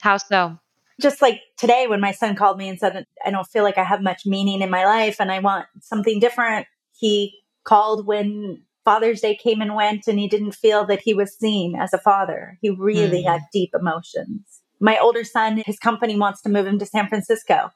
How 0.00 0.16
so? 0.16 0.58
just 1.00 1.20
like 1.20 1.40
today 1.58 1.86
when 1.86 2.00
my 2.00 2.12
son 2.12 2.34
called 2.34 2.56
me 2.56 2.68
and 2.70 2.78
said 2.78 3.04
i 3.26 3.30
don't 3.30 3.46
feel 3.46 3.62
like 3.62 3.76
i 3.76 3.84
have 3.84 4.00
much 4.00 4.22
meaning 4.24 4.62
in 4.62 4.70
my 4.70 4.86
life 4.86 5.16
and 5.20 5.30
i 5.30 5.38
want 5.38 5.66
something 5.82 6.18
different 6.18 6.66
he 6.98 7.34
called 7.64 8.06
when 8.06 8.62
father's 8.86 9.20
day 9.20 9.36
came 9.36 9.60
and 9.60 9.74
went 9.74 10.06
and 10.06 10.18
he 10.18 10.26
didn't 10.26 10.52
feel 10.54 10.86
that 10.86 11.00
he 11.02 11.12
was 11.12 11.36
seen 11.38 11.76
as 11.76 11.92
a 11.92 11.98
father 11.98 12.58
he 12.62 12.70
really 12.70 13.22
Hmm. 13.22 13.28
had 13.28 13.42
deep 13.52 13.70
emotions 13.78 14.62
my 14.80 14.98
older 14.98 15.24
son 15.24 15.62
his 15.64 15.78
company 15.78 16.18
wants 16.18 16.42
to 16.42 16.48
move 16.48 16.66
him 16.66 16.78
to 16.78 16.86
san 16.86 17.08
francisco 17.08 17.70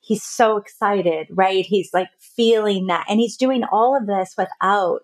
he's 0.00 0.22
so 0.22 0.56
excited 0.56 1.26
right 1.30 1.66
he's 1.66 1.90
like 1.92 2.08
feeling 2.20 2.86
that 2.86 3.04
and 3.08 3.20
he's 3.20 3.36
doing 3.36 3.64
all 3.70 3.96
of 3.96 4.06
this 4.06 4.34
without 4.36 5.02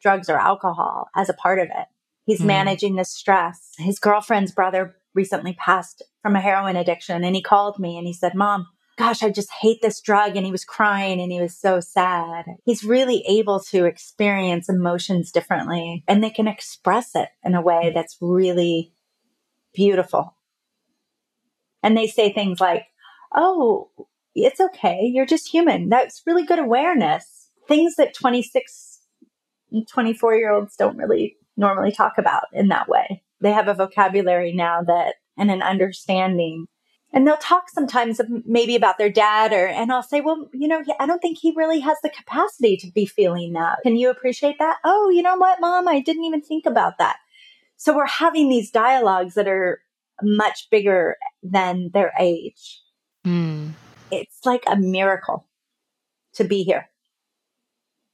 drugs 0.00 0.28
or 0.28 0.36
alcohol 0.36 1.08
as 1.14 1.28
a 1.28 1.34
part 1.34 1.58
of 1.58 1.66
it 1.66 1.86
he's 2.24 2.40
Hmm. 2.40 2.48
managing 2.48 2.96
the 2.96 3.04
stress 3.04 3.72
his 3.78 3.98
girlfriend's 3.98 4.52
brother 4.52 4.96
recently 5.14 5.52
passed 5.54 6.02
from 6.22 6.36
a 6.36 6.40
heroin 6.40 6.76
addiction 6.76 7.24
and 7.24 7.36
he 7.36 7.42
called 7.42 7.78
me 7.78 7.98
and 7.98 8.06
he 8.06 8.12
said, 8.14 8.34
Mom, 8.34 8.66
gosh, 8.96 9.22
I 9.22 9.30
just 9.30 9.50
hate 9.60 9.82
this 9.82 10.00
drug. 10.00 10.36
And 10.36 10.46
he 10.46 10.52
was 10.52 10.64
crying 10.64 11.20
and 11.20 11.30
he 11.30 11.40
was 11.40 11.54
so 11.54 11.80
sad. 11.80 12.46
He's 12.64 12.82
really 12.84 13.22
able 13.28 13.60
to 13.70 13.84
experience 13.84 14.68
emotions 14.68 15.30
differently 15.30 16.02
and 16.08 16.24
they 16.24 16.30
can 16.30 16.48
express 16.48 17.14
it 17.14 17.28
in 17.44 17.54
a 17.54 17.60
way 17.60 17.92
that's 17.94 18.16
really 18.20 18.94
beautiful. 19.74 20.34
And 21.82 21.96
they 21.96 22.06
say 22.06 22.32
things 22.32 22.60
like, 22.60 22.86
Oh, 23.34 23.90
it's 24.34 24.60
okay. 24.60 25.00
You're 25.02 25.26
just 25.26 25.48
human. 25.48 25.88
That's 25.88 26.22
really 26.26 26.44
good 26.44 26.58
awareness. 26.58 27.48
Things 27.68 27.96
that 27.96 28.14
26, 28.14 29.00
24 29.88 30.34
year 30.36 30.52
olds 30.52 30.76
don't 30.76 30.96
really 30.96 31.36
normally 31.56 31.92
talk 31.92 32.14
about 32.18 32.44
in 32.52 32.68
that 32.68 32.88
way. 32.88 33.22
They 33.40 33.52
have 33.52 33.68
a 33.68 33.74
vocabulary 33.74 34.52
now 34.52 34.82
that 34.82 35.16
and 35.36 35.50
an 35.50 35.62
understanding. 35.62 36.66
And 37.14 37.26
they'll 37.26 37.36
talk 37.36 37.68
sometimes 37.68 38.20
maybe 38.46 38.74
about 38.74 38.96
their 38.96 39.10
dad 39.10 39.52
or 39.52 39.66
and 39.66 39.92
I'll 39.92 40.02
say, 40.02 40.22
"Well, 40.22 40.48
you 40.54 40.66
know, 40.66 40.82
I 40.98 41.04
don't 41.04 41.20
think 41.20 41.38
he 41.38 41.52
really 41.54 41.80
has 41.80 41.98
the 42.02 42.08
capacity 42.08 42.76
to 42.78 42.90
be 42.90 43.04
feeling 43.04 43.52
that. 43.52 43.80
Can 43.82 43.96
you 43.96 44.08
appreciate 44.08 44.58
that?" 44.58 44.78
"Oh, 44.82 45.10
you 45.10 45.22
know 45.22 45.36
what, 45.36 45.60
mom? 45.60 45.88
I 45.88 46.00
didn't 46.00 46.24
even 46.24 46.40
think 46.40 46.64
about 46.64 46.96
that." 46.98 47.16
So 47.76 47.94
we're 47.94 48.06
having 48.06 48.48
these 48.48 48.70
dialogues 48.70 49.34
that 49.34 49.48
are 49.48 49.82
much 50.22 50.68
bigger 50.70 51.16
than 51.42 51.90
their 51.92 52.12
age. 52.18 52.80
Hmm. 53.24 53.70
It's 54.10 54.44
like 54.44 54.64
a 54.66 54.76
miracle 54.76 55.48
to 56.34 56.44
be 56.44 56.62
here. 56.62 56.88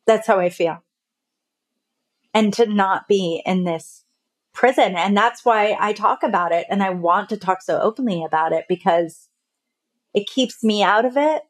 That's 0.07 0.27
how 0.27 0.39
I 0.41 0.51
feel. 0.51 0.83
And 2.35 2.53
to 2.55 2.67
not 2.67 3.09
be 3.09 3.43
in 3.45 3.65
this 3.65 4.05
prison. 4.53 4.97
And 4.97 5.17
that's 5.17 5.45
why 5.45 5.77
I 5.79 5.93
talk 5.93 6.23
about 6.23 6.53
it 6.53 6.67
and 6.69 6.83
I 6.83 6.91
want 6.91 7.29
to 7.29 7.37
talk 7.37 7.63
so 7.63 7.81
openly 7.81 8.25
about 8.25 8.53
it 8.53 8.65
because 8.69 9.29
it 10.15 10.27
keeps 10.27 10.65
me 10.65 10.83
out 10.83 11.05
of 11.05 11.17
it. 11.17 11.43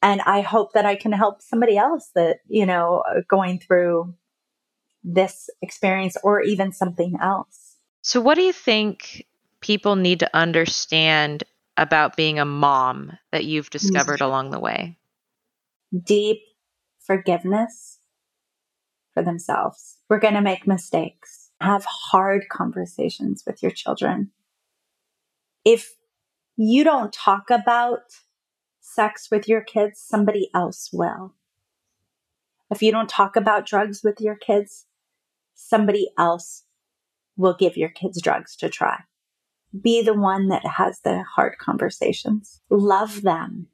And 0.00 0.20
I 0.22 0.40
hope 0.40 0.72
that 0.72 0.86
I 0.86 0.96
can 0.96 1.12
help 1.12 1.42
somebody 1.42 1.76
else 1.76 2.10
that, 2.14 2.38
you 2.48 2.66
know, 2.66 3.04
going 3.28 3.60
through 3.60 4.14
this 5.04 5.48
experience 5.60 6.16
or 6.22 6.40
even 6.40 6.72
something 6.72 7.16
else. 7.20 7.76
So, 8.02 8.20
what 8.20 8.34
do 8.34 8.42
you 8.42 8.52
think 8.52 9.26
people 9.62 9.96
need 9.96 10.20
to 10.20 10.36
understand 10.36 11.44
about 11.76 12.16
being 12.16 12.38
a 12.38 12.44
mom 12.44 13.12
that 13.30 13.44
you've 13.44 13.70
discovered 13.70 14.20
along 14.20 14.50
the 14.50 14.60
way? 14.60 14.98
Deep 16.04 16.40
forgiveness 17.00 17.98
for 19.14 19.22
themselves. 19.22 19.98
We're 20.08 20.20
going 20.20 20.34
to 20.34 20.40
make 20.40 20.66
mistakes. 20.66 21.50
Have 21.60 21.84
hard 21.84 22.44
conversations 22.50 23.44
with 23.46 23.62
your 23.62 23.72
children. 23.72 24.30
If 25.64 25.94
you 26.56 26.84
don't 26.84 27.12
talk 27.12 27.50
about 27.50 28.00
sex 28.80 29.28
with 29.30 29.48
your 29.48 29.62
kids, 29.62 30.00
somebody 30.00 30.50
else 30.54 30.90
will. 30.92 31.34
If 32.70 32.82
you 32.82 32.90
don't 32.90 33.08
talk 33.08 33.36
about 33.36 33.66
drugs 33.66 34.02
with 34.02 34.20
your 34.20 34.34
kids, 34.34 34.86
somebody 35.54 36.10
else 36.18 36.64
will 37.36 37.54
give 37.54 37.76
your 37.76 37.90
kids 37.90 38.20
drugs 38.20 38.56
to 38.56 38.68
try. 38.68 39.00
Be 39.80 40.02
the 40.02 40.14
one 40.14 40.48
that 40.48 40.66
has 40.66 41.00
the 41.00 41.22
hard 41.22 41.58
conversations. 41.58 42.60
Love 42.70 43.22
them. 43.22 43.68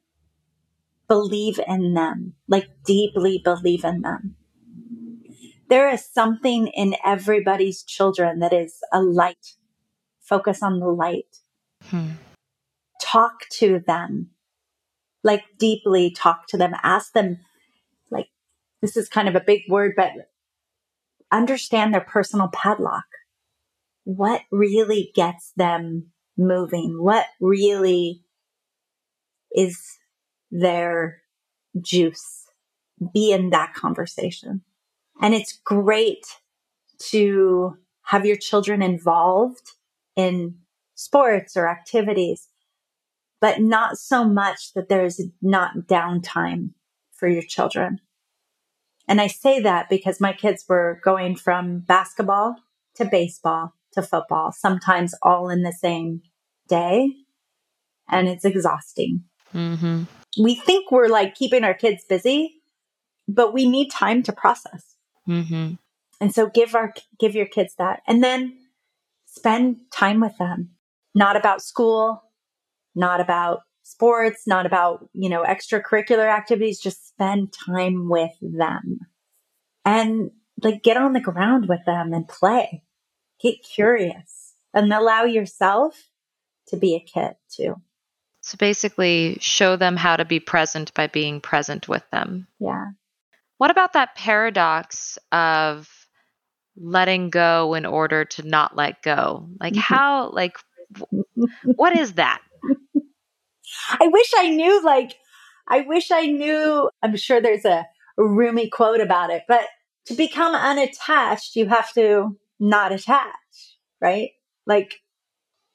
Believe 1.07 1.59
in 1.67 1.93
them, 1.93 2.35
like 2.47 2.67
deeply 2.85 3.41
believe 3.43 3.83
in 3.83 4.01
them. 4.01 4.35
There 5.69 5.89
is 5.89 6.05
something 6.05 6.67
in 6.67 6.95
everybody's 7.05 7.83
children 7.83 8.39
that 8.39 8.53
is 8.53 8.77
a 8.91 9.01
light. 9.01 9.55
Focus 10.21 10.63
on 10.63 10.79
the 10.79 10.87
light 10.87 11.37
Hmm. 11.89 12.11
talk 13.01 13.49
to 13.49 13.79
them, 13.79 14.29
like 15.23 15.43
deeply 15.57 16.11
talk 16.11 16.45
to 16.47 16.57
them, 16.57 16.73
ask 16.83 17.13
them, 17.13 17.39
like, 18.11 18.27
this 18.81 18.95
is 18.95 19.09
kind 19.09 19.27
of 19.27 19.35
a 19.35 19.39
big 19.39 19.61
word, 19.69 19.93
but 19.95 20.11
understand 21.31 21.93
their 21.93 22.01
personal 22.01 22.47
padlock. 22.49 23.05
What 24.09 24.41
really 24.51 25.11
gets 25.13 25.51
them 25.55 26.07
moving? 26.35 26.97
What 26.99 27.27
really 27.39 28.23
is 29.55 29.79
their 30.49 31.21
juice. 31.79 32.45
Be 33.13 33.31
in 33.31 33.51
that 33.51 33.75
conversation. 33.75 34.61
And 35.21 35.35
it's 35.35 35.59
great 35.63 36.25
to 37.09 37.77
have 38.05 38.25
your 38.25 38.35
children 38.35 38.81
involved 38.81 39.73
in 40.15 40.55
sports 40.95 41.55
or 41.55 41.69
activities, 41.69 42.47
but 43.39 43.61
not 43.61 43.97
so 43.97 44.25
much 44.25 44.73
that 44.73 44.89
there's 44.89 45.21
not 45.41 45.87
downtime 45.87 46.71
for 47.11 47.27
your 47.27 47.43
children. 47.43 47.99
And 49.07 49.21
I 49.21 49.27
say 49.27 49.59
that 49.59 49.87
because 49.87 50.19
my 50.19 50.33
kids 50.33 50.65
were 50.67 50.99
going 51.03 51.35
from 51.35 51.79
basketball 51.79 52.55
to 52.95 53.05
baseball 53.05 53.75
to 53.99 54.07
football, 54.07 54.51
sometimes 54.51 55.13
all 55.21 55.49
in 55.49 55.63
the 55.63 55.73
same 55.73 56.21
day. 56.67 57.13
And 58.09 58.27
it's 58.27 58.45
exhausting. 58.45 59.23
Mm-hmm. 59.53 60.03
We 60.41 60.55
think 60.55 60.91
we're 60.91 61.07
like 61.07 61.35
keeping 61.35 61.63
our 61.63 61.73
kids 61.73 62.03
busy, 62.07 62.61
but 63.27 63.53
we 63.53 63.69
need 63.69 63.89
time 63.89 64.23
to 64.23 64.33
process. 64.33 64.95
Mm-hmm. 65.27 65.73
And 66.21 66.33
so 66.33 66.49
give 66.49 66.75
our 66.75 66.93
give 67.19 67.35
your 67.35 67.45
kids 67.45 67.75
that, 67.77 68.01
and 68.07 68.23
then 68.23 68.57
spend 69.25 69.77
time 69.91 70.19
with 70.19 70.37
them. 70.37 70.71
Not 71.15 71.35
about 71.35 71.61
school, 71.61 72.23
not 72.93 73.21
about 73.21 73.61
sports, 73.83 74.45
not 74.45 74.65
about 74.65 75.07
you 75.13 75.29
know 75.29 75.43
extracurricular 75.43 76.29
activities. 76.29 76.79
Just 76.79 77.07
spend 77.07 77.53
time 77.53 78.09
with 78.09 78.31
them, 78.41 78.99
and 79.85 80.31
like 80.61 80.83
get 80.83 80.97
on 80.97 81.13
the 81.13 81.21
ground 81.21 81.67
with 81.69 81.85
them 81.85 82.13
and 82.13 82.27
play. 82.27 82.83
Get 83.41 83.63
curious 83.63 84.53
and 84.73 84.91
allow 84.93 85.23
yourself 85.23 86.09
to 86.67 86.77
be 86.77 86.95
a 86.95 86.99
kid 86.99 87.35
too. 87.49 87.75
So 88.41 88.57
basically, 88.57 89.37
show 89.41 89.75
them 89.75 89.95
how 89.95 90.15
to 90.15 90.25
be 90.25 90.39
present 90.39 90.93
by 90.93 91.07
being 91.07 91.41
present 91.41 91.87
with 91.87 92.03
them. 92.11 92.47
Yeah. 92.59 92.85
What 93.57 93.71
about 93.71 93.93
that 93.93 94.15
paradox 94.15 95.17
of 95.31 95.89
letting 96.77 97.29
go 97.29 97.73
in 97.73 97.85
order 97.85 98.23
to 98.25 98.47
not 98.47 98.77
let 98.77 99.01
go? 99.03 99.49
Like, 99.59 99.73
mm-hmm. 99.73 99.93
how, 99.93 100.29
like, 100.31 100.57
what 101.63 101.97
is 101.97 102.13
that? 102.13 102.41
I 103.99 104.07
wish 104.07 104.31
I 104.37 104.49
knew, 104.49 104.83
like, 104.83 105.15
I 105.67 105.81
wish 105.81 106.09
I 106.11 106.25
knew. 106.25 106.89
I'm 107.03 107.17
sure 107.17 107.41
there's 107.41 107.65
a, 107.65 107.85
Rumi 108.19 108.69
quote 108.69 108.99
about 108.99 109.29
it, 109.29 109.43
but 109.47 109.65
to 110.05 110.13
become 110.13 110.53
unattached, 110.53 111.55
you 111.55 111.67
have 111.67 111.93
to 111.93 112.37
not 112.59 112.91
attach, 112.91 113.77
right? 114.01 114.31
Like, 114.65 115.01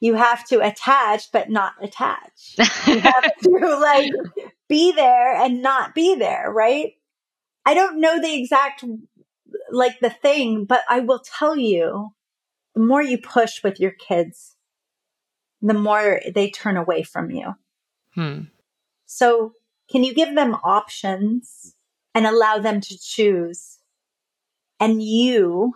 you 0.01 0.14
have 0.14 0.47
to 0.49 0.61
attach 0.61 1.32
but 1.32 1.51
not 1.51 1.72
attach. 1.82 2.57
You 2.87 3.01
have 3.01 3.37
to 3.43 3.78
like 3.80 4.12
be 4.68 4.93
there 4.93 5.35
and 5.35 5.62
not 5.62 5.95
be 5.95 6.14
there, 6.14 6.53
right? 6.53 6.93
I 7.64 7.72
don't 7.72 8.01
know 8.01 8.20
the 8.20 8.35
exact 8.35 8.85
like 9.70 10.01
the 10.01 10.11
thing, 10.11 10.66
but 10.66 10.82
I 10.89 11.01
will 11.01 11.20
tell 11.20 11.57
you 11.57 12.11
the 12.74 12.82
more 12.82 13.03
you 13.03 13.16
push 13.16 13.62
with 13.62 13.80
your 13.80 13.93
kids, 13.93 14.57
the 15.62 15.74
more 15.74 16.20
they 16.35 16.51
turn 16.51 16.76
away 16.76 17.03
from 17.03 17.30
you. 17.30 17.55
Hmm. 18.14 18.41
So, 19.07 19.53
can 19.91 20.05
you 20.05 20.12
give 20.12 20.35
them 20.35 20.55
options 20.62 21.74
and 22.14 22.26
allow 22.26 22.59
them 22.59 22.80
to 22.80 22.99
choose 22.99 23.78
and 24.80 25.03
you 25.03 25.74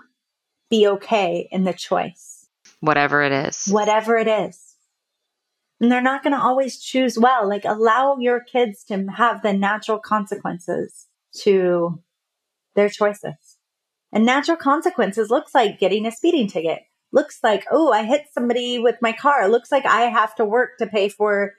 be 0.70 0.86
okay 0.86 1.48
in 1.50 1.64
the 1.64 1.72
choice? 1.72 2.38
whatever 2.80 3.22
it 3.22 3.32
is. 3.32 3.66
Whatever 3.66 4.16
it 4.16 4.28
is. 4.28 4.74
And 5.80 5.90
they're 5.90 6.02
not 6.02 6.22
going 6.22 6.34
to 6.34 6.42
always 6.42 6.80
choose 6.80 7.18
well. 7.18 7.48
Like 7.48 7.64
allow 7.64 8.16
your 8.18 8.40
kids 8.40 8.84
to 8.84 9.06
have 9.16 9.42
the 9.42 9.52
natural 9.52 9.98
consequences 9.98 11.06
to 11.40 12.02
their 12.74 12.88
choices. 12.88 13.58
And 14.12 14.24
natural 14.24 14.56
consequences 14.56 15.30
looks 15.30 15.54
like 15.54 15.78
getting 15.78 16.06
a 16.06 16.10
speeding 16.10 16.48
ticket. 16.48 16.80
Looks 17.12 17.38
like, 17.42 17.64
oh, 17.70 17.92
I 17.92 18.04
hit 18.04 18.26
somebody 18.32 18.78
with 18.78 18.96
my 19.00 19.12
car. 19.12 19.48
Looks 19.48 19.70
like 19.70 19.86
I 19.86 20.02
have 20.02 20.34
to 20.36 20.44
work 20.44 20.78
to 20.78 20.86
pay 20.86 21.08
for, 21.08 21.54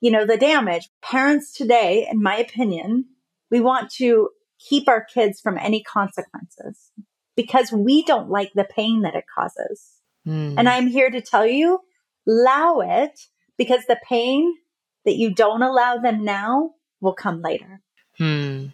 you 0.00 0.10
know, 0.10 0.24
the 0.24 0.36
damage. 0.36 0.88
Parents 1.02 1.52
today, 1.52 2.06
in 2.10 2.22
my 2.22 2.36
opinion, 2.36 3.06
we 3.50 3.60
want 3.60 3.90
to 3.92 4.30
keep 4.58 4.88
our 4.88 5.04
kids 5.04 5.40
from 5.40 5.58
any 5.58 5.82
consequences 5.82 6.90
because 7.36 7.72
we 7.72 8.02
don't 8.02 8.30
like 8.30 8.52
the 8.54 8.64
pain 8.64 9.02
that 9.02 9.14
it 9.14 9.24
causes. 9.32 9.92
Mm. 10.26 10.54
And 10.58 10.68
I'm 10.68 10.86
here 10.86 11.10
to 11.10 11.20
tell 11.20 11.46
you, 11.46 11.80
allow 12.26 12.80
it 12.80 13.18
because 13.58 13.84
the 13.86 13.98
pain 14.08 14.54
that 15.04 15.16
you 15.16 15.34
don't 15.34 15.62
allow 15.62 15.98
them 15.98 16.24
now 16.24 16.70
will 17.00 17.14
come 17.14 17.42
later. 17.42 17.80
Hmm. 18.18 18.66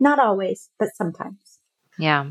Not 0.00 0.18
always, 0.18 0.68
but 0.78 0.88
sometimes. 0.96 1.58
Yeah. 1.98 2.30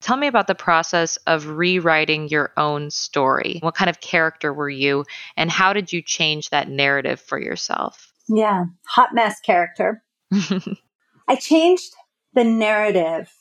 Tell 0.00 0.16
me 0.16 0.26
about 0.26 0.46
the 0.46 0.54
process 0.54 1.16
of 1.26 1.46
rewriting 1.46 2.28
your 2.28 2.52
own 2.56 2.90
story. 2.90 3.58
What 3.62 3.74
kind 3.74 3.88
of 3.88 4.00
character 4.00 4.52
were 4.52 4.68
you, 4.68 5.04
and 5.36 5.50
how 5.50 5.72
did 5.72 5.92
you 5.92 6.02
change 6.02 6.50
that 6.50 6.68
narrative 6.68 7.20
for 7.20 7.40
yourself? 7.40 8.12
Yeah, 8.28 8.64
hot 8.86 9.14
mess 9.14 9.40
character. 9.40 10.02
I 11.28 11.36
changed 11.36 11.94
the 12.34 12.44
narrative 12.44 13.32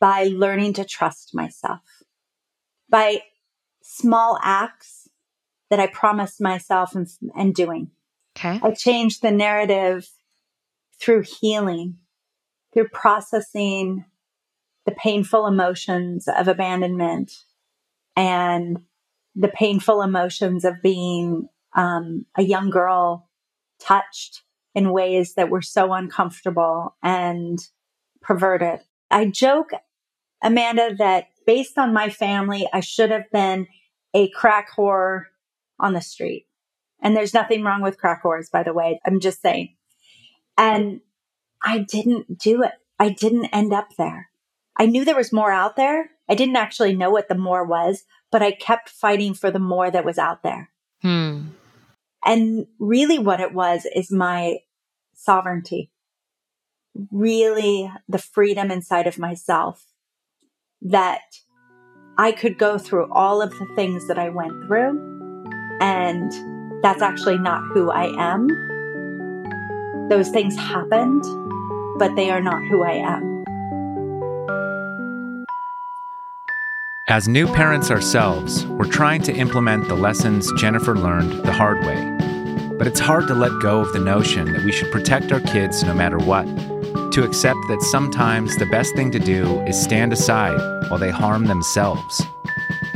by 0.00 0.24
learning 0.24 0.74
to 0.74 0.84
trust 0.84 1.34
myself, 1.34 1.80
by 2.88 3.22
small 3.82 4.38
acts 4.42 5.08
that 5.70 5.80
I 5.80 5.86
promised 5.86 6.40
myself 6.40 6.94
and, 6.94 7.08
and 7.34 7.54
doing. 7.54 7.90
Okay. 8.36 8.60
I 8.62 8.72
changed 8.72 9.22
the 9.22 9.30
narrative 9.30 10.08
through 11.00 11.24
healing, 11.40 11.98
through 12.72 12.88
processing 12.88 14.04
the 14.84 14.92
painful 14.92 15.46
emotions 15.46 16.28
of 16.28 16.46
abandonment 16.46 17.32
and 18.14 18.78
the 19.34 19.48
painful 19.48 20.00
emotions 20.02 20.64
of 20.64 20.82
being 20.82 21.48
um, 21.74 22.24
a 22.36 22.42
young 22.42 22.70
girl 22.70 23.28
touched 23.80 24.42
in 24.74 24.92
ways 24.92 25.34
that 25.34 25.50
were 25.50 25.62
so 25.62 25.92
uncomfortable 25.92 26.96
and 27.02 27.58
perverted. 28.22 28.80
I 29.10 29.26
joke, 29.26 29.70
Amanda, 30.46 30.94
that 30.98 31.26
based 31.44 31.76
on 31.76 31.92
my 31.92 32.08
family, 32.08 32.68
I 32.72 32.78
should 32.78 33.10
have 33.10 33.28
been 33.32 33.66
a 34.14 34.28
crack 34.30 34.68
whore 34.76 35.24
on 35.80 35.92
the 35.92 36.00
street. 36.00 36.46
And 37.02 37.16
there's 37.16 37.34
nothing 37.34 37.64
wrong 37.64 37.82
with 37.82 37.98
crack 37.98 38.22
whores, 38.22 38.50
by 38.50 38.62
the 38.62 38.72
way. 38.72 39.00
I'm 39.04 39.18
just 39.18 39.42
saying. 39.42 39.74
And 40.56 41.00
I 41.62 41.78
didn't 41.78 42.38
do 42.38 42.62
it. 42.62 42.72
I 42.98 43.08
didn't 43.10 43.46
end 43.46 43.72
up 43.72 43.88
there. 43.98 44.30
I 44.76 44.86
knew 44.86 45.04
there 45.04 45.16
was 45.16 45.32
more 45.32 45.50
out 45.50 45.74
there. 45.74 46.10
I 46.28 46.36
didn't 46.36 46.56
actually 46.56 46.94
know 46.94 47.10
what 47.10 47.28
the 47.28 47.34
more 47.34 47.64
was, 47.64 48.04
but 48.30 48.42
I 48.42 48.52
kept 48.52 48.88
fighting 48.88 49.34
for 49.34 49.50
the 49.50 49.58
more 49.58 49.90
that 49.90 50.04
was 50.04 50.16
out 50.16 50.44
there. 50.44 50.70
Hmm. 51.02 51.48
And 52.24 52.66
really, 52.78 53.18
what 53.18 53.40
it 53.40 53.52
was 53.52 53.86
is 53.94 54.12
my 54.12 54.58
sovereignty, 55.14 55.90
really 57.10 57.90
the 58.08 58.18
freedom 58.18 58.70
inside 58.70 59.06
of 59.06 59.18
myself 59.18 59.86
that 60.90 61.40
I 62.16 62.32
could 62.32 62.58
go 62.58 62.78
through 62.78 63.12
all 63.12 63.42
of 63.42 63.50
the 63.50 63.66
things 63.74 64.06
that 64.08 64.18
I 64.18 64.28
went 64.28 64.52
through, 64.66 64.98
and 65.80 66.32
that's 66.82 67.02
actually 67.02 67.38
not 67.38 67.60
who 67.74 67.90
I 67.90 68.14
am. 68.18 68.48
Those 70.08 70.28
things 70.28 70.56
happened, 70.56 71.24
but 71.98 72.14
they 72.14 72.30
are 72.30 72.40
not 72.40 72.62
who 72.68 72.84
I 72.84 72.92
am. 72.92 73.44
As 77.08 77.28
new 77.28 77.46
parents 77.46 77.90
ourselves, 77.90 78.66
we're 78.66 78.90
trying 78.90 79.22
to 79.22 79.32
implement 79.32 79.88
the 79.88 79.94
lessons 79.94 80.50
Jennifer 80.56 80.96
learned 80.96 81.44
the 81.44 81.52
hard 81.52 81.84
way. 81.84 82.12
But 82.78 82.86
it's 82.86 83.00
hard 83.00 83.26
to 83.28 83.34
let 83.34 83.52
go 83.60 83.80
of 83.80 83.92
the 83.92 84.00
notion 84.00 84.52
that 84.52 84.64
we 84.64 84.72
should 84.72 84.92
protect 84.92 85.32
our 85.32 85.40
kids 85.40 85.82
no 85.82 85.94
matter 85.94 86.18
what 86.18 86.46
to 87.12 87.24
accept 87.24 87.58
that 87.68 87.82
sometimes 87.82 88.56
the 88.56 88.66
best 88.66 88.94
thing 88.94 89.10
to 89.10 89.18
do 89.18 89.60
is 89.60 89.80
stand 89.80 90.12
aside 90.12 90.58
while 90.88 90.98
they 90.98 91.10
harm 91.10 91.46
themselves. 91.46 92.22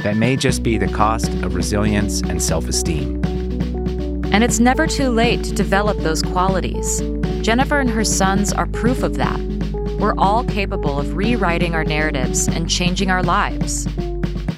That 0.03 0.17
may 0.17 0.37
just 0.37 0.63
be 0.63 0.79
the 0.79 0.89
cost 0.89 1.29
of 1.43 1.55
resilience 1.55 2.21
and 2.23 2.43
self 2.43 2.69
esteem. 2.69 3.23
And 4.33 4.45
it's 4.45 4.61
never 4.61 4.87
too 4.87 5.11
late 5.11 5.45
to 5.45 5.55
develop 5.55 5.99
those 5.99 6.23
qualities. 6.23 7.01
Jennifer 7.43 7.81
and 7.81 7.91
her 7.91 8.05
sons 8.05 8.53
are 8.53 8.67
proof 8.67 9.03
of 9.03 9.17
that. 9.17 9.41
We're 9.99 10.15
all 10.17 10.45
capable 10.45 10.99
of 10.99 11.17
rewriting 11.17 11.75
our 11.75 11.85
narratives 11.85 12.49
and 12.49 12.71
changing 12.71 13.11
our 13.11 13.23
lives. 13.23 13.87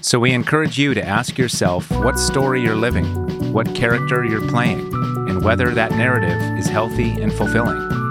So 0.03 0.18
we 0.18 0.32
encourage 0.32 0.78
you 0.78 0.95
to 0.95 1.05
ask 1.07 1.38
yourself 1.38 1.90
what 1.90 2.18
story 2.18 2.62
you're 2.62 2.76
living, 2.76 3.53
what 3.53 3.74
character 3.74 4.24
you're 4.24 4.49
playing, 4.49 4.80
and 5.28 5.45
whether 5.45 5.70
that 5.70 5.93
narrative 5.93 6.40
is 6.59 6.66
healthy 6.66 7.11
and 7.22 7.32
fulfilling. 7.32 8.01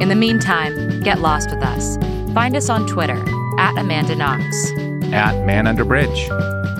In 0.00 0.08
the 0.08 0.14
meantime, 0.14 1.00
get 1.00 1.20
lost 1.20 1.50
with 1.50 1.60
us. 1.62 1.96
Find 2.32 2.54
us 2.56 2.68
on 2.68 2.86
Twitter 2.86 3.20
at 3.58 3.76
Amanda 3.76 4.14
Knox, 4.14 4.70
at 5.12 5.44
Man 5.44 5.66
Under 5.66 5.84
Bridge. 5.84 6.28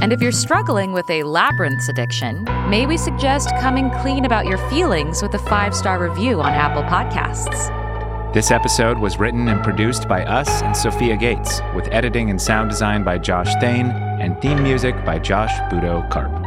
And 0.01 0.13
if 0.13 0.23
you're 0.23 0.31
struggling 0.31 0.93
with 0.93 1.11
a 1.11 1.25
labyrinths 1.25 1.89
addiction, 1.89 2.45
may 2.71 2.87
we 2.87 2.97
suggest 2.97 3.51
coming 3.61 3.91
clean 4.03 4.25
about 4.25 4.47
your 4.47 4.59
feelings 4.71 5.21
with 5.21 5.35
a 5.35 5.39
five 5.41 5.75
star 5.75 5.99
review 5.99 6.41
on 6.41 6.53
Apple 6.53 6.85
Podcasts. 6.85 7.75
This 8.33 8.53
episode 8.53 8.99
was 8.99 9.19
written 9.19 9.49
and 9.49 9.65
produced 9.65 10.07
by 10.07 10.25
us 10.25 10.63
and 10.63 10.77
Sophia 10.77 11.17
Gates, 11.17 11.61
with 11.75 11.89
editing 11.91 12.31
and 12.31 12.41
sound 12.41 12.71
design 12.71 13.03
by 13.03 13.19
Josh 13.19 13.53
Thane 13.61 13.91
and 14.21 14.41
theme 14.41 14.63
music 14.63 14.95
by 15.05 15.19
Josh 15.19 15.53
Budo 15.73 16.09
Karp. 16.09 16.38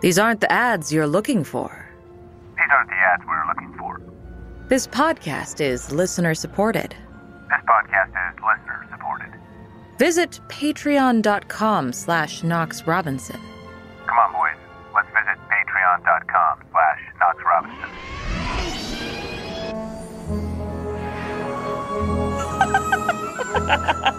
These 0.00 0.18
aren't 0.18 0.40
the 0.40 0.50
ads 0.52 0.92
you're 0.92 1.06
looking 1.08 1.42
for. 1.44 1.88
These 2.56 2.68
aren't 2.70 2.88
the 2.88 2.96
ads 2.96 3.24
we're 3.26 3.46
looking 3.48 3.74
for. 3.76 4.00
This 4.68 4.86
podcast 4.86 5.60
is 5.60 5.90
listener 5.90 6.34
supported. 6.34 6.94
This 7.48 7.60
podcast 7.66 8.10
is 8.10 8.36
listener 8.40 8.86
supported. 8.90 9.32
Visit 9.98 10.40
patreon.com 10.48 11.92
slash 11.92 12.44
Knox 12.44 12.86
Robinson. 12.86 13.40
Come 14.06 14.18
on, 14.18 14.32
boys. 14.32 14.54
Let's 14.94 15.08
visit 15.08 15.38
patreon.com 15.50 16.62
slash 16.70 17.00
Knox 17.18 17.42
Robinson. 17.44 17.88